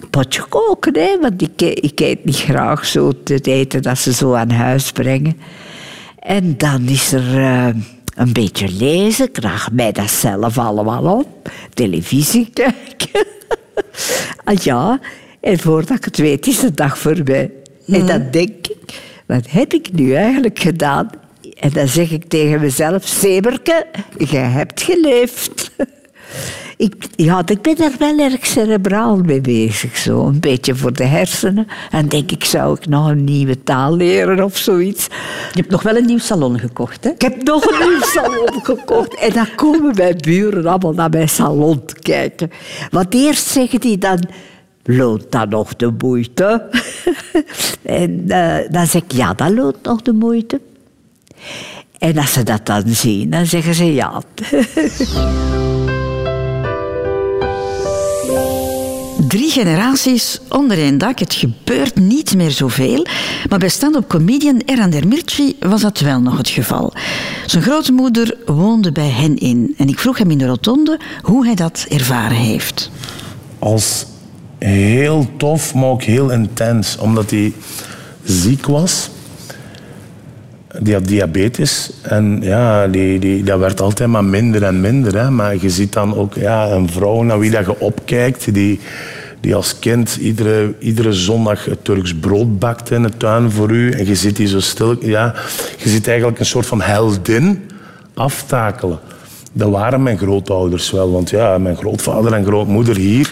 potje 0.10 0.44
koken, 0.50 0.94
hè, 0.94 1.20
want 1.22 1.42
ik, 1.42 1.62
ik 1.62 2.00
eet 2.00 2.26
niet 2.26 2.36
graag 2.36 2.86
zo 2.86 3.12
te 3.24 3.40
eten 3.42 3.82
dat 3.82 3.98
ze 3.98 4.14
zo 4.14 4.34
aan 4.34 4.52
huis 4.52 4.92
brengen. 4.92 5.38
En 6.20 6.58
dan 6.58 6.88
is 6.88 7.12
er 7.12 7.34
uh, 7.34 7.68
een 8.16 8.34
beetje 8.34 8.70
lezen, 8.70 9.28
ik 9.28 9.38
vraag 9.40 9.72
mij 9.72 9.92
dat 9.92 10.10
zelf 10.10 10.58
allemaal 10.58 11.20
op. 11.20 11.52
Televisie 11.74 12.50
kijken. 12.54 13.26
ah 14.44 14.58
ja, 14.58 15.00
en 15.42 15.60
voordat 15.60 15.98
ik 15.98 16.06
het 16.06 16.18
weet 16.18 16.48
is 16.48 16.60
de 16.60 16.74
dag 16.74 16.98
voorbij. 16.98 17.52
En 17.88 18.00
mhm. 18.00 18.08
dan 18.08 18.28
denk 18.32 18.68
ik, 18.68 19.02
wat 19.26 19.50
heb 19.50 19.74
ik 19.74 19.92
nu 19.92 20.14
eigenlijk 20.14 20.60
gedaan? 20.60 21.10
En 21.60 21.70
dan 21.70 21.88
zeg 21.88 22.12
ik 22.12 22.24
tegen 22.28 22.60
mezelf, 22.60 23.08
Zeberke, 23.08 23.86
je 24.18 24.38
hebt 24.38 24.82
geleefd. 24.82 25.72
Ik, 26.78 26.96
ja, 27.16 27.42
ik 27.46 27.62
ben 27.62 27.78
er 27.78 27.92
wel 28.00 28.20
erg 28.20 28.46
cerebraal 28.46 29.18
mee 29.18 29.42
bezig, 29.42 29.98
zo. 29.98 30.26
Een 30.26 30.40
beetje 30.40 30.76
voor 30.76 30.94
de 30.94 31.04
hersenen. 31.04 31.68
En 31.92 32.08
denk 32.08 32.32
ik, 32.32 32.44
zou 32.44 32.78
ik 32.78 32.88
nog 32.88 33.08
een 33.08 33.24
nieuwe 33.24 33.64
taal 33.64 33.96
leren 33.96 34.44
of 34.44 34.58
zoiets. 34.58 35.06
Je 35.54 35.60
hebt 35.60 35.70
nog 35.70 35.84
wel 35.84 35.96
een 35.96 36.06
nieuw 36.06 36.18
salon 36.18 36.60
gekocht, 36.60 37.04
hè? 37.04 37.10
Ik 37.10 37.22
heb 37.22 37.44
nog 37.44 37.66
een 37.66 37.88
nieuw 37.88 38.02
salon 38.02 38.64
gekocht. 38.64 39.16
En 39.16 39.34
dan 39.34 39.48
komen 39.56 39.96
mijn 39.96 40.18
buren 40.18 40.66
allemaal 40.66 40.94
naar 40.94 41.10
mijn 41.10 41.30
salon 41.30 41.82
kijken. 42.02 42.52
Want 42.90 43.14
eerst 43.14 43.48
zeggen 43.48 43.80
die 43.80 43.98
dan 43.98 44.20
loont 44.84 45.32
dat 45.32 45.50
nog 45.50 45.76
de 45.76 45.94
moeite? 45.98 46.70
en 47.84 48.24
uh, 48.28 48.58
dan 48.70 48.88
zeg 48.88 49.02
ik, 49.02 49.12
ja, 49.12 49.34
dat 49.34 49.52
loont 49.52 49.84
nog 49.84 50.02
de 50.02 50.14
moeite. 50.14 50.62
En 51.98 52.18
als 52.18 52.34
ze 52.34 52.44
dat 52.44 52.66
dan 52.66 52.84
zien, 52.88 53.30
dan 53.30 53.46
zeggen 53.46 53.74
ze 53.74 53.94
ja. 53.94 54.22
Drie 59.28 59.52
generaties 59.52 60.40
onder 60.50 60.78
één 60.78 60.98
dak. 60.98 61.20
Het 61.20 61.34
gebeurt 61.34 61.96
niet 61.96 62.36
meer 62.36 62.52
zoveel. 62.52 63.06
Maar 63.50 63.60
bij 63.60 63.70
stand-up 63.70 64.08
comedian 64.08 64.62
Eran 64.66 64.90
Dermirci 64.90 65.56
was 65.60 65.82
dat 65.82 66.00
wel 66.00 66.22
nog 66.22 66.38
het 66.38 66.50
geval. 66.50 66.94
Zijn 67.46 67.64
grootmoeder 67.64 68.38
woonde 68.46 68.92
bij 68.92 69.10
hen 69.10 69.38
in. 69.38 69.74
En 69.78 69.88
ik 69.88 70.00
vroeg 70.00 70.18
hem 70.18 70.32
in 70.32 70.38
de 70.38 70.46
rotonde 70.46 71.00
hoe 71.22 71.46
hij 71.46 71.56
dat 71.56 71.86
ervaren 71.90 72.38
heeft. 72.38 72.92
Als 73.60 74.06
heel 74.58 75.28
tof, 75.38 75.74
maar 75.74 75.90
ook 75.90 76.04
heel 76.04 76.32
intens. 76.32 76.98
Omdat 76.98 77.30
hij 77.30 77.54
ziek 78.24 78.66
was. 78.66 79.10
Die 80.80 80.94
had 80.94 81.08
diabetes. 81.08 81.92
En 82.02 82.40
ja, 82.42 82.88
die, 82.88 83.20
die, 83.20 83.44
dat 83.44 83.60
werd 83.60 83.82
altijd 83.82 84.10
maar 84.10 84.26
minder 84.26 84.64
en 84.64 84.82
minder. 84.82 85.18
Hè. 85.18 85.32
Maar 85.32 85.56
je 85.62 85.70
ziet 85.70 85.94
dan 85.94 86.16
ook 86.16 86.34
ja, 86.34 86.68
een 86.68 86.90
vrouw 86.90 87.22
naar 87.22 87.40
wie 87.40 87.52
dat 87.52 87.66
je 87.66 87.80
opkijkt. 87.80 88.54
Die, 88.54 88.80
die 89.40 89.56
als 89.56 89.80
kind 89.80 90.16
iedere, 90.16 90.74
iedere 90.80 91.14
zondag 91.14 91.66
het 91.66 91.84
Turks 91.84 92.16
brood 92.16 92.60
bakt 92.60 92.92
in 92.92 93.02
de 93.02 93.18
tuin 93.18 93.52
voor 93.52 93.72
u. 93.72 93.92
En 93.92 94.06
je 94.06 94.16
zit 94.16 94.36
die 94.36 94.48
zo 94.48 94.60
stil. 94.60 94.96
Ja, 95.06 95.34
je 95.78 95.90
ziet 95.90 96.08
eigenlijk 96.08 96.40
een 96.40 96.46
soort 96.46 96.66
van 96.66 96.82
heldin 96.82 97.70
aftakelen. 98.14 99.00
Dat 99.54 99.70
waren 99.70 100.04
mijn 100.04 100.18
grootouders 100.18 100.92
wel. 100.92 101.12
Want 101.12 101.30
ja, 101.30 101.58
mijn 101.58 101.78
grootvader 101.78 102.34
en 102.34 102.46
grootmoeder 102.46 102.96
hier 102.96 103.32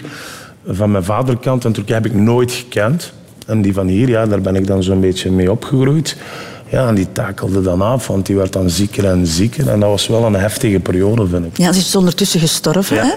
van 0.66 0.90
mijn 0.90 1.04
vaderkant 1.04 1.64
in 1.64 1.72
Turkije 1.72 1.94
heb 1.94 2.06
ik 2.06 2.14
nooit 2.14 2.52
gekend. 2.52 3.12
En 3.46 3.62
die 3.62 3.72
van 3.72 3.86
hier, 3.86 4.08
ja, 4.08 4.26
daar 4.26 4.40
ben 4.40 4.56
ik 4.56 4.66
dan 4.66 4.82
zo'n 4.82 5.00
beetje 5.00 5.30
mee 5.30 5.50
opgegroeid. 5.50 6.16
Ja, 6.74 6.88
en 6.88 6.94
die 6.94 7.12
takelde 7.12 7.62
dan 7.62 7.82
af, 7.82 8.06
want 8.06 8.26
die 8.26 8.36
werd 8.36 8.52
dan 8.52 8.70
zieker 8.70 9.04
en 9.04 9.26
zieker. 9.26 9.68
En 9.68 9.80
dat 9.80 9.88
was 9.88 10.06
wel 10.06 10.24
een 10.24 10.34
heftige 10.34 10.80
periode, 10.80 11.26
vind 11.26 11.44
ik. 11.44 11.58
Ja, 11.58 11.72
ze 11.72 11.78
is 11.78 11.96
ondertussen 11.96 12.40
gestorven. 12.40 12.96
Hè? 12.96 13.12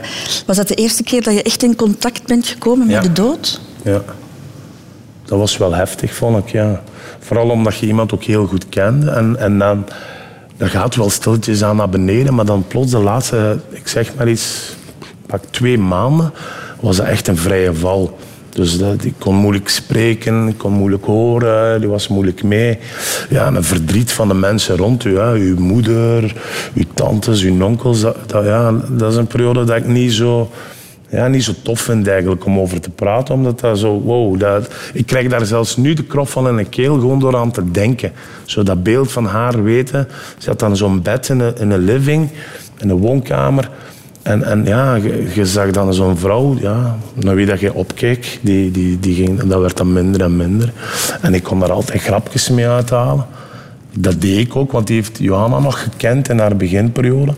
Was 0.46 0.56
dat 0.58 0.68
de 0.68 0.76
eerste 0.76 1.04
keer 1.04 1.24
dat 1.24 1.34
je 1.34 1.44
echt 1.44 1.64
in 1.64 1.76
contact 1.76 2.28
bent 2.28 2.48
gekomen 2.48 2.88
met 2.88 3.04
de 3.04 3.12
dood? 3.12 3.62
Ja. 3.84 4.02
Dat 5.26 5.40
was 5.40 5.58
wel 5.58 5.74
heftig, 5.74 6.14
vond 6.14 6.38
ik, 6.38 6.52
ja. 6.52 6.82
Vooral 7.20 7.50
omdat 7.50 7.78
je 7.78 7.86
iemand 7.86 8.14
ook 8.14 8.24
heel 8.24 8.46
goed 8.46 8.70
kende. 8.70 9.12
En, 9.12 9.36
en 9.40 9.60
dan, 9.60 9.86
dan 10.58 10.70
gaat 10.70 10.96
wel 10.96 11.10
stilletjes 11.10 11.64
aan 11.64 11.76
naar 11.76 11.90
beneden. 11.90 12.34
Maar 12.34 12.46
dan 12.46 12.66
plots 12.68 12.92
de 12.92 12.98
laatste, 12.98 13.60
ik 13.70 13.88
zeg 13.88 14.16
maar 14.16 14.30
iets, 14.30 14.76
pak 15.26 15.44
twee 15.50 15.78
maanden 15.78 16.34
was 16.80 16.98
dat 16.98 17.06
echt 17.06 17.28
een 17.28 17.38
vrije 17.38 17.74
val. 17.74 18.18
Dus 18.58 18.78
dat, 18.78 19.04
ik 19.04 19.14
kon 19.18 19.36
moeilijk 19.36 19.70
spreken, 19.70 20.48
ik 20.48 20.58
kon 20.58 20.72
moeilijk 20.72 21.06
horen, 21.06 21.80
die 21.80 21.90
was 21.90 22.08
moeilijk 22.08 22.44
mee. 22.44 22.78
Ja, 23.30 23.46
en 23.46 23.56
een 23.56 23.64
verdriet 23.64 24.12
van 24.12 24.28
de 24.28 24.34
mensen 24.34 24.78
rond 24.78 25.06
u. 25.06 25.18
Hè. 25.18 25.34
Uw 25.34 25.60
moeder, 25.60 26.36
uw 26.74 26.84
tantes, 26.94 27.42
uw 27.42 27.64
onkels. 27.64 28.02
Dat, 28.02 28.18
ja, 28.28 28.72
dat 28.90 29.12
is 29.12 29.18
een 29.18 29.28
periode 29.28 29.64
dat 29.64 29.78
ik 29.78 29.88
niet 29.88 30.12
zo, 30.14 30.52
ja, 31.10 31.28
niet 31.28 31.44
zo 31.44 31.54
tof 31.64 31.80
vind 31.80 32.08
eigenlijk 32.08 32.46
om 32.46 32.60
over 32.60 32.82
te 32.82 32.90
praten. 32.90 33.34
Omdat 33.34 33.60
dat 33.60 33.80
zo, 33.80 34.02
wow, 34.02 34.40
dat, 34.40 34.74
ik 34.94 35.06
krijg 35.06 35.28
daar 35.28 35.46
zelfs 35.46 35.78
nu 35.78 35.94
de 35.94 36.04
krop 36.04 36.30
van 36.30 36.48
in 36.48 36.56
de 36.56 36.66
keel 36.66 36.94
gewoon 36.94 37.20
door 37.20 37.38
aan 37.38 37.52
te 37.52 37.72
denken. 37.72 38.12
Zo 38.46 38.64
dat 38.64 38.84
beeld 38.84 39.12
van 39.12 39.26
haar 39.26 39.64
weten. 39.64 40.08
Ze 40.38 40.50
had 40.50 40.60
dan 40.60 40.78
zo'n 40.78 41.02
bed 41.02 41.30
in 41.30 41.40
een, 41.40 41.58
in 41.58 41.72
een 41.72 41.84
living, 41.84 42.30
in 42.78 42.90
een 42.90 42.98
woonkamer. 42.98 43.70
En, 44.28 44.44
en 44.44 44.66
ja, 44.66 44.96
je, 45.34 45.46
zag 45.46 45.72
dan 45.72 45.94
zo'n 45.94 46.18
vrouw, 46.18 46.56
ja, 46.60 46.98
naar 47.14 47.36
wie 47.36 47.46
dat 47.46 47.60
je 47.60 47.74
opkeek, 47.74 48.40
die, 48.42 48.72
die, 48.72 49.00
die 49.00 49.16
ging, 49.16 49.44
dat 49.44 49.62
werd 49.62 49.78
dan 49.78 49.94
minder 49.94 50.22
en 50.22 50.36
minder. 50.36 50.72
En 51.22 51.34
ik 51.34 51.44
kon 51.44 51.60
daar 51.60 51.72
altijd 51.72 52.02
grapjes 52.02 52.50
mee 52.50 52.68
uithalen. 52.68 53.26
Dat 53.94 54.22
deed 54.22 54.38
ik 54.38 54.56
ook, 54.56 54.72
want 54.72 54.88
die 54.88 54.96
heeft 54.96 55.18
Johanna 55.18 55.60
nog 55.60 55.84
gekend 55.84 56.30
in 56.30 56.40
haar 56.40 56.56
beginperiode. 56.56 57.34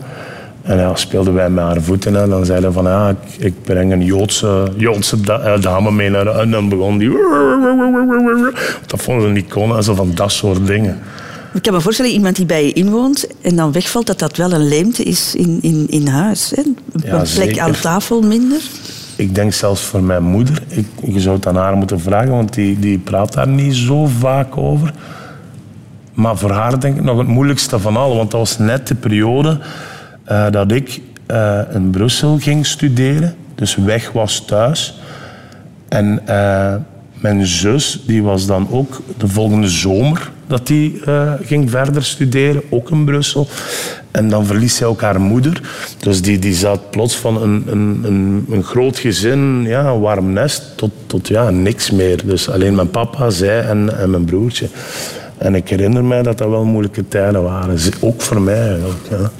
En 0.62 0.78
ja, 0.78 0.94
speelden 0.94 1.34
wij 1.34 1.50
met 1.50 1.64
haar 1.64 1.82
voeten 1.82 2.16
en 2.16 2.30
dan 2.30 2.44
zeiden 2.44 2.72
van 2.72 2.84
ja, 2.84 3.08
ik, 3.08 3.44
ik 3.44 3.54
breng 3.62 3.92
een 3.92 4.04
Joodse, 4.04 4.68
Joodse 4.76 5.16
eh, 5.26 5.60
dame 5.60 5.90
mee 5.90 6.10
naar 6.10 6.26
en 6.26 6.50
dan 6.50 6.68
begon 6.68 6.98
die... 6.98 7.10
Dat 8.86 9.02
vonden 9.02 9.26
ze 9.26 9.32
niet 9.32 9.48
kon 9.48 9.76
en 9.76 9.82
zo 9.82 9.94
van 9.94 10.10
dat 10.14 10.32
soort 10.32 10.66
dingen. 10.66 10.98
Ik 11.52 11.62
kan 11.62 11.72
me 11.72 11.80
voorstellen, 11.80 12.10
iemand 12.10 12.36
die 12.36 12.46
bij 12.46 12.64
je 12.64 12.72
inwoont 12.72 13.26
en 13.40 13.56
dan 13.56 13.72
wegvalt, 13.72 14.06
dat 14.06 14.18
dat 14.18 14.36
wel 14.36 14.52
een 14.52 14.68
leemte 14.68 15.02
is 15.02 15.34
in, 15.34 15.58
in, 15.62 15.86
in 15.88 16.06
huis. 16.06 16.52
Hè? 16.54 16.62
Een 16.92 17.26
plek 17.34 17.58
aan 17.58 17.72
tafel 17.72 18.20
minder. 18.20 18.60
Ik 19.16 19.34
denk 19.34 19.52
zelfs 19.52 19.80
voor 19.80 20.02
mijn 20.02 20.22
moeder. 20.22 20.62
Ik, 20.68 20.86
je 21.04 21.20
zou 21.20 21.36
het 21.36 21.46
aan 21.46 21.56
haar 21.56 21.76
moeten 21.76 22.00
vragen, 22.00 22.30
want 22.30 22.54
die, 22.54 22.78
die 22.78 22.98
praat 22.98 23.32
daar 23.32 23.48
niet 23.48 23.74
zo 23.74 24.06
vaak 24.06 24.56
over. 24.56 24.92
Maar 26.14 26.36
voor 26.36 26.50
haar 26.50 26.80
denk 26.80 26.96
ik 26.96 27.02
nog 27.02 27.18
het 27.18 27.26
moeilijkste 27.26 27.78
van 27.78 27.96
allen. 27.96 28.16
Want 28.16 28.30
dat 28.30 28.40
was 28.40 28.58
net 28.58 28.86
de 28.86 28.94
periode 28.94 29.58
uh, 30.30 30.50
dat 30.50 30.72
ik 30.72 31.00
uh, 31.30 31.60
in 31.72 31.90
Brussel 31.90 32.38
ging 32.38 32.66
studeren. 32.66 33.34
Dus 33.54 33.76
weg 33.76 34.12
was 34.12 34.44
thuis. 34.46 35.00
En 35.88 36.20
uh, 36.28 36.74
mijn 37.20 37.46
zus 37.46 38.02
die 38.06 38.22
was 38.22 38.46
dan 38.46 38.68
ook 38.70 39.00
de 39.18 39.28
volgende 39.28 39.68
zomer 39.68 40.30
dat 40.50 40.66
die 40.66 41.00
uh, 41.06 41.32
ging 41.42 41.70
verder 41.70 42.04
studeren, 42.04 42.62
ook 42.70 42.90
in 42.90 43.04
Brussel. 43.04 43.48
En 44.10 44.28
dan 44.28 44.46
verliest 44.46 44.76
zij 44.76 44.86
ook 44.86 45.00
haar 45.00 45.20
moeder. 45.20 45.60
Dus 45.98 46.22
die, 46.22 46.38
die 46.38 46.54
zat 46.54 46.90
plots 46.90 47.16
van 47.16 47.42
een, 47.42 47.64
een, 47.66 48.00
een, 48.02 48.46
een 48.50 48.64
groot 48.64 48.98
gezin, 48.98 49.62
ja, 49.66 49.86
een 49.86 50.00
warm 50.00 50.32
nest, 50.32 50.62
tot, 50.76 50.90
tot 51.06 51.28
ja, 51.28 51.50
niks 51.50 51.90
meer. 51.90 52.26
Dus 52.26 52.50
alleen 52.50 52.74
mijn 52.74 52.90
papa, 52.90 53.30
zij 53.30 53.60
en, 53.60 53.98
en 53.98 54.10
mijn 54.10 54.24
broertje. 54.24 54.68
En 55.38 55.54
ik 55.54 55.68
herinner 55.68 56.04
mij 56.04 56.22
dat 56.22 56.38
dat 56.38 56.48
wel 56.48 56.64
moeilijke 56.64 57.08
tijden 57.08 57.42
waren. 57.42 57.78
Ook 58.00 58.22
voor 58.22 58.40
mij 58.40 58.68
eigenlijk. 58.68 59.08
Ja. 59.10 59.30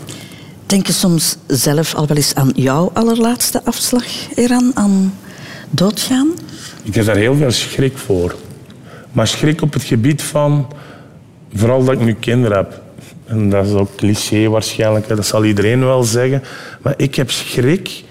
Denk 0.66 0.86
je 0.86 0.92
soms 0.92 1.36
zelf 1.46 1.94
al 1.94 2.06
wel 2.06 2.16
eens 2.16 2.34
aan 2.34 2.52
jouw 2.54 2.90
allerlaatste 2.94 3.60
afslag, 3.64 4.04
Eran, 4.34 4.70
aan 4.74 5.14
doodgaan? 5.70 6.28
Ik 6.82 6.94
heb 6.94 7.04
daar 7.04 7.16
heel 7.16 7.34
veel 7.34 7.50
schrik 7.50 7.98
voor. 7.98 8.34
Maar 9.12 9.26
schrik 9.26 9.62
op 9.62 9.72
het 9.72 9.82
gebied 9.82 10.22
van, 10.22 10.66
vooral 11.54 11.84
dat 11.84 11.94
ik 11.94 12.00
nu 12.00 12.14
kinderen 12.14 12.56
heb. 12.56 12.80
En 13.26 13.50
dat 13.50 13.66
is 13.66 13.72
ook 13.72 13.96
cliché 13.96 14.48
waarschijnlijk, 14.48 15.08
dat 15.08 15.26
zal 15.26 15.44
iedereen 15.44 15.84
wel 15.84 16.02
zeggen. 16.02 16.42
Maar 16.82 16.94
ik 16.96 17.14
heb 17.14 17.30
schrik, 17.30 18.04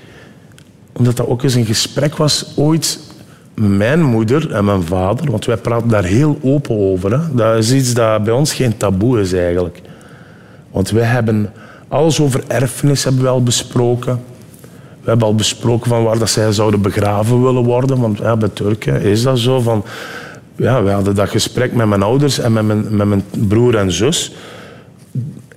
omdat 0.98 1.18
dat 1.18 1.28
ook 1.28 1.44
eens 1.44 1.54
een 1.54 1.66
gesprek 1.66 2.16
was 2.16 2.54
ooit 2.56 3.00
mijn 3.54 4.04
moeder 4.04 4.52
en 4.52 4.66
mijn 4.66 4.84
vader, 4.84 5.32
want 5.32 5.46
wij 5.46 5.58
praten 5.58 5.90
daar 5.90 6.04
heel 6.04 6.40
open 6.42 6.76
over. 6.76 7.12
Hè. 7.12 7.36
Dat 7.36 7.58
is 7.58 7.72
iets 7.72 7.94
dat 7.94 8.24
bij 8.24 8.34
ons 8.34 8.54
geen 8.54 8.78
taboe 8.78 9.20
is 9.20 9.34
eigenlijk. 9.34 9.82
Want 10.72 10.90
wij 10.90 11.04
hebben 11.04 11.52
alles 11.88 12.22
over 12.22 12.44
erfenis 12.48 13.04
hebben 13.04 13.22
we 13.22 13.28
al 13.28 13.44
besproken. 13.44 14.20
We 15.02 15.10
hebben 15.10 15.28
al 15.28 15.36
besproken 15.36 15.90
van 15.90 16.04
waar 16.04 16.20
dat 16.20 16.30
zij 16.30 16.52
zouden 16.52 16.82
begraven 16.82 17.44
willen 17.44 17.64
worden. 17.64 18.00
Want 18.00 18.18
ja, 18.18 18.38
bij 18.38 18.50
Turken 18.50 19.02
is 19.02 19.24
dat 19.24 19.40
zo. 19.40 19.60
Van, 19.60 19.84
ja, 20.60 20.84
we 20.84 20.90
hadden 20.90 21.16
dat 21.16 21.30
gesprek 21.30 21.74
met 21.74 21.88
mijn 21.88 22.04
ouders 22.04 22.40
en 22.40 22.54
met 22.54 22.66
mijn, 22.66 22.96
met 22.96 23.08
mijn 23.08 23.24
broer 23.48 23.76
en 23.76 23.92
zus. 23.92 24.34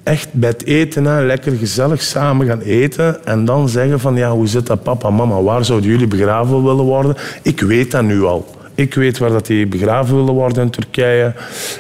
Echt 0.03 0.33
bij 0.33 0.49
het 0.49 0.65
eten, 0.65 1.05
hè, 1.05 1.25
lekker 1.25 1.53
gezellig 1.53 2.03
samen 2.03 2.47
gaan 2.47 2.61
eten. 2.61 3.25
En 3.25 3.45
dan 3.45 3.69
zeggen 3.69 4.01
van, 4.01 4.17
ja, 4.17 4.31
hoe 4.31 4.47
zit 4.47 4.67
dat 4.67 4.83
papa, 4.83 5.11
mama? 5.11 5.43
Waar 5.43 5.65
zouden 5.65 5.91
jullie 5.91 6.07
begraven 6.07 6.65
willen 6.65 6.85
worden? 6.85 7.17
Ik 7.43 7.61
weet 7.61 7.91
dat 7.91 8.03
nu 8.03 8.23
al. 8.23 8.47
Ik 8.75 8.95
weet 8.95 9.19
waar 9.19 9.31
dat 9.31 9.47
die 9.47 9.67
begraven 9.67 10.17
willen 10.17 10.35
worden 10.35 10.63
in 10.63 10.71
Turkije. 10.71 11.35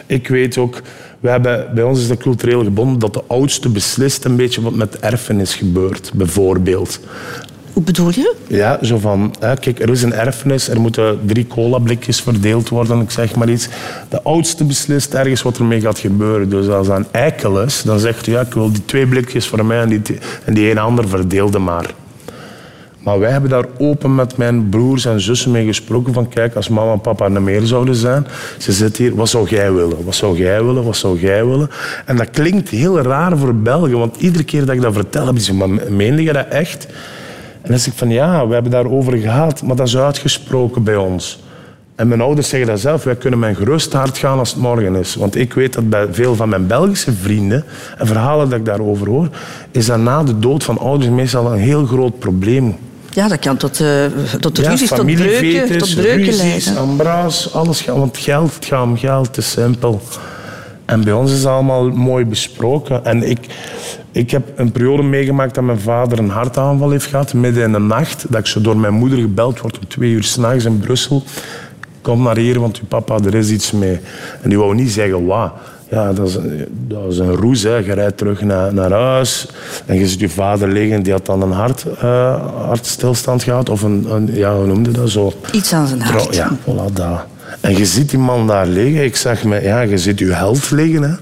Ik 0.06 0.28
weet 0.28 0.58
ook... 0.58 0.80
We 1.20 1.28
hebben, 1.28 1.70
bij 1.74 1.84
ons 1.84 2.00
is 2.00 2.08
dat 2.08 2.18
cultureel 2.18 2.64
gebonden 2.64 2.98
dat 2.98 3.14
de 3.14 3.22
oudste 3.26 3.68
beslist 3.68 4.24
een 4.24 4.36
beetje 4.36 4.62
wat 4.62 4.74
met 4.74 4.98
erfenis 4.98 5.54
gebeurt, 5.54 6.10
bijvoorbeeld. 6.14 7.00
Hoe 7.72 7.82
bedoel 7.82 8.10
je? 8.10 8.34
Ja, 8.46 8.78
zo 8.82 8.98
van, 8.98 9.34
kijk, 9.60 9.80
er 9.80 9.90
is 9.90 10.02
een 10.02 10.12
erfenis, 10.12 10.68
er 10.68 10.80
moeten 10.80 11.20
drie 11.26 11.46
colablikjes 11.46 12.20
verdeeld 12.20 12.68
worden, 12.68 13.00
ik 13.00 13.10
zeg 13.10 13.34
maar 13.34 13.48
iets. 13.48 13.68
De 14.08 14.22
oudste 14.22 14.64
beslist 14.64 15.14
ergens 15.14 15.42
wat 15.42 15.58
ermee 15.58 15.80
gaat 15.80 15.98
gebeuren. 15.98 16.48
Dus 16.48 16.68
als 16.68 16.86
dat 16.86 16.96
een 16.96 17.06
eikel 17.10 17.62
is, 17.62 17.82
dan 17.82 17.98
zegt 17.98 18.26
hij, 18.26 18.34
ja, 18.34 18.40
ik 18.40 18.54
wil 18.54 18.72
die 18.72 18.84
twee 18.84 19.06
blikjes 19.06 19.46
voor 19.46 19.64
mij 19.64 19.80
en 19.80 19.88
die, 19.88 20.18
en 20.44 20.54
die 20.54 20.70
een 20.70 20.78
ander 20.78 21.08
verdeelde 21.08 21.58
maar. 21.58 21.94
Maar 23.02 23.18
wij 23.18 23.30
hebben 23.30 23.50
daar 23.50 23.66
open 23.78 24.14
met 24.14 24.36
mijn 24.36 24.68
broers 24.68 25.04
en 25.04 25.20
zussen 25.20 25.50
mee 25.50 25.66
gesproken 25.66 26.12
van 26.12 26.28
kijk, 26.28 26.54
als 26.54 26.68
mama 26.68 26.92
en 26.92 27.00
papa 27.00 27.24
er 27.24 27.42
meer 27.42 27.62
zouden 27.62 27.94
zijn, 27.94 28.26
ze 28.58 28.72
zit 28.72 28.96
hier, 28.96 29.14
wat 29.14 29.28
zou 29.28 29.48
jij 29.48 29.72
willen? 29.72 30.04
Wat 30.04 30.14
zou 30.14 30.38
jij 30.38 30.64
willen? 30.64 30.84
Wat 30.84 30.96
zou 30.96 31.20
jij 31.20 31.46
willen? 31.46 31.70
En 32.06 32.16
dat 32.16 32.30
klinkt 32.30 32.68
heel 32.68 33.00
raar 33.00 33.38
voor 33.38 33.54
Belgen, 33.54 33.98
want 33.98 34.16
iedere 34.16 34.44
keer 34.44 34.64
dat 34.64 34.74
ik 34.74 34.80
dat 34.80 34.92
vertel, 34.92 35.26
heb 35.26 35.38
ze 35.38 35.54
maar 35.54 35.68
meende 35.90 36.22
je 36.22 36.32
dat 36.32 36.48
echt? 36.48 36.86
En 37.62 37.70
dan 37.70 37.78
zeg 37.78 37.92
ik 37.92 37.98
van 37.98 38.10
ja, 38.10 38.46
we 38.46 38.54
hebben 38.54 38.72
daarover 38.72 39.16
gehad, 39.18 39.62
maar 39.62 39.76
dat 39.76 39.86
is 39.86 39.96
uitgesproken 39.96 40.82
bij 40.82 40.96
ons. 40.96 41.40
En 41.94 42.08
mijn 42.08 42.20
ouders 42.20 42.48
zeggen 42.48 42.68
dat 42.68 42.80
zelf. 42.80 43.04
Wij 43.04 43.16
kunnen 43.16 43.38
mijn 43.38 43.56
gerust 43.56 43.92
hart 43.92 44.18
gaan 44.18 44.38
als 44.38 44.50
het 44.50 44.58
morgen 44.58 44.96
is. 44.96 45.14
Want 45.14 45.36
ik 45.36 45.52
weet 45.52 45.72
dat 45.72 45.88
bij 45.88 46.06
veel 46.10 46.34
van 46.34 46.48
mijn 46.48 46.66
Belgische 46.66 47.12
vrienden 47.12 47.64
en 47.98 48.06
verhalen 48.06 48.48
dat 48.48 48.58
ik 48.58 48.64
daarover 48.64 49.08
hoor, 49.08 49.28
is 49.70 49.86
dat 49.86 49.98
na 49.98 50.22
de 50.22 50.38
dood 50.38 50.64
van 50.64 50.78
ouders 50.78 51.10
meestal 51.10 51.52
een 51.52 51.58
heel 51.58 51.86
groot 51.86 52.18
probleem. 52.18 52.76
Ja, 53.10 53.28
dat 53.28 53.38
kan 53.38 53.56
tot, 53.56 53.80
uh, 53.80 54.04
tot 54.40 54.58
ruzies, 54.58 54.88
tot 54.88 55.06
breuken, 55.06 55.78
tot 55.78 55.94
breuken 55.94 56.34
leiden. 56.34 56.76
ambraas, 56.76 57.54
alles 57.54 57.80
gaat. 57.80 57.96
Want 57.96 58.18
geld, 58.18 58.54
het 58.54 58.64
gaat 58.64 58.82
om 58.82 58.96
geld, 58.96 59.36
is 59.36 59.50
simpel. 59.50 60.00
En 60.84 61.04
bij 61.04 61.12
ons 61.12 61.30
is 61.30 61.38
het 61.38 61.46
allemaal 61.46 61.90
mooi 61.90 62.24
besproken. 62.24 63.04
En 63.04 63.30
ik, 63.30 63.38
ik 64.12 64.30
heb 64.30 64.42
een 64.54 64.72
periode 64.72 65.02
meegemaakt 65.02 65.54
dat 65.54 65.64
mijn 65.64 65.80
vader 65.80 66.18
een 66.18 66.30
hartaanval 66.30 66.90
heeft 66.90 67.06
gehad, 67.06 67.34
midden 67.34 67.62
in 67.62 67.72
de 67.72 67.78
nacht. 67.78 68.24
Dat 68.28 68.40
ik 68.40 68.46
zo 68.46 68.60
door 68.60 68.76
mijn 68.76 68.94
moeder 68.94 69.18
gebeld 69.18 69.60
word 69.60 69.78
om 69.78 69.88
twee 69.88 70.10
uur 70.10 70.24
s'nachts 70.24 70.64
in 70.64 70.78
Brussel. 70.78 71.22
Kom 72.02 72.22
naar 72.22 72.36
hier, 72.36 72.60
want 72.60 72.78
uw 72.78 72.86
papa, 72.88 73.18
er 73.24 73.34
is 73.34 73.50
iets 73.50 73.72
mee. 73.72 74.00
En 74.42 74.48
die 74.48 74.58
wou 74.58 74.74
niet 74.74 74.90
zeggen 74.90 75.26
wat. 75.26 75.52
Ja, 75.90 76.12
dat 76.12 76.28
is, 76.28 76.38
dat 76.68 77.12
is 77.12 77.18
een 77.18 77.34
roes. 77.34 77.62
Hè. 77.62 77.76
Je 77.76 77.92
rijdt 77.92 78.16
terug 78.16 78.40
naar, 78.40 78.74
naar 78.74 78.92
huis 78.92 79.48
en 79.86 79.98
je 79.98 80.08
ziet 80.08 80.20
je 80.20 80.28
vader 80.28 80.68
liggen. 80.68 81.02
Die 81.02 81.12
had 81.12 81.26
dan 81.26 81.42
een 81.42 81.52
hart, 81.52 81.84
uh, 82.02 82.66
hartstilstand 82.66 83.42
gehad. 83.42 83.68
Of 83.68 83.82
een, 83.82 84.06
een, 84.10 84.28
ja, 84.34 84.56
hoe 84.56 84.66
noemde 84.66 84.90
dat 84.90 85.10
zo? 85.10 85.32
Iets 85.52 85.72
aan 85.72 85.86
zijn 85.86 86.02
hart. 86.02 86.34
Ja, 86.34 86.50
voilà, 86.60 86.92
dat. 86.92 87.24
En 87.60 87.76
je 87.76 87.86
ziet 87.86 88.10
die 88.10 88.18
man 88.18 88.46
daar 88.46 88.66
liggen. 88.66 89.04
Ik 89.04 89.16
zeg 89.16 89.44
me, 89.44 89.62
ja, 89.62 89.80
je 89.80 89.98
ziet 89.98 90.18
je 90.18 90.32
held 90.32 90.70
liggen. 90.70 91.02
Hè. 91.02 91.14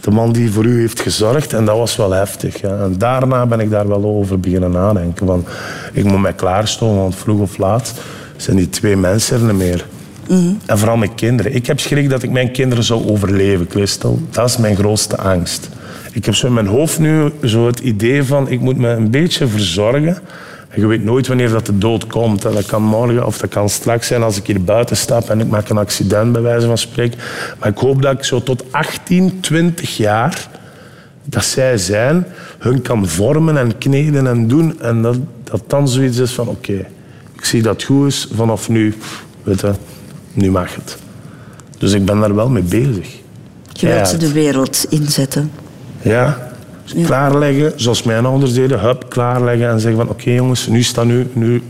De 0.00 0.10
man 0.10 0.32
die 0.32 0.50
voor 0.50 0.64
u 0.64 0.80
heeft 0.80 1.00
gezorgd. 1.00 1.52
En 1.52 1.64
dat 1.64 1.76
was 1.76 1.96
wel 1.96 2.12
heftig. 2.12 2.60
Ja. 2.60 2.78
En 2.78 2.94
daarna 2.98 3.46
ben 3.46 3.60
ik 3.60 3.70
daar 3.70 3.88
wel 3.88 4.04
over 4.04 4.40
beginnen 4.40 4.70
nadenken. 4.70 5.26
Van, 5.26 5.44
ik 5.92 6.04
moet 6.04 6.20
mij 6.20 6.32
klaarstomen, 6.32 7.02
want 7.02 7.16
vroeg 7.16 7.40
of 7.40 7.58
laat 7.58 7.94
zijn 8.36 8.56
die 8.56 8.68
twee 8.68 8.96
mensen 8.96 9.36
er 9.36 9.44
niet 9.44 9.56
meer. 9.56 9.86
Mhm. 10.28 10.52
En 10.66 10.78
vooral 10.78 10.96
mijn 10.96 11.14
kinderen. 11.14 11.54
Ik 11.54 11.66
heb 11.66 11.80
schrik 11.80 12.10
dat 12.10 12.22
ik 12.22 12.30
mijn 12.30 12.52
kinderen 12.52 12.84
zou 12.84 13.08
overleven, 13.08 13.66
Christel. 13.70 14.18
Dat 14.30 14.48
is 14.48 14.56
mijn 14.56 14.76
grootste 14.76 15.16
angst. 15.16 15.68
Ik 16.12 16.24
heb 16.24 16.34
zo 16.34 16.46
in 16.46 16.52
mijn 16.52 16.66
hoofd 16.66 16.98
nu 16.98 17.32
zo 17.42 17.66
het 17.66 17.78
idee 17.78 18.24
van... 18.24 18.48
ik 18.48 18.60
moet 18.60 18.76
me 18.76 18.88
een 18.88 19.10
beetje 19.10 19.46
verzorgen 19.46 20.18
je 20.74 20.86
weet 20.86 21.04
nooit 21.04 21.26
wanneer 21.26 21.50
dat 21.50 21.66
de 21.66 21.78
dood 21.78 22.06
komt. 22.06 22.42
Dat 22.42 22.66
kan 22.66 22.82
morgen 22.82 23.26
of 23.26 23.38
dat 23.38 23.50
kan 23.50 23.68
straks 23.68 24.06
zijn 24.06 24.22
als 24.22 24.36
ik 24.36 24.46
hier 24.46 24.64
buiten 24.64 24.96
stap 24.96 25.30
en 25.30 25.40
ik 25.40 25.48
maak 25.48 25.68
een 25.68 25.78
accident, 25.78 26.32
bij 26.32 26.42
wijze 26.42 26.66
van 26.66 26.78
spreken. 26.78 27.18
Maar 27.58 27.68
ik 27.68 27.78
hoop 27.78 28.02
dat 28.02 28.12
ik 28.12 28.24
zo 28.24 28.42
tot 28.42 28.64
18, 28.70 29.40
20 29.40 29.96
jaar, 29.96 30.48
dat 31.24 31.44
zij 31.44 31.78
zijn, 31.78 32.26
hun 32.58 32.82
kan 32.82 33.08
vormen 33.08 33.56
en 33.58 33.78
kneden 33.78 34.26
en 34.26 34.48
doen. 34.48 34.80
En 34.80 35.02
dat, 35.02 35.18
dat 35.44 35.62
dan 35.66 35.88
zoiets 35.88 36.18
is 36.18 36.32
van, 36.32 36.48
oké, 36.48 36.86
ik 37.36 37.44
zie 37.44 37.62
dat 37.62 37.72
het 37.72 37.84
goed 37.84 38.06
is, 38.06 38.28
vanaf 38.34 38.68
nu, 38.68 38.94
weet 39.42 39.60
je, 39.60 39.72
nu 40.32 40.50
mag 40.50 40.74
het. 40.74 40.96
Dus 41.78 41.92
ik 41.92 42.04
ben 42.04 42.20
daar 42.20 42.34
wel 42.34 42.48
mee 42.48 42.62
bezig. 42.62 43.08
Je 43.72 43.86
wilt 43.86 44.08
ze 44.08 44.16
de 44.16 44.32
wereld 44.32 44.86
inzetten. 44.88 45.50
Ja, 46.02 46.48
klaarleggen, 47.04 47.72
zoals 47.76 48.02
mijn 48.02 48.26
ouders 48.26 48.52
deden. 48.52 48.80
Hup, 48.80 49.06
klaarleggen 49.08 49.68
en 49.68 49.80
zeggen 49.80 49.98
van 49.98 50.08
oké 50.08 50.30
jongens, 50.30 50.66
nu 50.66 50.82
staat 50.82 51.04
nu, 51.04 51.26
nu, 51.32 51.62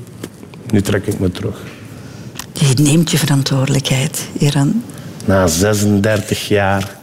nu 0.70 0.82
trek 0.82 1.06
ik 1.06 1.18
me 1.18 1.30
terug. 1.30 1.62
Je 2.52 2.82
neemt 2.82 3.10
je 3.10 3.18
verantwoordelijkheid, 3.18 4.28
Iran. 4.38 4.82
Na 5.24 5.46
36 5.46 6.48
jaar 6.48 6.96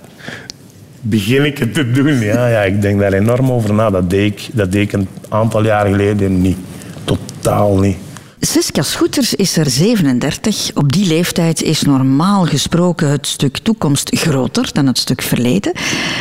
begin 1.01 1.45
ik 1.45 1.57
het 1.57 1.73
te 1.73 1.91
doen. 1.91 2.19
Ja, 2.19 2.47
ja, 2.47 2.61
ik 2.61 2.81
denk 2.81 2.99
daar 2.99 3.13
enorm 3.13 3.51
over 3.51 3.73
na. 3.73 3.89
Dat 3.89 4.09
deed, 4.09 4.31
ik, 4.31 4.49
dat 4.53 4.71
deed 4.71 4.81
ik 4.81 4.93
een 4.93 5.07
aantal 5.29 5.63
jaar 5.63 5.85
geleden 5.85 6.41
niet. 6.41 6.57
Totaal 7.03 7.77
niet. 7.77 7.97
Siska 8.39 8.81
Schoeters 8.81 9.33
is 9.33 9.57
er 9.57 9.69
37. 9.69 10.71
Op 10.73 10.91
die 10.91 11.07
leeftijd 11.07 11.61
is 11.61 11.81
normaal 11.81 12.45
gesproken 12.45 13.09
het 13.09 13.27
stuk 13.27 13.57
toekomst 13.57 14.09
groter 14.15 14.69
dan 14.73 14.87
het 14.87 14.97
stuk 14.97 15.21
verleden. 15.21 15.73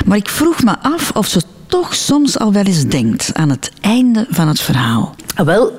Maar 0.07 0.17
ik 0.17 0.29
vroeg 0.29 0.63
me 0.63 0.79
af 0.83 1.11
of 1.15 1.27
ze 1.27 1.41
toch 1.73 1.95
soms 1.95 2.39
al 2.39 2.53
wel 2.53 2.65
eens 2.65 2.85
denkt 2.85 3.31
aan 3.35 3.51
het 3.51 3.73
einde 3.81 4.27
van 4.31 4.49
het 4.49 4.61
verhaal. 4.61 5.15
Ah, 5.35 5.47
wel, 5.47 5.71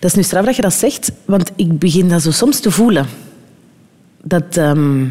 dat 0.00 0.10
is 0.10 0.14
nu 0.14 0.22
straf 0.22 0.44
dat 0.44 0.56
je 0.56 0.62
dat 0.62 0.72
zegt, 0.72 1.12
want 1.24 1.50
ik 1.56 1.78
begin 1.78 2.08
dat 2.08 2.22
zo 2.22 2.30
soms 2.30 2.60
te 2.60 2.70
voelen. 2.70 3.06
Dat, 4.22 4.56
ehm, 4.56 5.06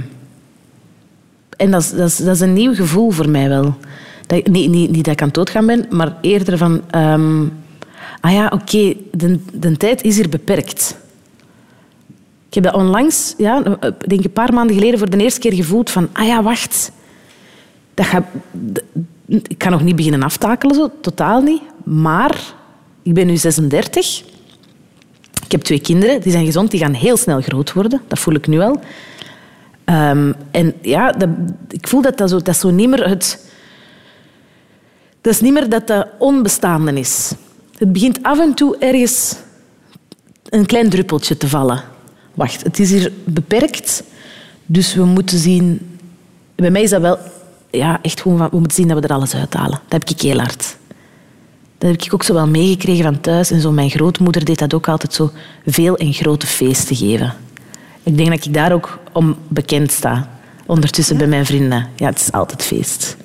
en 1.58 1.72
dat 1.72 1.82
is, 1.82 2.18
dat, 2.18 2.36
is, 2.36 2.40
een 2.40 2.54
nieuw 2.54 2.74
gevoel 2.74 3.12
voor 3.12 3.30
mij 3.30 3.50
wel. 3.50 3.78
Dat, 4.28 4.48
niet, 4.48 4.70
niet, 4.70 4.92
niet 4.92 5.06
dat 5.06 5.14
ik 5.14 5.22
aan 5.22 5.28
het 5.28 5.36
doodgaan 5.36 5.66
ben, 5.66 5.86
maar 5.90 6.18
eerder 6.22 6.58
van... 6.58 6.82
Ehm, 6.90 7.46
ah 8.22 8.32
ja, 8.32 8.52
oké, 8.54 8.94
de, 9.12 9.40
de 9.54 9.78
tijd 9.78 10.02
is 10.02 10.16
hier 10.16 10.30
beperkt. 10.30 10.96
Ik 12.48 12.54
heb 12.54 12.64
dat 12.64 12.74
onlangs, 12.74 13.34
ja, 13.38 13.62
denk 14.08 14.24
een 14.24 14.32
paar 14.34 14.54
maanden 14.54 14.76
geleden, 14.76 15.00
voor 15.00 15.10
de 15.10 15.18
eerste 15.18 15.40
keer 15.40 15.54
gevoeld 15.54 15.90
van... 15.90 16.10
Ah 16.14 16.28
ja, 16.28 16.44
wacht. 16.44 16.92
Dat 17.94 18.06
gaat, 18.06 18.26
ik 19.30 19.58
kan 19.58 19.72
nog 19.72 19.84
niet 19.84 19.96
beginnen 19.96 20.24
aftakelen, 20.24 20.76
zo, 20.76 20.92
totaal 21.02 21.42
niet. 21.42 21.62
Maar 21.84 22.54
ik 23.04 23.14
ben 23.14 23.28
nu 23.28 23.38
36. 23.38 24.24
Ik 25.46 25.52
heb 25.52 25.62
twee 25.62 25.82
kinderen, 25.82 26.22
die 26.22 26.32
zijn 26.32 26.46
gezond, 26.46 26.72
die 26.72 26.80
gaan 26.80 26.94
heel 26.94 27.18
snel 27.18 27.42
groot 27.42 27.74
worden. 27.74 28.02
Dat 28.08 28.20
voel 28.20 28.34
ik 28.34 28.48
nu 28.48 28.60
al. 28.60 28.80
Um, 29.86 30.36
en 30.52 30.74
ja, 30.82 31.16
ik 31.70 31.88
voel 31.88 32.02
dat 32.02 32.18
dat 32.18 32.30
zo, 32.30 32.40
dat 32.40 32.58
zo 32.58 32.70
niet 32.70 32.90
meer 32.90 33.10
het... 33.10 33.48
Dat 35.22 35.34
is 35.34 35.42
niet 35.42 35.54
meer 35.54 35.70
dat 35.70 35.88
dat 35.88 36.08
onbestaande 36.18 36.94
is. 36.94 37.32
Het 37.78 37.94
begint 37.94 38.24
af 38.24 38.40
en 38.40 38.54
toe 38.54 38.78
ergens 38.78 39.36
een 40.50 40.66
klein 40.66 40.90
druppeltje 40.90 41.38
te 41.38 41.48
vallen. 41.48 41.84
Wacht, 42.34 42.64
het 42.64 42.80
is 42.80 42.92
hier 42.92 43.12
beperkt, 43.24 44.04
dus 44.66 44.94
we 44.94 45.06
moeten 45.06 45.38
zien... 45.38 45.98
Bij 46.56 46.72
mij 46.72 46.82
is 46.82 46.90
dat 46.90 47.02
wel 47.02 47.18
ja, 47.72 48.00
echt 48.02 48.22
gewoon 48.22 48.38
we 48.50 48.58
moeten 48.58 48.78
zien 48.78 48.88
dat 48.88 49.00
we 49.00 49.08
er 49.08 49.14
alles 49.14 49.36
uithalen. 49.36 49.80
Dat 49.88 50.02
heb 50.02 50.10
ik 50.10 50.22
heel 50.22 50.38
hard. 50.38 50.78
Dat 51.78 51.92
heb 51.92 52.02
ik 52.02 52.14
ook 52.14 52.24
zo 52.24 52.34
wel 52.34 52.48
meegekregen 52.48 53.04
van 53.04 53.20
thuis. 53.22 53.52
En 53.52 53.62
zo 53.62 53.72
mijn 53.72 53.90
grootmoeder 53.90 54.46
deed 54.46 54.60
dat 54.60 54.74
ook 54.74 54.88
altijd 54.88 55.14
zo 55.14 55.32
veel 55.66 55.98
en 55.98 56.14
grote 56.14 56.48
feesten 56.48 56.96
geven. 56.96 57.34
Ik 58.04 58.18
denk 58.18 58.30
dat 58.30 58.46
ik 58.46 58.54
daar 58.54 58.72
ook 58.72 59.00
om 59.14 59.36
bekend 59.48 59.92
sta. 59.92 60.30
Ondertussen 60.66 61.18
bij 61.18 61.28
mijn 61.28 61.46
vrienden. 61.46 61.88
Ja, 61.96 62.06
het 62.06 62.20
is 62.20 62.32
altijd 62.32 62.64
feest. 62.64 63.18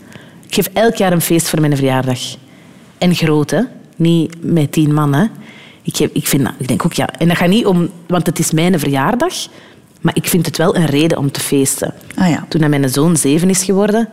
Ik 0.47 0.55
geef 0.55 0.71
elk 0.73 0.95
jaar 0.95 1.13
een 1.13 1.21
feest 1.21 1.49
voor 1.49 1.61
mijn 1.61 1.77
verjaardag. 1.77 2.21
En 2.99 3.15
groot, 3.15 3.51
hè. 3.51 3.61
Niet 3.97 4.35
met 4.41 4.73
tien 4.73 4.95
man, 4.95 5.15
hè. 5.15 5.25
Ik, 5.83 5.97
geef, 5.97 6.11
ik, 6.13 6.27
vind, 6.27 6.49
ik 6.59 6.69
denk 6.69 6.85
ook, 6.85 6.93
ja... 6.93 7.09
En 7.09 7.29
dat 7.29 7.37
gaat 7.37 7.49
niet 7.49 7.67
om... 7.67 7.89
Want 8.07 8.27
het 8.27 8.39
is 8.39 8.51
mijn 8.51 8.79
verjaardag. 8.79 9.35
Maar 10.01 10.17
ik 10.17 10.29
vind 10.29 10.47
het 10.47 10.57
wel 10.57 10.77
een 10.77 10.87
reden 10.87 11.19
om 11.19 11.31
te 11.31 11.41
feesten. 11.41 11.95
Ah, 12.15 12.29
ja. 12.29 12.47
Toen 12.49 12.71
mijn 12.71 12.89
zoon 12.89 13.17
zeven 13.17 13.51
is 13.51 13.65
geworden 13.65 14.09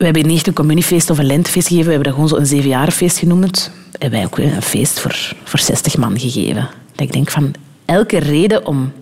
we 0.00 0.06
hebben 0.06 0.26
niet 0.26 0.36
echt 0.36 0.46
een 0.46 0.52
communiefeest 0.54 1.10
of 1.10 1.18
een 1.18 1.26
lentefeest 1.26 1.66
gegeven. 1.66 1.86
We 1.86 1.92
hebben 1.92 2.12
dat 2.12 2.14
gewoon 2.14 2.28
zo 2.28 2.36
een 2.36 2.56
zevenjarenfeest 2.56 3.18
genoemd. 3.18 3.70
En 3.98 4.10
wij 4.10 4.24
ook 4.24 4.38
een 4.38 4.62
feest 4.62 5.00
voor, 5.00 5.34
voor 5.44 5.58
60 5.58 5.96
man 5.96 6.18
gegeven. 6.18 6.68
Dat 6.92 7.06
ik 7.06 7.12
denk 7.12 7.30
van... 7.30 7.52
elke 7.84 8.18
reden 8.18 8.66
om 8.66 8.92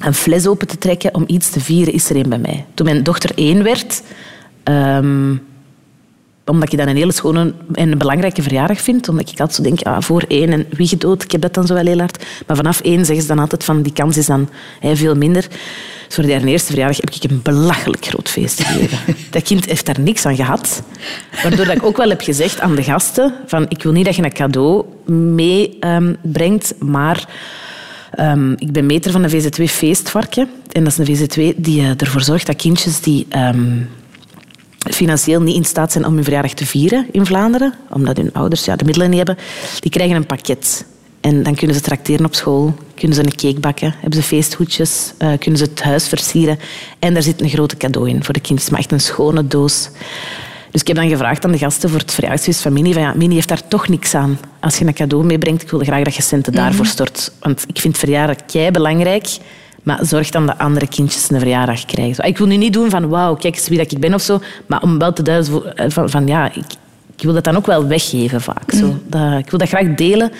een 0.00 0.14
fles 0.14 0.46
open 0.46 0.66
te 0.66 0.78
trekken, 0.78 1.14
om 1.14 1.24
iets 1.26 1.50
te 1.50 1.60
vieren, 1.60 1.94
is 1.94 2.10
er 2.10 2.16
een 2.16 2.28
bij 2.28 2.38
mij. 2.38 2.64
Toen 2.74 2.86
mijn 2.86 3.02
dochter 3.02 3.30
één 3.34 3.62
werd... 3.62 4.02
Um, 4.64 5.42
omdat 6.50 6.70
je 6.70 6.76
dat 6.76 6.86
een 6.86 6.96
hele 6.96 7.12
schone 7.12 7.52
en 7.72 7.92
een 7.92 7.98
belangrijke 7.98 8.42
verjaardag 8.42 8.80
vind. 8.80 9.08
Omdat 9.08 9.30
ik 9.30 9.40
altijd 9.40 9.56
zo 9.56 9.62
denk, 9.62 9.82
ah, 9.82 10.00
voor 10.00 10.24
één 10.28 10.52
en 10.52 10.66
wie 10.70 10.88
gedood, 10.88 11.22
ik 11.22 11.30
heb 11.30 11.40
dat 11.40 11.54
dan 11.54 11.66
zo 11.66 11.74
wel 11.74 11.86
heel 11.86 11.98
hard. 11.98 12.24
Maar 12.46 12.56
vanaf 12.56 12.80
één 12.80 13.04
zeggen 13.04 13.22
ze 13.22 13.28
dan 13.28 13.38
altijd 13.38 13.64
van, 13.64 13.82
die 13.82 13.92
kans 13.92 14.16
is 14.16 14.26
dan 14.26 14.48
veel 14.80 15.14
minder. 15.14 15.46
Dus 16.06 16.14
voor 16.14 16.24
die 16.24 16.46
eerste 16.46 16.66
verjaardag 16.66 16.96
heb 16.96 17.10
ik 17.10 17.30
een 17.30 17.40
belachelijk 17.42 18.06
groot 18.06 18.28
feest 18.28 18.62
gegeven. 18.62 18.98
dat 19.30 19.42
kind 19.42 19.64
heeft 19.64 19.86
daar 19.86 20.00
niks 20.00 20.26
aan 20.26 20.36
gehad. 20.36 20.82
Waardoor 21.42 21.66
dat 21.66 21.76
ik 21.76 21.84
ook 21.84 21.96
wel 21.96 22.08
heb 22.08 22.20
gezegd 22.20 22.60
aan 22.60 22.74
de 22.74 22.82
gasten, 22.82 23.34
van, 23.46 23.66
ik 23.68 23.82
wil 23.82 23.92
niet 23.92 24.04
dat 24.04 24.16
je 24.16 24.22
een 24.22 24.32
cadeau 24.32 24.84
meebrengt, 25.06 26.74
um, 26.80 26.90
maar... 26.90 27.28
Um, 28.20 28.54
ik 28.58 28.72
ben 28.72 28.86
meter 28.86 29.10
van 29.10 29.22
de 29.22 29.30
VZ2 29.30 29.64
Feestvarken. 29.64 30.48
En 30.72 30.84
dat 30.84 30.98
is 30.98 31.08
een 31.08 31.16
VZ2 31.16 31.56
die 31.56 31.80
uh, 31.80 31.90
ervoor 31.96 32.20
zorgt 32.20 32.46
dat 32.46 32.56
kindjes 32.56 33.00
die 33.00 33.26
um, 33.36 33.88
financieel 34.90 35.42
niet 35.42 35.56
in 35.56 35.64
staat 35.64 35.92
zijn 35.92 36.06
om 36.06 36.14
hun 36.14 36.24
verjaardag 36.24 36.52
te 36.52 36.66
vieren 36.66 37.06
in 37.10 37.26
Vlaanderen, 37.26 37.74
omdat 37.90 38.16
hun 38.16 38.32
ouders 38.32 38.64
ja, 38.64 38.76
de 38.76 38.84
middelen 38.84 39.10
niet 39.10 39.26
hebben, 39.26 39.44
die 39.80 39.90
krijgen 39.90 40.16
een 40.16 40.26
pakket. 40.26 40.84
En 41.20 41.42
dan 41.42 41.54
kunnen 41.54 41.76
ze 41.76 41.82
tracteren 41.82 42.26
op 42.26 42.34
school, 42.34 42.74
kunnen 42.94 43.16
ze 43.16 43.22
een 43.22 43.34
cake 43.34 43.60
bakken, 43.60 43.94
hebben 44.00 44.22
ze 44.22 44.26
feesthoedjes, 44.26 45.12
uh, 45.18 45.28
kunnen 45.38 45.58
ze 45.58 45.64
het 45.64 45.82
huis 45.82 46.08
versieren. 46.08 46.58
En 46.98 47.14
daar 47.14 47.22
zit 47.22 47.40
een 47.40 47.48
grote 47.48 47.76
cadeau 47.76 48.08
in 48.08 48.24
voor 48.24 48.34
de 48.34 48.40
kindjes, 48.40 48.70
maar 48.70 48.78
echt 48.78 48.92
een 48.92 49.00
schone 49.00 49.46
doos. 49.46 49.90
Dus 50.70 50.80
ik 50.80 50.86
heb 50.86 50.96
dan 50.96 51.08
gevraagd 51.08 51.44
aan 51.44 51.52
de 51.52 51.58
gasten 51.58 51.90
voor 51.90 51.98
het 51.98 52.12
verjaardagsfeest 52.12 52.60
van 52.60 52.72
Mini, 52.72 52.92
van 52.92 53.02
ja, 53.02 53.14
Mini 53.14 53.34
heeft 53.34 53.48
daar 53.48 53.68
toch 53.68 53.88
niks 53.88 54.14
aan. 54.14 54.38
Als 54.60 54.78
je 54.78 54.84
een 54.84 54.94
cadeau 54.94 55.24
meebrengt, 55.24 55.62
ik 55.62 55.70
wil 55.70 55.80
graag 55.80 56.04
dat 56.04 56.14
je 56.14 56.22
centen 56.22 56.52
daarvoor 56.52 56.84
mhm. 56.84 56.92
stort. 56.92 57.32
Want 57.40 57.64
ik 57.68 57.80
vind 57.80 57.98
verjaardag 57.98 58.36
kei 58.46 58.70
belangrijk. 58.70 59.26
Maar 59.86 59.98
zorg 60.02 60.30
dan 60.30 60.46
dat 60.46 60.58
andere 60.58 60.88
kindjes 60.88 61.30
een 61.30 61.38
verjaardag 61.38 61.84
krijgen. 61.84 62.24
Ik 62.24 62.38
wil 62.38 62.46
nu 62.46 62.56
niet 62.56 62.72
doen 62.72 62.90
van 62.90 63.08
wauw, 63.08 63.34
kijk 63.34 63.54
eens 63.54 63.68
wie 63.68 63.78
dat 63.78 63.92
ik 63.92 63.98
ben 63.98 64.14
of 64.14 64.22
zo. 64.22 64.40
Maar 64.66 64.82
om 64.82 64.98
wel 64.98 65.12
te 65.12 65.22
duiden 65.22 65.76
eh, 65.76 65.90
van, 65.90 66.10
van 66.10 66.26
ja, 66.26 66.46
ik, 66.46 66.64
ik, 67.16 67.22
wil 67.22 67.32
dat 67.32 67.44
dan 67.44 67.56
ook 67.56 67.66
wel 67.66 67.86
weggeven 67.86 68.40
vaak. 68.40 68.72
Zo. 68.72 68.86
Mm. 68.86 69.02
Dat, 69.06 69.38
ik 69.38 69.50
wil 69.50 69.58
dat 69.58 69.68
graag 69.68 69.94
delen 69.94 70.32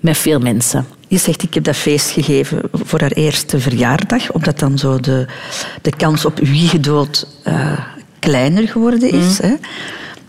met 0.00 0.16
veel 0.16 0.38
mensen. 0.38 0.86
Je 1.08 1.18
zegt, 1.18 1.42
ik 1.42 1.54
heb 1.54 1.64
dat 1.64 1.76
feest 1.76 2.10
gegeven 2.10 2.60
voor 2.72 3.00
haar 3.00 3.12
eerste 3.12 3.60
verjaardag, 3.60 4.32
omdat 4.32 4.58
dan 4.58 4.78
zo 4.78 5.00
de, 5.00 5.26
de 5.82 5.96
kans 5.96 6.24
op 6.24 6.38
wiegedood 6.38 7.26
uh, 7.44 7.78
kleiner 8.18 8.68
geworden 8.68 9.10
is. 9.10 9.40
Mm. 9.40 9.48
Hè? 9.48 9.54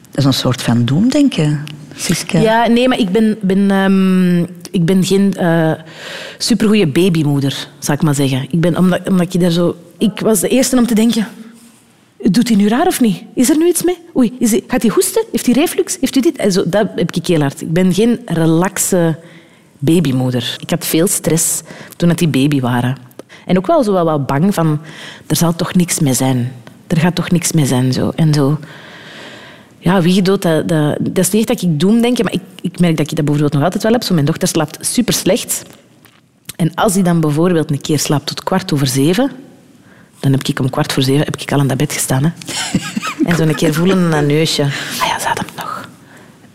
Dat 0.09 0.17
is 0.17 0.25
een 0.25 0.33
soort 0.33 0.61
van 0.61 0.85
doemdenken, 0.85 1.63
Siska. 1.95 2.39
Ja, 2.39 2.67
nee, 2.67 2.87
maar 2.87 2.99
ik 2.99 3.09
ben, 3.09 3.37
ben 3.41 3.71
um, 3.71 4.47
ik 4.73 4.85
ben 4.85 5.03
geen 5.03 5.33
uh, 5.39 5.71
supergoeie 6.37 6.87
babymoeder, 6.87 7.67
zou 7.79 7.97
ik 7.97 8.03
maar 8.03 8.15
zeggen. 8.15 8.47
Ik 8.49 8.61
ben, 8.61 8.77
omdat, 8.77 9.09
omdat 9.09 9.33
je 9.33 9.39
daar 9.39 9.51
zo... 9.51 9.75
Ik 9.97 10.19
was 10.19 10.39
de 10.39 10.47
eerste 10.47 10.77
om 10.77 10.87
te 10.87 10.95
denken... 10.95 11.27
Doet 12.31 12.47
hij 12.47 12.57
nu 12.57 12.67
raar 12.67 12.87
of 12.87 13.01
niet? 13.01 13.23
Is 13.35 13.49
er 13.49 13.57
nu 13.57 13.67
iets 13.67 13.83
mee? 13.83 13.97
Oei, 14.17 14.33
hij, 14.39 14.63
gaat 14.67 14.81
hij 14.81 14.91
hoesten? 14.91 15.23
Heeft 15.31 15.45
hij 15.45 15.55
reflux? 15.55 15.97
Heeft 15.99 16.13
hij 16.13 16.23
dit? 16.23 16.37
Also, 16.37 16.63
dat 16.65 16.87
heb 16.95 17.15
ik 17.15 17.27
heel 17.27 17.39
hard. 17.39 17.61
Ik 17.61 17.73
ben 17.73 17.93
geen 17.93 18.19
relaxe 18.25 19.19
babymoeder. 19.79 20.55
Ik 20.59 20.69
had 20.69 20.85
veel 20.85 21.07
stress 21.07 21.61
toen 21.95 22.09
het 22.09 22.17
die 22.17 22.27
baby 22.27 22.59
waren. 22.59 22.97
En 23.45 23.57
ook 23.57 23.67
wel 23.67 23.83
zo 23.83 23.93
wel 23.93 24.21
bang 24.21 24.53
van... 24.53 24.79
Er 25.27 25.35
zal 25.35 25.55
toch 25.55 25.73
niks 25.73 25.99
mee 25.99 26.13
zijn. 26.13 26.51
Er 26.87 26.97
gaat 26.97 27.15
toch 27.15 27.31
niks 27.31 27.51
mee 27.51 27.65
zijn. 27.65 27.93
Zo. 27.93 28.11
En 28.15 28.33
zo 28.33 28.57
ja, 29.83 30.01
wie 30.01 30.21
dat, 30.21 30.41
dat, 30.41 30.67
dat 30.99 31.17
is 31.17 31.29
niet 31.29 31.49
echt 31.49 31.61
dat 31.61 31.71
ik 31.71 31.79
doem 31.79 32.01
denk, 32.01 32.23
maar 32.23 32.33
ik, 32.33 32.41
ik 32.61 32.79
merk 32.79 32.97
dat 32.97 33.11
ik 33.11 33.15
dat 33.15 33.25
bijvoorbeeld 33.25 33.53
nog 33.53 33.63
altijd 33.63 33.83
wel 33.83 33.91
heb. 33.91 34.03
Zo, 34.03 34.13
mijn 34.13 34.25
dochter 34.25 34.47
slaapt 34.47 34.77
super 34.81 35.13
slecht. 35.13 35.63
En 36.55 36.73
als 36.75 36.93
hij 36.93 37.03
dan 37.03 37.19
bijvoorbeeld 37.19 37.71
een 37.71 37.81
keer 37.81 37.99
slaapt 37.99 38.25
tot 38.25 38.43
kwart 38.43 38.73
over 38.73 38.87
zeven, 38.87 39.31
dan 40.19 40.31
heb 40.31 40.47
ik 40.47 40.59
om 40.59 40.69
kwart 40.69 40.93
voor 40.93 41.03
zeven 41.03 41.25
heb 41.25 41.35
ik 41.35 41.51
al 41.51 41.59
in 41.59 41.67
dat 41.67 41.77
bed 41.77 41.93
gestaan. 41.93 42.23
Hè. 42.23 42.29
en 43.29 43.35
zo 43.35 43.43
een 43.43 43.55
keer 43.55 43.73
voelen 43.73 43.97
aan 43.97 44.13
een 44.13 44.25
neusje. 44.25 44.63
Ah 44.63 45.07
ja, 45.07 45.19
ze 45.19 45.27
had 45.27 45.37
hem 45.37 45.47
nog. 45.55 45.89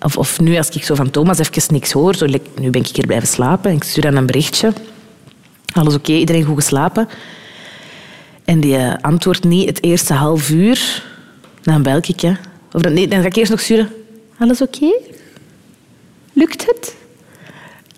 Of, 0.02 0.16
of 0.16 0.40
nu, 0.40 0.56
als 0.56 0.68
ik 0.68 0.84
zo 0.84 0.94
van 0.94 1.10
Thomas 1.10 1.38
even 1.38 1.72
niks 1.72 1.92
hoor, 1.92 2.14
zo, 2.14 2.26
nu 2.60 2.70
ben 2.70 2.80
ik 2.80 2.86
hier 2.86 3.06
blijven 3.06 3.28
slapen 3.28 3.70
en 3.70 3.76
ik 3.76 3.84
stuur 3.84 4.02
dan 4.02 4.16
een 4.16 4.26
berichtje. 4.26 4.72
Alles 5.72 5.94
oké, 5.94 6.12
iedereen 6.12 6.44
goed 6.44 6.54
geslapen. 6.54 7.08
En 8.44 8.60
die 8.60 8.78
uh, 8.78 8.94
antwoordt 9.00 9.44
niet 9.44 9.68
het 9.68 9.82
eerste 9.82 10.14
half 10.14 10.50
uur. 10.50 11.02
Dan 11.62 11.82
bel 11.82 11.96
ik, 11.96 12.20
hè. 12.20 12.32
Of 12.78 12.84
dan, 12.84 12.92
nee, 12.92 13.08
dan 13.08 13.20
ga 13.20 13.26
ik 13.26 13.36
eerst 13.36 13.50
nog 13.50 13.60
sturen. 13.60 13.88
Alles 14.38 14.62
oké? 14.62 14.98
Lukt 16.32 16.66
het? 16.66 16.94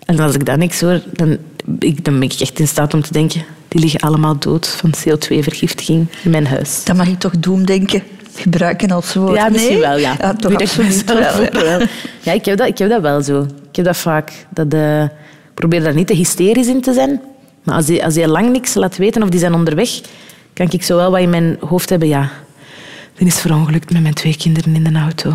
En 0.05 0.19
als 0.19 0.35
ik 0.35 0.45
dan 0.45 0.59
niks 0.59 0.81
hoor, 0.81 1.01
dan, 1.13 1.37
ik, 1.79 2.05
dan 2.05 2.19
ben 2.19 2.29
ik 2.29 2.39
echt 2.39 2.59
in 2.59 2.67
staat 2.67 2.93
om 2.93 3.01
te 3.01 3.13
denken... 3.13 3.43
Die 3.67 3.81
liggen 3.81 3.99
allemaal 3.99 4.37
dood 4.39 4.67
van 4.67 4.93
CO2-vergiftiging 4.97 6.07
in 6.23 6.31
mijn 6.31 6.47
huis. 6.47 6.83
Dat 6.83 6.95
mag 6.95 7.07
je 7.07 7.17
toch 7.17 7.39
denken 7.39 8.03
gebruiken 8.35 8.91
als 8.91 9.13
woord. 9.13 9.35
Ja, 9.35 9.49
misschien 9.49 9.79
wel, 9.79 9.97
ja. 9.97 10.15
ja 10.19 10.33
toch 10.33 10.53
absoluut 10.55 11.03
wel, 11.05 11.49
wel. 11.51 11.87
Ja, 12.21 12.31
ik 12.31 12.45
heb, 12.45 12.57
dat, 12.57 12.67
ik 12.67 12.77
heb 12.77 12.89
dat 12.89 13.01
wel 13.01 13.21
zo. 13.21 13.41
Ik 13.69 13.75
heb 13.75 13.85
dat 13.85 13.97
vaak. 13.97 14.31
Dat, 14.49 14.73
uh, 14.73 15.03
ik 15.03 15.09
probeer 15.53 15.83
daar 15.83 15.93
niet 15.93 16.07
te 16.07 16.13
hysterisch 16.13 16.67
in 16.67 16.81
te 16.81 16.93
zijn. 16.93 17.21
Maar 17.63 17.75
als 17.75 17.85
die, 17.85 18.03
als 18.03 18.15
lang 18.15 18.51
niks 18.51 18.73
laat 18.73 18.97
weten 18.97 19.23
of 19.23 19.29
die 19.29 19.39
zijn 19.39 19.53
onderweg, 19.53 19.89
kan 20.53 20.67
ik 20.69 20.83
zo 20.83 20.95
wel 20.95 21.11
wat 21.11 21.19
in 21.19 21.29
mijn 21.29 21.57
hoofd 21.59 21.89
hebben. 21.89 22.07
Ja, 22.07 22.31
die 23.17 23.27
is 23.27 23.39
verongelukt 23.39 23.93
met 23.93 24.01
mijn 24.01 24.13
twee 24.13 24.37
kinderen 24.37 24.75
in 24.75 24.83
de 24.83 24.99
auto. 24.99 25.33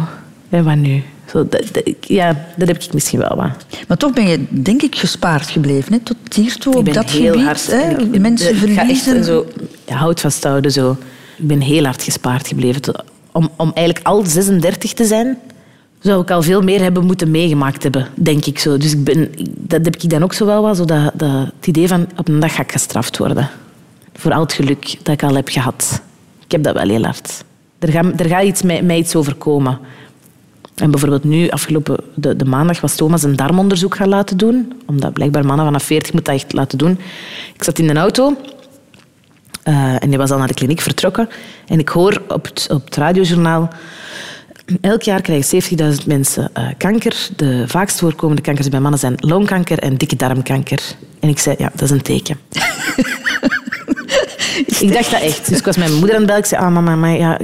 En 0.49 0.65
wat 0.65 0.77
nu? 0.77 1.03
Zo, 1.31 1.49
dat, 1.49 1.63
ja, 2.01 2.47
dat 2.57 2.69
heb 2.69 2.83
ik 2.83 2.93
misschien 2.93 3.19
wel 3.19 3.37
wat. 3.37 3.67
Maar 3.89 3.97
toch 3.97 4.13
ben 4.13 4.29
je, 4.29 4.45
denk 4.51 4.83
ik, 4.83 4.97
gespaard 4.97 5.51
gebleven. 5.51 5.93
Hè? 5.93 5.99
Tot 5.99 6.17
hiertoe 6.35 6.77
op 6.77 6.93
dat 6.93 7.11
heel 7.11 7.33
gebied. 7.33 7.47
Hard, 7.47 7.67
hè? 7.71 8.19
Mensen 8.19 8.57
verliezen... 8.57 9.25
Zo, 9.25 9.47
ja, 9.87 9.97
hout 9.97 10.21
vasthouden. 10.21 10.73
Zo. 10.73 10.97
Ik 11.37 11.47
ben 11.47 11.61
heel 11.61 11.85
hard 11.85 12.03
gespaard 12.03 12.49
gebleven. 12.49 13.05
Om, 13.33 13.51
om 13.57 13.73
eigenlijk 13.75 14.07
al 14.07 14.25
36 14.25 14.93
te 14.93 15.05
zijn, 15.05 15.39
zou 16.01 16.23
ik 16.23 16.31
al 16.31 16.43
veel 16.43 16.63
meer 16.63 16.81
hebben 16.81 17.07
moeten 17.07 17.31
meegemaakt 17.31 17.83
hebben, 17.83 18.09
denk 18.15 18.45
ik 18.45 18.59
zo. 18.59 18.77
Dus 18.77 18.93
ik 18.93 19.05
ben, 19.05 19.31
dat 19.57 19.85
heb 19.85 19.97
ik 19.97 20.11
dan 20.11 20.23
ook 20.23 20.33
zo 20.33 20.47
wel 20.47 20.63
wat, 20.63 20.77
zo 20.77 20.85
dat, 20.85 21.13
dat, 21.15 21.51
het 21.57 21.67
idee 21.67 21.89
van 21.89 22.09
op 22.17 22.29
een 22.29 22.41
dag 22.41 22.55
ga 22.55 22.63
ik 22.63 22.73
gestraft 22.73 23.19
worden. 23.19 23.51
Voor 24.15 24.33
al 24.33 24.41
het 24.41 24.53
geluk 24.53 24.97
dat 25.03 25.15
ik 25.15 25.23
al 25.23 25.35
heb 25.35 25.49
gehad. 25.49 26.03
Ik 26.45 26.53
heb 26.53 26.63
dat 26.63 26.75
wel 26.75 26.89
heel 26.89 27.05
hard. 27.05 27.45
Er 27.79 27.93
gaat, 27.93 28.21
er 28.21 28.27
gaat 28.27 28.45
iets 28.45 28.63
mij, 28.63 28.83
mij 28.83 28.99
iets 28.99 29.17
overkomen. 29.17 29.79
En 30.75 30.91
bijvoorbeeld 30.91 31.25
nu, 31.25 31.49
afgelopen 31.49 31.97
de, 32.15 32.37
de, 32.37 32.45
maandag, 32.45 32.81
was 32.81 32.95
Thomas 32.95 33.23
een 33.23 33.37
darmonderzoek 33.37 33.97
gaan 33.97 34.09
laten 34.09 34.37
doen. 34.37 34.73
Omdat 34.87 35.13
blijkbaar 35.13 35.47
mannen 35.47 35.65
vanaf 35.65 35.83
40 35.83 36.13
moeten 36.13 36.33
dat 36.33 36.43
echt 36.43 36.53
laten 36.53 36.79
doen. 36.79 36.99
Ik 37.55 37.65
zat 37.65 37.79
in 37.79 37.87
de 37.87 37.95
auto 37.95 38.37
uh, 39.69 40.03
en 40.03 40.09
die 40.09 40.19
was 40.19 40.31
al 40.31 40.39
naar 40.39 40.47
de 40.47 40.55
kliniek 40.55 40.81
vertrokken. 40.81 41.29
En 41.67 41.79
ik 41.79 41.89
hoor 41.89 42.23
op 42.29 42.45
het, 42.45 42.67
op 42.71 42.95
radiojournaal... 42.95 43.69
Elk 44.81 45.03
jaar 45.03 45.21
krijgen 45.21 45.63
70.000 45.99 46.07
mensen 46.07 46.51
uh, 46.59 46.69
kanker. 46.79 47.29
De 47.37 47.65
vaakst 47.67 47.99
voorkomende 47.99 48.43
kankers 48.43 48.69
bij 48.69 48.81
mannen 48.81 49.01
zijn 49.01 49.15
longkanker 49.17 49.79
en 49.79 49.97
dikke 49.97 50.17
darmkanker. 50.17 50.83
En 51.21 51.29
ik 51.29 51.39
zei, 51.39 51.57
ja, 51.59 51.71
dat 51.71 51.83
is 51.83 51.91
een 51.91 52.03
teken. 52.03 52.39
ik 54.81 54.93
dacht 54.93 55.11
dat 55.11 55.21
echt. 55.21 55.49
Dus 55.49 55.59
ik 55.59 55.65
was 55.65 55.77
mijn 55.77 55.95
moeder 55.95 56.11
aan 56.11 56.17
het 56.17 56.27
bellen. 56.27 56.43
Ik 56.43 56.47
zei, 56.49 56.63
ah, 56.63 56.73
mama, 56.73 56.97
maar 56.97 57.17
ja, 57.17 57.39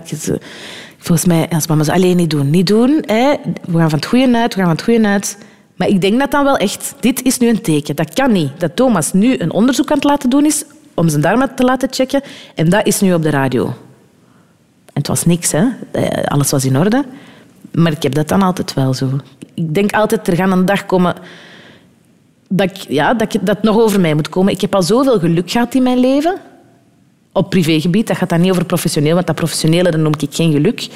volgens 0.99 1.27
mij, 1.27 1.49
als 1.49 1.67
mama 1.67 1.85
ze 1.85 1.93
alleen 1.93 2.17
niet 2.17 2.31
doen. 2.31 2.51
Niet 2.51 2.67
doen, 2.67 3.03
hè. 3.07 3.35
we 3.67 3.79
gaan 3.79 3.91
van 3.91 3.99
het 3.99 4.07
goede 4.07 4.37
uit, 4.37 4.55
we 4.55 4.61
gaan 4.61 4.69
van 4.69 4.77
het 4.77 4.83
goede 4.83 5.07
uit. 5.07 5.39
Maar 5.77 5.89
ik 5.89 6.01
denk 6.01 6.19
dat 6.19 6.31
dan 6.31 6.45
wel 6.45 6.57
echt, 6.57 6.95
dit 7.01 7.23
is 7.23 7.39
nu 7.39 7.49
een 7.49 7.61
teken. 7.61 7.97
Dat 7.97 8.15
kan 8.15 8.33
niet. 8.33 8.51
Dat 8.59 8.77
Thomas 8.77 9.13
nu 9.13 9.39
een 9.39 9.53
onderzoek 9.53 9.91
aan 9.91 9.97
het 9.97 10.05
laten 10.05 10.31
doen 10.31 10.45
is 10.45 10.65
om 10.95 11.09
zijn 11.09 11.23
darmen 11.23 11.55
te 11.55 11.63
laten 11.63 11.89
checken. 11.93 12.23
En 12.55 12.71
dat 12.71 12.87
is 12.87 13.01
nu 13.01 13.15
op 13.15 13.23
de 13.23 13.31
radio. 13.31 13.67
En 13.67 13.75
het 14.93 15.07
was 15.07 15.25
niks, 15.25 15.53
hè. 15.53 15.65
Eh, 15.91 16.25
alles 16.25 16.51
was 16.51 16.65
in 16.65 16.79
orde. 16.79 17.05
Maar 17.73 17.93
ik 17.93 18.03
heb 18.03 18.15
dat 18.15 18.29
dan 18.29 18.43
altijd 18.43 18.75
wel 18.75 18.95
zo. 18.95 19.11
Ik 19.55 19.75
denk 19.75 19.93
altijd, 19.93 20.29
er 20.29 20.37
gaat 20.37 20.53
een 20.53 20.67
dag 20.67 20.87
komen 20.87 21.15
dat, 22.49 22.71
ik, 22.71 22.77
ja, 22.77 23.15
dat, 23.15 23.35
ik, 23.35 23.47
dat 23.47 23.63
nog 23.63 23.79
over 23.79 24.01
mij 24.01 24.15
moet 24.15 24.29
komen. 24.29 24.53
Ik 24.53 24.61
heb 24.61 24.75
al 24.75 24.83
zoveel 24.83 25.19
geluk 25.19 25.51
gehad 25.51 25.75
in 25.75 25.83
mijn 25.83 25.99
leven 25.99 26.41
op 27.33 27.51
privégebied, 27.51 28.07
dat 28.07 28.17
gaat 28.17 28.29
dan 28.29 28.41
niet 28.41 28.51
over 28.51 28.65
professioneel, 28.65 29.15
want 29.15 29.27
dat 29.27 29.37
professionele 29.37 29.91
dat 29.91 30.01
noem 30.01 30.13
ik 30.19 30.35
geen 30.35 30.53
geluk. 30.53 30.89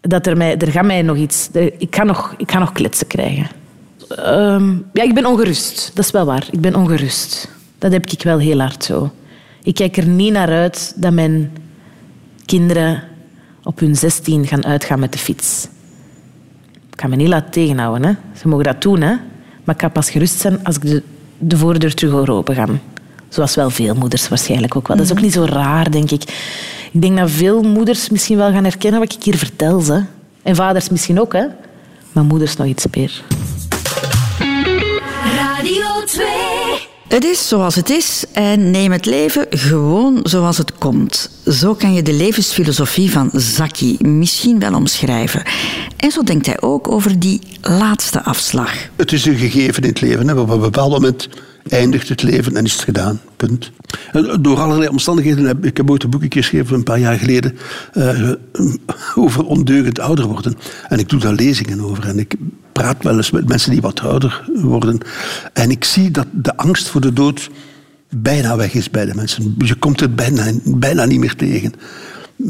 Dat 0.00 0.26
er, 0.26 0.36
mij, 0.36 0.56
er 0.56 0.70
gaat 0.70 0.84
mij 0.84 1.02
nog 1.02 1.16
iets... 1.16 1.48
Ik 1.78 1.94
ga 1.94 2.04
nog, 2.04 2.34
ik 2.36 2.50
ga 2.50 2.58
nog 2.58 2.72
kletsen 2.72 3.06
krijgen. 3.06 3.48
Ehm, 4.08 4.74
ja, 4.92 5.02
ik 5.02 5.14
ben 5.14 5.26
ongerust. 5.26 5.90
Dat 5.94 6.04
is 6.04 6.10
wel 6.10 6.24
waar. 6.24 6.46
Ik 6.50 6.60
ben 6.60 6.74
ongerust. 6.74 7.48
Dat 7.78 7.92
heb 7.92 8.06
ik 8.06 8.22
wel 8.22 8.38
heel 8.38 8.60
hard 8.60 8.84
zo. 8.84 9.10
Ik 9.62 9.74
kijk 9.74 9.96
er 9.96 10.06
niet 10.06 10.32
naar 10.32 10.48
uit 10.48 10.92
dat 10.96 11.12
mijn 11.12 11.52
kinderen 12.44 13.02
op 13.62 13.78
hun 13.78 13.96
zestien 13.96 14.46
gaan 14.46 14.64
uitgaan 14.64 14.98
met 14.98 15.12
de 15.12 15.18
fiets. 15.18 15.68
Ik 16.92 17.00
ga 17.00 17.08
me 17.08 17.16
niet 17.16 17.28
laten 17.28 17.50
tegenhouden. 17.50 18.08
Hè. 18.08 18.14
Ze 18.40 18.48
mogen 18.48 18.64
dat 18.64 18.82
doen, 18.82 19.00
hè. 19.00 19.14
maar 19.64 19.74
ik 19.74 19.80
ga 19.80 19.88
pas 19.88 20.10
gerust 20.10 20.40
zijn 20.40 20.64
als 20.64 20.76
ik 20.76 20.82
de, 20.82 21.02
de 21.38 21.56
voordeur 21.56 21.94
terug 21.94 22.28
open 22.28 22.54
gaan. 22.54 22.80
Zoals 23.28 23.54
wel 23.54 23.70
veel 23.70 23.94
moeders 23.94 24.28
waarschijnlijk 24.28 24.76
ook 24.76 24.88
wel. 24.88 24.96
Dat 24.96 25.06
is 25.06 25.12
ook 25.12 25.20
niet 25.20 25.32
zo 25.32 25.44
raar, 25.44 25.90
denk 25.90 26.10
ik. 26.10 26.22
Ik 26.92 27.02
denk 27.02 27.16
dat 27.16 27.30
veel 27.30 27.62
moeders 27.62 28.08
misschien 28.10 28.36
wel 28.36 28.52
gaan 28.52 28.64
herkennen 28.64 29.00
wat 29.00 29.12
ik 29.12 29.22
hier 29.22 29.36
vertel. 29.36 29.80
Ze. 29.80 30.02
En 30.42 30.56
vaders 30.56 30.88
misschien 30.88 31.20
ook, 31.20 31.32
hè. 31.32 31.46
Maar 32.12 32.24
moeders 32.24 32.56
nog 32.56 32.66
iets 32.66 32.86
meer. 32.94 33.22
Radio 35.36 36.04
2 36.06 36.26
Het 37.08 37.24
is 37.24 37.48
zoals 37.48 37.74
het 37.74 37.90
is 37.90 38.24
en 38.32 38.70
neem 38.70 38.92
het 38.92 39.06
leven 39.06 39.46
gewoon 39.50 40.20
zoals 40.22 40.58
het 40.58 40.78
komt. 40.78 41.30
Zo 41.46 41.74
kan 41.74 41.94
je 41.94 42.02
de 42.02 42.12
levensfilosofie 42.12 43.10
van 43.10 43.30
Zaki 43.32 43.96
misschien 44.00 44.58
wel 44.58 44.74
omschrijven. 44.74 45.42
En 45.96 46.10
zo 46.10 46.22
denkt 46.22 46.46
hij 46.46 46.60
ook 46.60 46.88
over 46.88 47.18
die 47.18 47.40
laatste 47.62 48.22
afslag. 48.22 48.72
Het 48.96 49.12
is 49.12 49.24
een 49.24 49.36
gegeven 49.36 49.82
in 49.82 49.88
het 49.88 50.00
leven. 50.00 50.28
Hè. 50.28 50.34
Op 50.34 50.50
een 50.50 50.60
bepaald 50.60 50.90
moment 50.90 51.28
eindigt 51.68 52.08
het 52.08 52.22
leven 52.22 52.56
en 52.56 52.64
is 52.64 52.72
het 52.72 52.82
gedaan. 52.82 53.20
Punt. 53.36 53.70
Door 54.40 54.58
allerlei 54.58 54.88
omstandigheden 54.88 55.44
heb 55.44 55.64
ik 55.64 55.76
heb 55.76 55.90
ooit 55.90 56.02
een 56.02 56.10
boekje 56.10 56.30
geschreven 56.30 56.74
een 56.74 56.82
paar 56.82 56.98
jaar 56.98 57.18
geleden 57.18 57.58
uh, 57.94 58.32
over 59.14 59.44
ondeugend 59.44 59.98
ouder 59.98 60.26
worden. 60.26 60.54
En 60.88 60.98
ik 60.98 61.08
doe 61.08 61.20
daar 61.20 61.34
lezingen 61.34 61.80
over. 61.80 62.08
En 62.08 62.18
ik 62.18 62.34
praat 62.76 63.02
wel 63.02 63.16
eens 63.16 63.30
met 63.30 63.48
mensen 63.48 63.70
die 63.70 63.80
wat 63.80 64.00
ouder 64.00 64.48
worden. 64.54 64.98
En 65.52 65.70
ik 65.70 65.84
zie 65.84 66.10
dat 66.10 66.26
de 66.32 66.56
angst 66.56 66.88
voor 66.88 67.00
de 67.00 67.12
dood 67.12 67.50
bijna 68.10 68.56
weg 68.56 68.74
is 68.74 68.90
bij 68.90 69.04
de 69.04 69.14
mensen. 69.14 69.54
Je 69.58 69.74
komt 69.74 70.00
het 70.00 70.16
bijna, 70.16 70.52
bijna 70.64 71.04
niet 71.04 71.18
meer 71.18 71.36
tegen. 71.36 71.72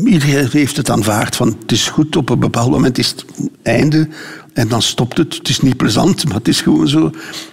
Iedereen 0.04 0.48
heeft 0.50 0.76
het 0.76 0.90
aanvaard 0.90 1.36
van 1.36 1.56
het 1.60 1.72
is 1.72 1.88
goed, 1.88 2.16
op 2.16 2.28
een 2.28 2.38
bepaald 2.38 2.70
moment 2.70 2.98
is 2.98 3.08
het 3.08 3.24
einde 3.62 4.08
en 4.52 4.68
dan 4.68 4.82
stopt 4.82 5.16
het. 5.16 5.34
Het 5.34 5.48
is 5.48 5.60
niet 5.60 5.76
plezant, 5.76 6.24
maar 6.24 6.36
het 6.36 6.48
is 6.48 6.60
gewoon 6.60 6.88
zo. 6.88 7.10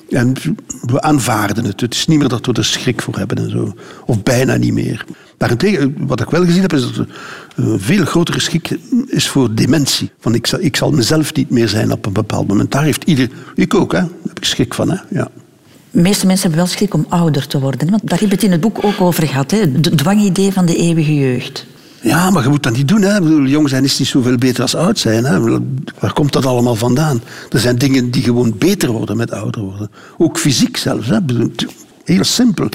En 0.10 0.34
we 0.82 1.02
aanvaarden 1.02 1.66
het. 1.66 1.82
Het 1.82 1.94
is 1.94 2.08
niet 2.08 2.20
meer 2.20 2.28
dat 2.28 2.46
we 2.46 2.54
er 2.54 2.66
schrik 2.66 3.02
voor 3.02 3.18
hebben 3.18 3.38
en 3.38 3.50
zo. 3.50 3.74
Of 4.06 4.24
bijna 4.24 4.56
niet 4.56 4.74
meer. 4.74 5.06
Daarentegen, 5.44 5.96
wat 5.98 6.22
ik 6.22 6.30
wel 6.30 6.46
gezien 6.46 6.62
heb, 6.62 6.74
is 6.74 6.82
dat 6.82 6.96
er 6.96 7.08
een 7.56 7.80
veel 7.80 8.06
grotere 8.06 8.40
schik 8.40 8.78
is 9.08 9.28
voor 9.30 9.56
dementie. 9.56 10.12
Van 10.20 10.36
ik, 10.36 10.48
zal, 10.48 10.60
ik 10.60 10.76
zal 10.76 10.92
mezelf 10.92 11.34
niet 11.34 11.50
meer 11.50 11.70
zijn 11.70 11.92
op 11.92 12.06
een 12.06 12.14
bepaald 12.14 12.48
moment. 12.48 12.72
Daar 12.72 12.84
heeft 12.84 13.04
ieder... 13.04 13.30
Ik 13.56 13.74
ook, 13.74 13.92
hè. 13.92 14.00
Daar 14.00 14.10
heb 14.28 14.38
ik 14.38 14.46
schrik 14.46 14.74
van, 14.74 14.90
hè. 14.90 14.98
Ja. 15.10 15.28
De 15.92 16.02
meeste 16.02 16.26
mensen 16.26 16.48
hebben 16.48 16.66
wel 16.66 16.76
schrik 16.76 16.94
om 16.94 17.06
ouder 17.10 17.48
te 17.48 17.60
worden. 17.60 17.90
Want 17.90 18.10
daar 18.10 18.20
heb 18.20 18.30
je 18.30 18.36
het 18.36 18.44
in 18.44 18.52
het 18.52 18.62
boek 18.62 18.84
ook 18.84 19.02
over 19.02 19.28
gehad. 19.28 19.52
Hè? 19.52 19.58
Het 19.58 19.98
dwangidee 19.98 20.52
van 20.52 20.66
de 20.66 20.76
eeuwige 20.76 21.16
jeugd. 21.16 21.66
Ja, 22.02 22.30
maar 22.30 22.44
je 22.44 22.50
moet 22.50 22.64
dat 22.64 22.76
niet 22.76 22.88
doen. 22.88 23.02
Hè. 23.02 23.22
Bedoel, 23.22 23.46
jong 23.46 23.70
zijn 23.70 23.84
is 23.84 24.00
niet 24.00 24.08
zoveel 24.08 24.38
beter 24.38 24.62
als 24.62 24.76
oud 24.76 25.00
zijn. 25.00 25.26
Hè. 25.26 25.60
Waar 26.00 26.14
komt 26.14 26.34
dat 26.34 26.46
allemaal 26.46 26.76
vandaan? 26.76 27.22
Er 27.50 27.60
zijn 27.60 27.78
dingen 27.78 28.12
die 28.12 28.24
gewoon 28.24 28.56
beter 28.58 28.92
worden 28.92 29.18
met 29.18 29.32
ouder 29.32 29.62
worden. 29.62 29.92
Ook 30.18 30.38
fysiek 30.38 30.78
zelfs. 30.78 31.08
Hè. 31.08 31.18
Heel 32.04 32.24
simpel. 32.24 32.70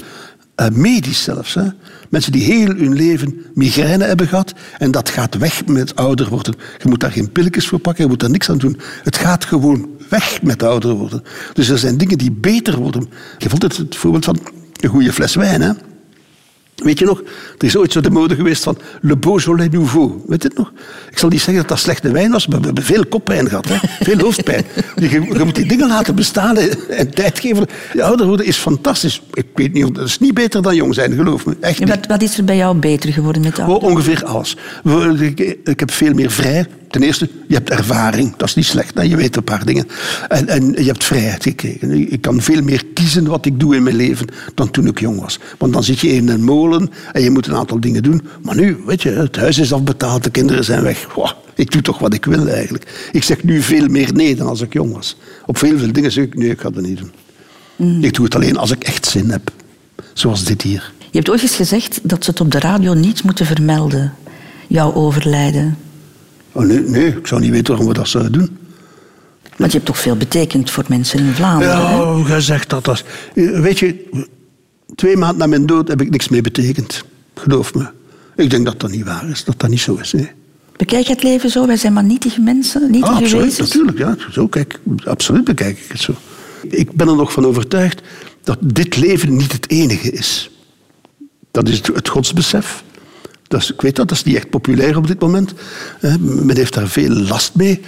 Uh, 0.55 0.67
medisch 0.71 1.23
zelfs. 1.23 1.53
Hè. 1.53 1.67
Mensen 2.09 2.31
die 2.31 2.43
heel 2.43 2.75
hun 2.75 2.93
leven 2.93 3.45
migraine 3.53 4.03
hebben 4.03 4.27
gehad 4.27 4.53
en 4.77 4.91
dat 4.91 5.09
gaat 5.09 5.37
weg 5.37 5.65
met 5.65 5.95
ouder 5.95 6.29
worden. 6.29 6.55
Je 6.77 6.89
moet 6.89 6.99
daar 6.99 7.11
geen 7.11 7.31
pilletjes 7.31 7.67
voor 7.67 7.79
pakken, 7.79 8.03
je 8.03 8.09
moet 8.09 8.19
daar 8.19 8.29
niks 8.29 8.49
aan 8.49 8.57
doen. 8.57 8.79
Het 9.03 9.17
gaat 9.17 9.45
gewoon 9.45 9.89
weg 10.09 10.41
met 10.41 10.63
ouder 10.63 10.93
worden. 10.93 11.23
Dus 11.53 11.69
er 11.69 11.77
zijn 11.77 11.97
dingen 11.97 12.17
die 12.17 12.31
beter 12.31 12.77
worden. 12.77 13.09
Je 13.37 13.49
vond 13.49 13.61
het, 13.61 13.77
het 13.77 13.95
voorbeeld 13.95 14.25
van 14.25 14.39
een 14.79 14.89
goede 14.89 15.13
fles 15.13 15.35
wijn. 15.35 15.61
Hè. 15.61 15.71
Weet 16.83 16.99
je 16.99 17.05
nog, 17.05 17.21
er 17.57 17.65
is 17.65 17.77
ooit 17.77 17.91
zo 17.91 18.01
de 18.01 18.09
mode 18.09 18.35
geweest 18.35 18.63
van 18.63 18.77
Le 19.01 19.17
Beaujolais 19.17 19.69
Nouveau. 19.69 20.21
Weet 20.27 20.41
je 20.41 20.47
het 20.47 20.57
nog? 20.57 20.71
Ik 21.11 21.17
zal 21.17 21.29
niet 21.29 21.39
zeggen 21.39 21.57
dat 21.57 21.67
dat 21.67 21.79
slechte 21.79 22.11
wijn 22.11 22.31
was, 22.31 22.47
maar 22.47 22.59
we 22.59 22.65
hebben 22.65 22.83
veel 22.83 23.05
koppijn 23.05 23.49
gehad. 23.49 23.67
Hè? 23.67 23.75
Veel 24.05 24.19
hoofdpijn. 24.19 24.65
Je, 24.95 25.09
je, 25.09 25.43
moet 25.45 25.55
die 25.55 25.67
dingen 25.67 25.87
laten 25.87 26.15
bestaan 26.15 26.57
en 26.89 27.09
tijd 27.13 27.39
geven. 27.39 27.65
Ja, 27.93 28.05
ouder 28.05 28.27
worden 28.27 28.45
is 28.45 28.57
fantastisch. 28.57 29.21
Ik 29.33 29.45
weet 29.55 29.73
niet, 29.73 29.95
dat 29.95 30.05
is 30.05 30.19
niet 30.19 30.33
beter 30.33 30.61
dan 30.61 30.75
jong 30.75 30.93
zijn, 30.93 31.13
geloof 31.13 31.45
me. 31.45 31.57
Echt 31.59 31.79
niet. 31.79 31.89
Wat, 31.89 32.07
wat, 32.07 32.21
is 32.21 32.37
er 32.37 32.43
bij 32.43 32.57
jou 32.57 32.77
beter 32.77 33.13
geworden 33.13 33.41
met 33.41 33.59
ouder? 33.59 33.75
Oh, 33.75 33.83
ongeveer 33.83 34.25
alles. 34.25 34.57
Ik 35.63 35.79
heb 35.79 35.91
veel 35.91 36.13
meer 36.13 36.31
vrij. 36.31 36.65
Ten 36.89 37.03
eerste, 37.03 37.29
je 37.47 37.53
hebt 37.53 37.69
ervaring. 37.69 38.35
Dat 38.35 38.47
is 38.47 38.55
niet 38.55 38.65
slecht. 38.65 39.01
Je 39.01 39.15
weet 39.15 39.35
een 39.35 39.43
paar 39.43 39.65
dingen. 39.65 39.87
En, 40.27 40.47
en 40.47 40.71
je 40.71 40.83
hebt 40.83 41.03
vrijheid 41.03 41.43
gekregen. 41.43 42.11
Ik 42.11 42.21
kan 42.21 42.41
veel 42.41 42.61
meer 42.61 42.83
kiezen 42.93 43.27
wat 43.27 43.45
ik 43.45 43.59
doe 43.59 43.75
in 43.75 43.83
mijn 43.83 43.95
leven 43.95 44.27
dan 44.55 44.71
toen 44.71 44.87
ik 44.87 44.99
jong 44.99 45.19
was. 45.19 45.39
Want 45.57 45.73
dan 45.73 45.83
zit 45.83 45.99
je 45.99 46.07
in 46.07 46.29
een 46.29 46.43
molen 46.43 46.89
en 47.11 47.21
je 47.21 47.29
moet 47.29 47.47
een 47.47 47.55
aantal 47.55 47.79
dingen 47.79 48.03
doen. 48.03 48.21
Maar 48.41 48.55
nu, 48.55 48.77
weet 48.85 49.01
je, 49.01 49.09
het 49.09 49.35
huis 49.35 49.57
is 49.57 49.73
afbetaald, 49.73 50.23
de 50.23 50.29
kinderen 50.29 50.63
zijn 50.63 50.83
weg. 50.83 51.07
ik 51.55 51.71
doe 51.71 51.81
toch 51.81 51.99
wat 51.99 52.13
ik 52.13 52.25
wil 52.25 52.47
eigenlijk. 52.47 53.09
Ik 53.11 53.23
zeg 53.23 53.43
nu 53.43 53.61
veel 53.61 53.87
meer 53.87 54.13
nee 54.13 54.35
dan 54.35 54.47
als 54.47 54.61
ik 54.61 54.73
jong 54.73 54.93
was. 54.93 55.17
Op 55.45 55.57
veel, 55.57 55.77
veel 55.77 55.91
dingen 55.91 56.11
zeg 56.11 56.23
ik, 56.23 56.35
nee, 56.35 56.49
ik 56.49 56.59
ga 56.59 56.69
dat 56.69 56.83
niet 56.83 56.97
doen. 56.97 57.11
Mm. 57.75 58.03
Ik 58.03 58.13
doe 58.13 58.25
het 58.25 58.35
alleen 58.35 58.57
als 58.57 58.71
ik 58.71 58.83
echt 58.83 59.05
zin 59.05 59.29
heb. 59.29 59.51
Zoals 60.13 60.43
dit 60.43 60.61
hier. 60.61 60.91
Je 60.97 61.17
hebt 61.17 61.29
ooit 61.29 61.41
eens 61.41 61.55
gezegd 61.55 61.99
dat 62.03 62.23
ze 62.23 62.29
het 62.29 62.41
op 62.41 62.51
de 62.51 62.59
radio 62.59 62.93
niet 62.93 63.23
moeten 63.23 63.45
vermelden. 63.45 64.13
Jouw 64.67 64.93
overlijden. 64.93 65.77
Oh, 66.51 66.65
nee, 66.65 66.79
nee, 66.79 67.07
ik 67.07 67.27
zou 67.27 67.41
niet 67.41 67.51
weten 67.51 67.67
waarom 67.67 67.87
we 67.87 67.93
dat 67.93 68.07
zouden 68.07 68.31
doen. 68.31 68.57
Want 69.57 69.71
je 69.71 69.77
hebt 69.77 69.89
toch 69.89 69.99
veel 69.99 70.15
betekend 70.15 70.71
voor 70.71 70.83
mensen 70.87 71.19
in 71.19 71.33
Vlaanderen? 71.33 71.75
Ja, 71.75 72.27
jij 72.27 72.41
zegt 72.41 72.69
dat. 72.69 72.85
dat 72.85 73.03
weet 73.33 73.79
je, 73.79 74.09
twee 74.95 75.17
maanden 75.17 75.37
na 75.37 75.47
mijn 75.47 75.65
dood 75.65 75.87
heb 75.87 76.01
ik 76.01 76.09
niks 76.09 76.29
meer 76.29 76.41
betekend. 76.41 77.03
Geloof 77.35 77.73
me. 77.73 77.87
Ik 78.35 78.49
denk 78.49 78.65
dat 78.65 78.79
dat 78.79 78.91
niet 78.91 79.05
waar 79.05 79.29
is, 79.29 79.43
dat 79.43 79.59
dat 79.59 79.69
niet 79.69 79.79
zo 79.79 79.95
is. 79.95 80.13
Nee. 80.13 80.31
Bekijk 80.75 81.05
je 81.05 81.13
het 81.13 81.23
leven 81.23 81.49
zo? 81.49 81.67
Wij 81.67 81.77
zijn 81.77 81.93
maar 81.93 82.03
nietige 82.03 82.41
mensen, 82.41 82.91
nietige 82.91 83.11
ah, 83.11 83.17
absoluut, 83.17 83.57
natuurlijk. 83.57 83.97
Ja, 83.97 84.15
zo 84.31 84.47
kijk, 84.47 84.79
absoluut 85.03 85.43
bekijk 85.43 85.77
ik 85.77 85.91
het 85.91 86.01
zo. 86.01 86.13
Ik 86.69 86.91
ben 86.91 87.07
er 87.07 87.15
nog 87.15 87.31
van 87.31 87.45
overtuigd 87.45 88.01
dat 88.43 88.57
dit 88.61 88.97
leven 88.97 89.35
niet 89.35 89.51
het 89.51 89.69
enige 89.69 90.11
is. 90.11 90.49
Dat 91.51 91.67
is 91.67 91.81
het 91.93 92.07
godsbesef. 92.07 92.83
Dat 93.49 93.69
ik 93.69 93.81
weet 93.81 93.95
dat, 93.95 94.07
dat 94.07 94.17
is 94.17 94.23
niet 94.23 94.35
echt 94.35 94.49
populair 94.49 94.97
op 94.97 95.07
dit 95.07 95.19
moment. 95.19 95.53
Men 96.19 96.55
heeft 96.55 96.73
daar 96.73 96.87
veel 96.87 97.09
last 97.09 97.55
mee. 97.55 97.81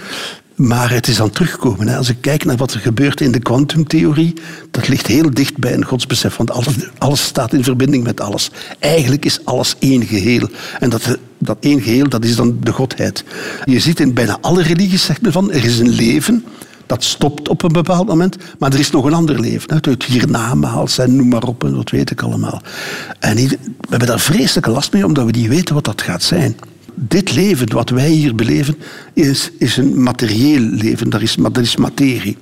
Maar 0.54 0.90
het 0.90 1.08
is 1.08 1.20
aan 1.20 1.30
terugkomen. 1.30 1.96
Als 1.96 2.08
ik 2.08 2.16
kijk 2.20 2.44
naar 2.44 2.56
wat 2.56 2.72
er 2.72 2.80
gebeurt 2.80 3.20
in 3.20 3.32
de 3.32 3.38
kwantumtheorie, 3.38 4.34
dat 4.70 4.88
ligt 4.88 5.06
heel 5.06 5.30
dicht 5.30 5.56
bij 5.56 5.74
een 5.74 5.84
godsbesef. 5.84 6.36
Want 6.36 6.50
alles, 6.50 6.74
alles 6.98 7.24
staat 7.24 7.52
in 7.52 7.64
verbinding 7.64 8.04
met 8.04 8.20
alles. 8.20 8.50
Eigenlijk 8.78 9.24
is 9.24 9.44
alles 9.44 9.76
één 9.78 10.06
geheel. 10.06 10.48
En 10.78 10.90
dat, 10.90 11.18
dat 11.38 11.56
één 11.60 11.80
geheel, 11.80 12.08
dat 12.08 12.24
is 12.24 12.36
dan 12.36 12.56
de 12.60 12.72
godheid. 12.72 13.24
Je 13.64 13.80
ziet 13.80 14.00
in 14.00 14.14
bijna 14.14 14.38
alle 14.40 14.62
religies, 14.62 15.04
zegt 15.04 15.22
men 15.22 15.32
van, 15.32 15.52
er 15.52 15.64
is 15.64 15.78
een 15.78 15.94
leven 15.94 16.44
dat 16.92 17.04
stopt 17.04 17.48
op 17.48 17.62
een 17.62 17.72
bepaald 17.72 18.06
moment, 18.06 18.36
maar 18.58 18.72
er 18.72 18.78
is 18.78 18.90
nog 18.90 19.04
een 19.04 19.12
ander 19.12 19.40
leven. 19.40 19.80
Het 19.80 20.04
hiernamaals 20.04 20.98
en 20.98 21.16
noem 21.16 21.28
maar 21.28 21.42
op, 21.42 21.64
en 21.64 21.74
dat 21.74 21.90
weet 21.90 22.10
ik 22.10 22.22
allemaal. 22.22 22.62
En 23.18 23.34
we 23.36 23.58
hebben 23.88 24.08
daar 24.08 24.20
vreselijke 24.20 24.70
last 24.70 24.92
mee, 24.92 25.06
omdat 25.06 25.24
we 25.24 25.30
niet 25.30 25.48
weten 25.48 25.74
wat 25.74 25.84
dat 25.84 26.02
gaat 26.02 26.22
zijn. 26.22 26.56
Dit 26.94 27.34
leven, 27.34 27.72
wat 27.72 27.90
wij 27.90 28.08
hier 28.08 28.34
beleven, 28.34 28.76
is, 29.12 29.50
is 29.58 29.76
een 29.76 30.02
materieel 30.02 30.60
leven. 30.60 31.10
Dat 31.10 31.20
is, 31.20 31.34
dat 31.34 31.58
is 31.58 31.76
materie. 31.76 32.36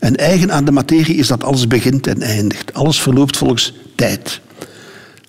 En 0.00 0.16
eigen 0.16 0.52
aan 0.52 0.64
de 0.64 0.72
materie 0.72 1.16
is 1.16 1.26
dat 1.26 1.44
alles 1.44 1.66
begint 1.66 2.06
en 2.06 2.22
eindigt. 2.22 2.74
Alles 2.74 3.00
verloopt 3.00 3.36
volgens 3.36 3.74
tijd. 3.94 4.40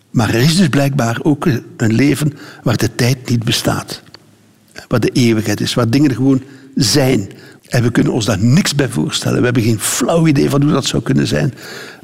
Maar 0.09 0.29
er 0.29 0.41
is 0.41 0.57
dus 0.57 0.69
blijkbaar 0.69 1.19
ook 1.23 1.45
een 1.77 1.93
leven 1.93 2.33
waar 2.63 2.77
de 2.77 2.95
tijd 2.95 3.29
niet 3.29 3.43
bestaat. 3.43 4.01
Waar 4.87 4.99
de 4.99 5.09
eeuwigheid 5.09 5.61
is, 5.61 5.73
waar 5.73 5.89
dingen 5.89 6.15
gewoon 6.15 6.43
zijn. 6.75 7.29
En 7.69 7.83
we 7.83 7.91
kunnen 7.91 8.13
ons 8.13 8.25
daar 8.25 8.39
niks 8.39 8.75
bij 8.75 8.89
voorstellen. 8.89 9.37
We 9.37 9.45
hebben 9.45 9.63
geen 9.63 9.79
flauw 9.79 10.27
idee 10.27 10.49
van 10.49 10.61
hoe 10.61 10.71
dat 10.71 10.85
zou 10.85 11.03
kunnen 11.03 11.27
zijn. 11.27 11.53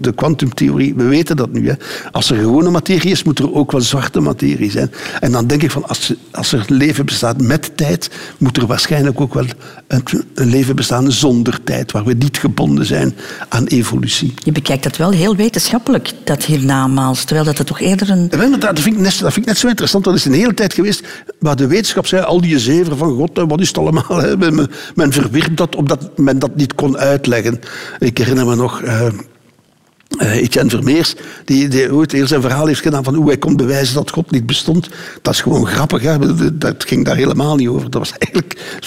De 0.01 0.13
kwantumtheorie, 0.13 0.93
we 0.95 1.03
weten 1.03 1.37
dat 1.37 1.51
nu. 1.51 1.67
Hè. 1.69 1.73
Als 2.11 2.31
er 2.31 2.37
gewone 2.37 2.69
materie 2.69 3.11
is, 3.11 3.23
moet 3.23 3.39
er 3.39 3.53
ook 3.53 3.71
wel 3.71 3.81
zwarte 3.81 4.19
materie 4.19 4.71
zijn. 4.71 4.91
En 5.19 5.31
dan 5.31 5.47
denk 5.47 5.63
ik 5.63 5.71
van, 5.71 5.87
als, 5.87 6.13
als 6.31 6.53
er 6.53 6.65
leven 6.67 7.05
bestaat 7.05 7.41
met 7.41 7.77
tijd, 7.77 8.09
moet 8.37 8.57
er 8.57 8.67
waarschijnlijk 8.67 9.21
ook 9.21 9.33
wel 9.33 9.45
een, 9.87 10.03
een 10.33 10.49
leven 10.49 10.75
bestaan 10.75 11.11
zonder 11.11 11.63
tijd, 11.63 11.91
waar 11.91 12.03
we 12.03 12.13
niet 12.13 12.37
gebonden 12.37 12.85
zijn 12.85 13.15
aan 13.49 13.65
evolutie. 13.65 14.33
Je 14.35 14.51
bekijkt 14.51 14.83
dat 14.83 14.97
wel 14.97 15.11
heel 15.11 15.35
wetenschappelijk, 15.35 16.11
dat 16.23 16.43
hiernamaals, 16.43 17.23
terwijl 17.23 17.45
dat 17.45 17.57
het 17.57 17.67
toch 17.67 17.79
eerder 17.79 18.09
een... 18.09 18.29
dat, 18.59 18.79
vind 18.79 18.95
ik 18.95 19.01
net, 19.01 19.19
dat 19.19 19.33
vind 19.33 19.45
ik 19.45 19.45
net 19.45 19.57
zo 19.57 19.67
interessant. 19.67 20.03
Dat 20.03 20.15
is 20.15 20.25
een 20.25 20.33
hele 20.33 20.53
tijd 20.53 20.73
geweest 20.73 21.07
waar 21.39 21.55
de 21.55 21.67
wetenschap 21.67 22.05
zei, 22.05 22.23
al 22.23 22.41
die 22.41 22.59
zeven 22.59 22.97
van 22.97 23.15
God, 23.15 23.29
wat 23.47 23.59
is 23.59 23.67
het 23.67 23.77
allemaal? 23.77 24.17
Hè? 24.17 24.37
Men, 24.37 24.69
men 24.95 25.11
verwierp 25.11 25.57
dat 25.57 25.75
omdat 25.75 26.17
men 26.17 26.39
dat 26.39 26.55
niet 26.55 26.75
kon 26.75 26.97
uitleggen. 26.97 27.59
Ik 27.99 28.17
herinner 28.17 28.45
me 28.45 28.55
nog... 28.55 28.81
Uh, 28.81 29.07
uh, 30.21 30.35
Etienne 30.35 30.69
Vermeers, 30.69 31.15
die, 31.45 31.67
die 31.67 31.93
ooit 31.93 32.11
heel 32.11 32.27
zijn 32.27 32.41
verhaal 32.41 32.65
heeft 32.65 32.81
gedaan 32.81 33.03
van 33.03 33.15
hoe 33.15 33.27
hij 33.27 33.37
kon 33.37 33.55
bewijzen 33.55 33.95
dat 33.95 34.09
God 34.09 34.31
niet 34.31 34.45
bestond. 34.45 34.89
Dat 35.21 35.33
is 35.33 35.41
gewoon 35.41 35.67
grappig. 35.67 36.01
Hè? 36.01 36.17
Dat 36.57 36.83
ging 36.87 37.05
daar 37.05 37.15
helemaal 37.15 37.55
niet 37.55 37.67
over. 37.67 37.89
Dat 37.89 38.01
was 38.01 38.17
eigenlijk 38.17 38.77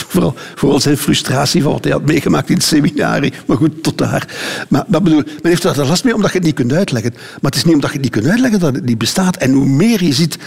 vooral, 0.54 0.80
zijn 0.80 0.96
frustratie 0.96 1.62
van 1.62 1.72
wat 1.72 1.84
hij 1.84 1.92
had 1.92 2.04
meegemaakt 2.06 2.48
in 2.48 2.54
het 2.54 2.64
seminarie. 2.64 3.32
Maar 3.46 3.56
goed, 3.56 3.82
tot 3.82 3.98
daar. 3.98 4.28
Maar, 4.68 4.84
bedoel, 4.88 5.22
men 5.22 5.36
heeft 5.42 5.64
er 5.64 5.86
last 5.86 6.04
mee 6.04 6.14
omdat 6.14 6.30
je 6.30 6.36
het 6.36 6.46
niet 6.46 6.54
kunt 6.54 6.72
uitleggen. 6.72 7.12
Maar 7.12 7.50
het 7.50 7.54
is 7.54 7.64
niet 7.64 7.74
omdat 7.74 7.90
je 7.90 7.96
het 7.96 8.04
niet 8.04 8.14
kunt 8.14 8.26
uitleggen 8.26 8.60
dat 8.60 8.74
het 8.74 8.84
niet 8.84 8.98
bestaat. 8.98 9.36
En 9.36 9.52
hoe 9.52 9.66
meer 9.66 10.04
je 10.04 10.12
ziet, 10.12 10.38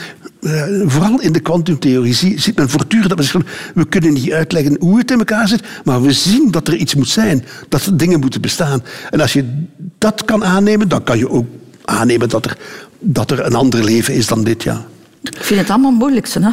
uh, 0.42 0.64
vooral 0.86 1.22
in 1.22 1.32
de 1.32 1.40
kwantumtheorie, 1.40 2.14
ziet 2.14 2.56
men 2.56 2.70
voortdurend 2.70 3.10
dat 3.18 3.34
men 3.34 3.46
we 3.74 3.86
kunnen 3.88 4.14
niet 4.14 4.32
uitleggen 4.32 4.78
hoe 4.80 4.98
het 4.98 5.12
in 5.12 5.18
elkaar 5.18 5.48
zit, 5.48 5.64
maar 5.84 6.02
we 6.02 6.14
zien 6.14 6.52
dat 6.52 6.68
er 6.68 6.76
iets 6.76 6.96
moet 6.96 7.10
zijn. 7.10 7.46
Dat 7.70 7.86
er 7.86 7.98
dingen 7.98 8.20
moeten 8.20 8.42
bestaan. 8.42 8.84
En 9.10 9.22
als 9.22 9.34
je 9.34 9.66
dat 9.98 10.26
kan 10.26 10.46
aannemen, 10.46 10.77
dan 10.86 11.04
kan 11.04 11.18
je 11.18 11.30
ook 11.30 11.46
aannemen 11.86 12.30
dat 12.30 12.46
er, 12.46 12.58
dat 13.00 13.32
er 13.32 13.46
een 13.46 13.56
ander 13.56 13.84
leven 13.84 14.14
is 14.14 14.28
dan 14.28 14.44
dit, 14.44 14.64
ja. 14.64 14.86
Ik 15.22 15.44
vind 15.44 15.60
het 15.60 15.70
allemaal 15.70 15.92
moeilijk. 15.92 16.28
Hè? 16.28 16.40
Ja, 16.40 16.52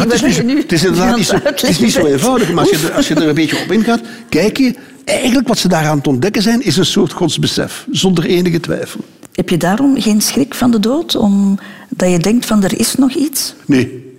het, 0.00 0.12
is 0.12 0.22
niet, 0.22 0.44
nu 0.44 0.58
het 0.60 0.72
is 0.72 0.84
inderdaad 0.84 1.16
niet 1.20 1.26
zo, 1.26 1.38
het 1.42 1.62
is 1.62 1.78
niet 1.78 1.92
zo 1.92 2.06
eenvoudig. 2.06 2.52
Maar 2.52 2.70
als 2.70 2.80
je, 2.80 2.92
als 2.92 3.08
je 3.08 3.14
er 3.14 3.28
een 3.28 3.34
beetje 3.34 3.62
op 3.64 3.72
ingaat, 3.72 4.00
kijk 4.28 4.56
je... 4.56 4.74
Eigenlijk 5.04 5.48
wat 5.48 5.58
ze 5.58 5.68
daaraan 5.68 6.00
te 6.00 6.08
ontdekken 6.08 6.42
zijn, 6.42 6.62
is 6.62 6.76
een 6.76 6.86
soort 6.86 7.12
godsbesef. 7.12 7.86
Zonder 7.90 8.24
enige 8.24 8.60
twijfel. 8.60 9.00
Heb 9.32 9.48
je 9.48 9.56
daarom 9.56 10.00
geen 10.00 10.20
schrik 10.20 10.54
van 10.54 10.70
de 10.70 10.80
dood? 10.80 11.16
Omdat 11.16 12.10
je 12.10 12.18
denkt 12.18 12.46
van 12.46 12.64
er 12.64 12.78
is 12.78 12.94
nog 12.94 13.12
iets? 13.12 13.54
Nee. 13.66 14.14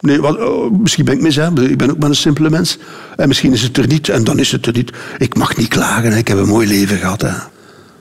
Nee, 0.00 0.20
wat, 0.20 0.38
oh, 0.38 0.72
misschien 0.72 1.04
ben 1.04 1.14
ik 1.14 1.20
mis, 1.20 1.36
hè. 1.36 1.62
ik 1.62 1.78
ben 1.78 1.90
ook 1.90 1.98
maar 1.98 2.08
een 2.08 2.14
simpele 2.14 2.50
mens. 2.50 2.78
En 3.16 3.28
misschien 3.28 3.52
is 3.52 3.62
het 3.62 3.76
er 3.76 3.86
niet, 3.86 4.08
en 4.08 4.24
dan 4.24 4.38
is 4.38 4.52
het 4.52 4.66
er 4.66 4.72
niet. 4.72 4.92
Ik 5.18 5.36
mag 5.36 5.56
niet 5.56 5.68
klagen, 5.68 6.10
hè. 6.12 6.18
ik 6.18 6.28
heb 6.28 6.38
een 6.38 6.48
mooi 6.48 6.68
leven 6.68 6.96
gehad. 6.96 7.22
Hè. 7.22 7.32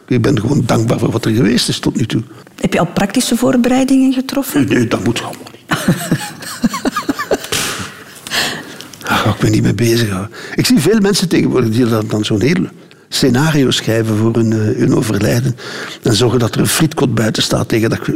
Ik 0.07 0.21
ben 0.21 0.39
gewoon 0.39 0.63
dankbaar 0.65 0.99
voor 0.99 1.11
wat 1.11 1.25
er 1.25 1.31
geweest 1.31 1.69
is 1.69 1.79
tot 1.79 1.95
nu 1.95 2.05
toe. 2.05 2.21
Heb 2.55 2.73
je 2.73 2.79
al 2.79 2.85
praktische 2.85 3.35
voorbereidingen 3.35 4.13
getroffen? 4.13 4.67
Nee, 4.67 4.87
dat 4.87 5.03
moet 5.03 5.21
allemaal 5.21 5.51
niet. 5.51 5.77
Daar 9.07 9.17
ga 9.17 9.29
ik 9.29 9.41
me 9.41 9.49
niet 9.49 9.63
mee 9.63 9.73
bezig 9.73 10.29
Ik 10.55 10.65
zie 10.65 10.79
veel 10.79 10.99
mensen 10.99 11.29
tegenwoordig 11.29 11.69
die 11.69 12.07
dan 12.07 12.25
zo'n 12.25 12.41
heel 12.41 12.67
scenario 13.09 13.71
schrijven 13.71 14.17
voor 14.17 14.33
hun, 14.33 14.53
eh, 14.53 14.79
hun 14.79 14.95
overlijden. 14.95 15.57
En 16.03 16.15
zorgen 16.15 16.39
dat 16.39 16.55
er 16.55 16.61
een 16.61 16.67
frietkot 16.67 17.15
buiten 17.15 17.43
staat 17.43 17.67
tegen 17.67 17.89
dat, 17.89 17.99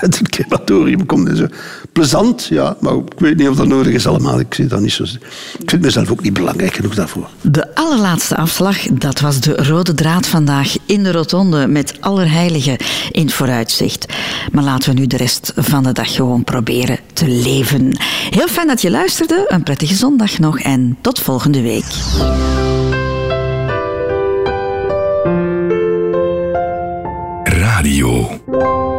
dat 0.00 0.18
het 0.18 0.28
crematorium 0.28 1.06
komt 1.06 1.28
en 1.28 1.36
zo. 1.36 1.46
Plezant, 1.92 2.44
ja, 2.44 2.76
maar 2.80 2.94
ik 2.94 3.18
weet 3.18 3.36
niet 3.36 3.48
of 3.48 3.56
dat 3.56 3.66
nodig 3.66 3.92
is 3.92 4.06
allemaal. 4.06 4.40
Ik, 4.40 4.54
zie 4.54 4.66
dat 4.66 4.80
niet 4.80 4.92
zo, 4.92 5.02
ik 5.58 5.70
vind 5.70 5.82
mezelf 5.82 6.10
ook 6.10 6.22
niet 6.22 6.32
belangrijk 6.32 6.74
genoeg 6.74 6.94
daarvoor. 6.94 7.28
De 7.40 7.74
allerlaatste 7.74 8.36
afslag, 8.36 8.78
dat 8.92 9.20
was 9.20 9.40
de 9.40 9.56
rode 9.56 9.94
draad 9.94 10.26
vandaag 10.26 10.76
in 10.86 11.02
de 11.02 11.12
rotonde 11.12 11.66
met 11.66 11.94
Allerheiligen 12.00 12.76
in 13.10 13.30
vooruitzicht. 13.30 14.06
Maar 14.52 14.64
laten 14.64 14.94
we 14.94 15.00
nu 15.00 15.06
de 15.06 15.16
rest 15.16 15.52
van 15.56 15.82
de 15.82 15.92
dag 15.92 16.14
gewoon 16.14 16.44
proberen 16.44 16.98
te 17.12 17.28
leven. 17.28 17.98
Heel 18.30 18.48
fijn 18.48 18.66
dat 18.66 18.82
je 18.82 18.90
luisterde, 18.90 19.44
een 19.48 19.62
prettige 19.62 19.94
zondag 19.94 20.38
nog 20.38 20.58
en 20.58 20.96
tot 21.00 21.20
volgende 21.20 21.62
week. 21.62 21.84
you 28.54 28.93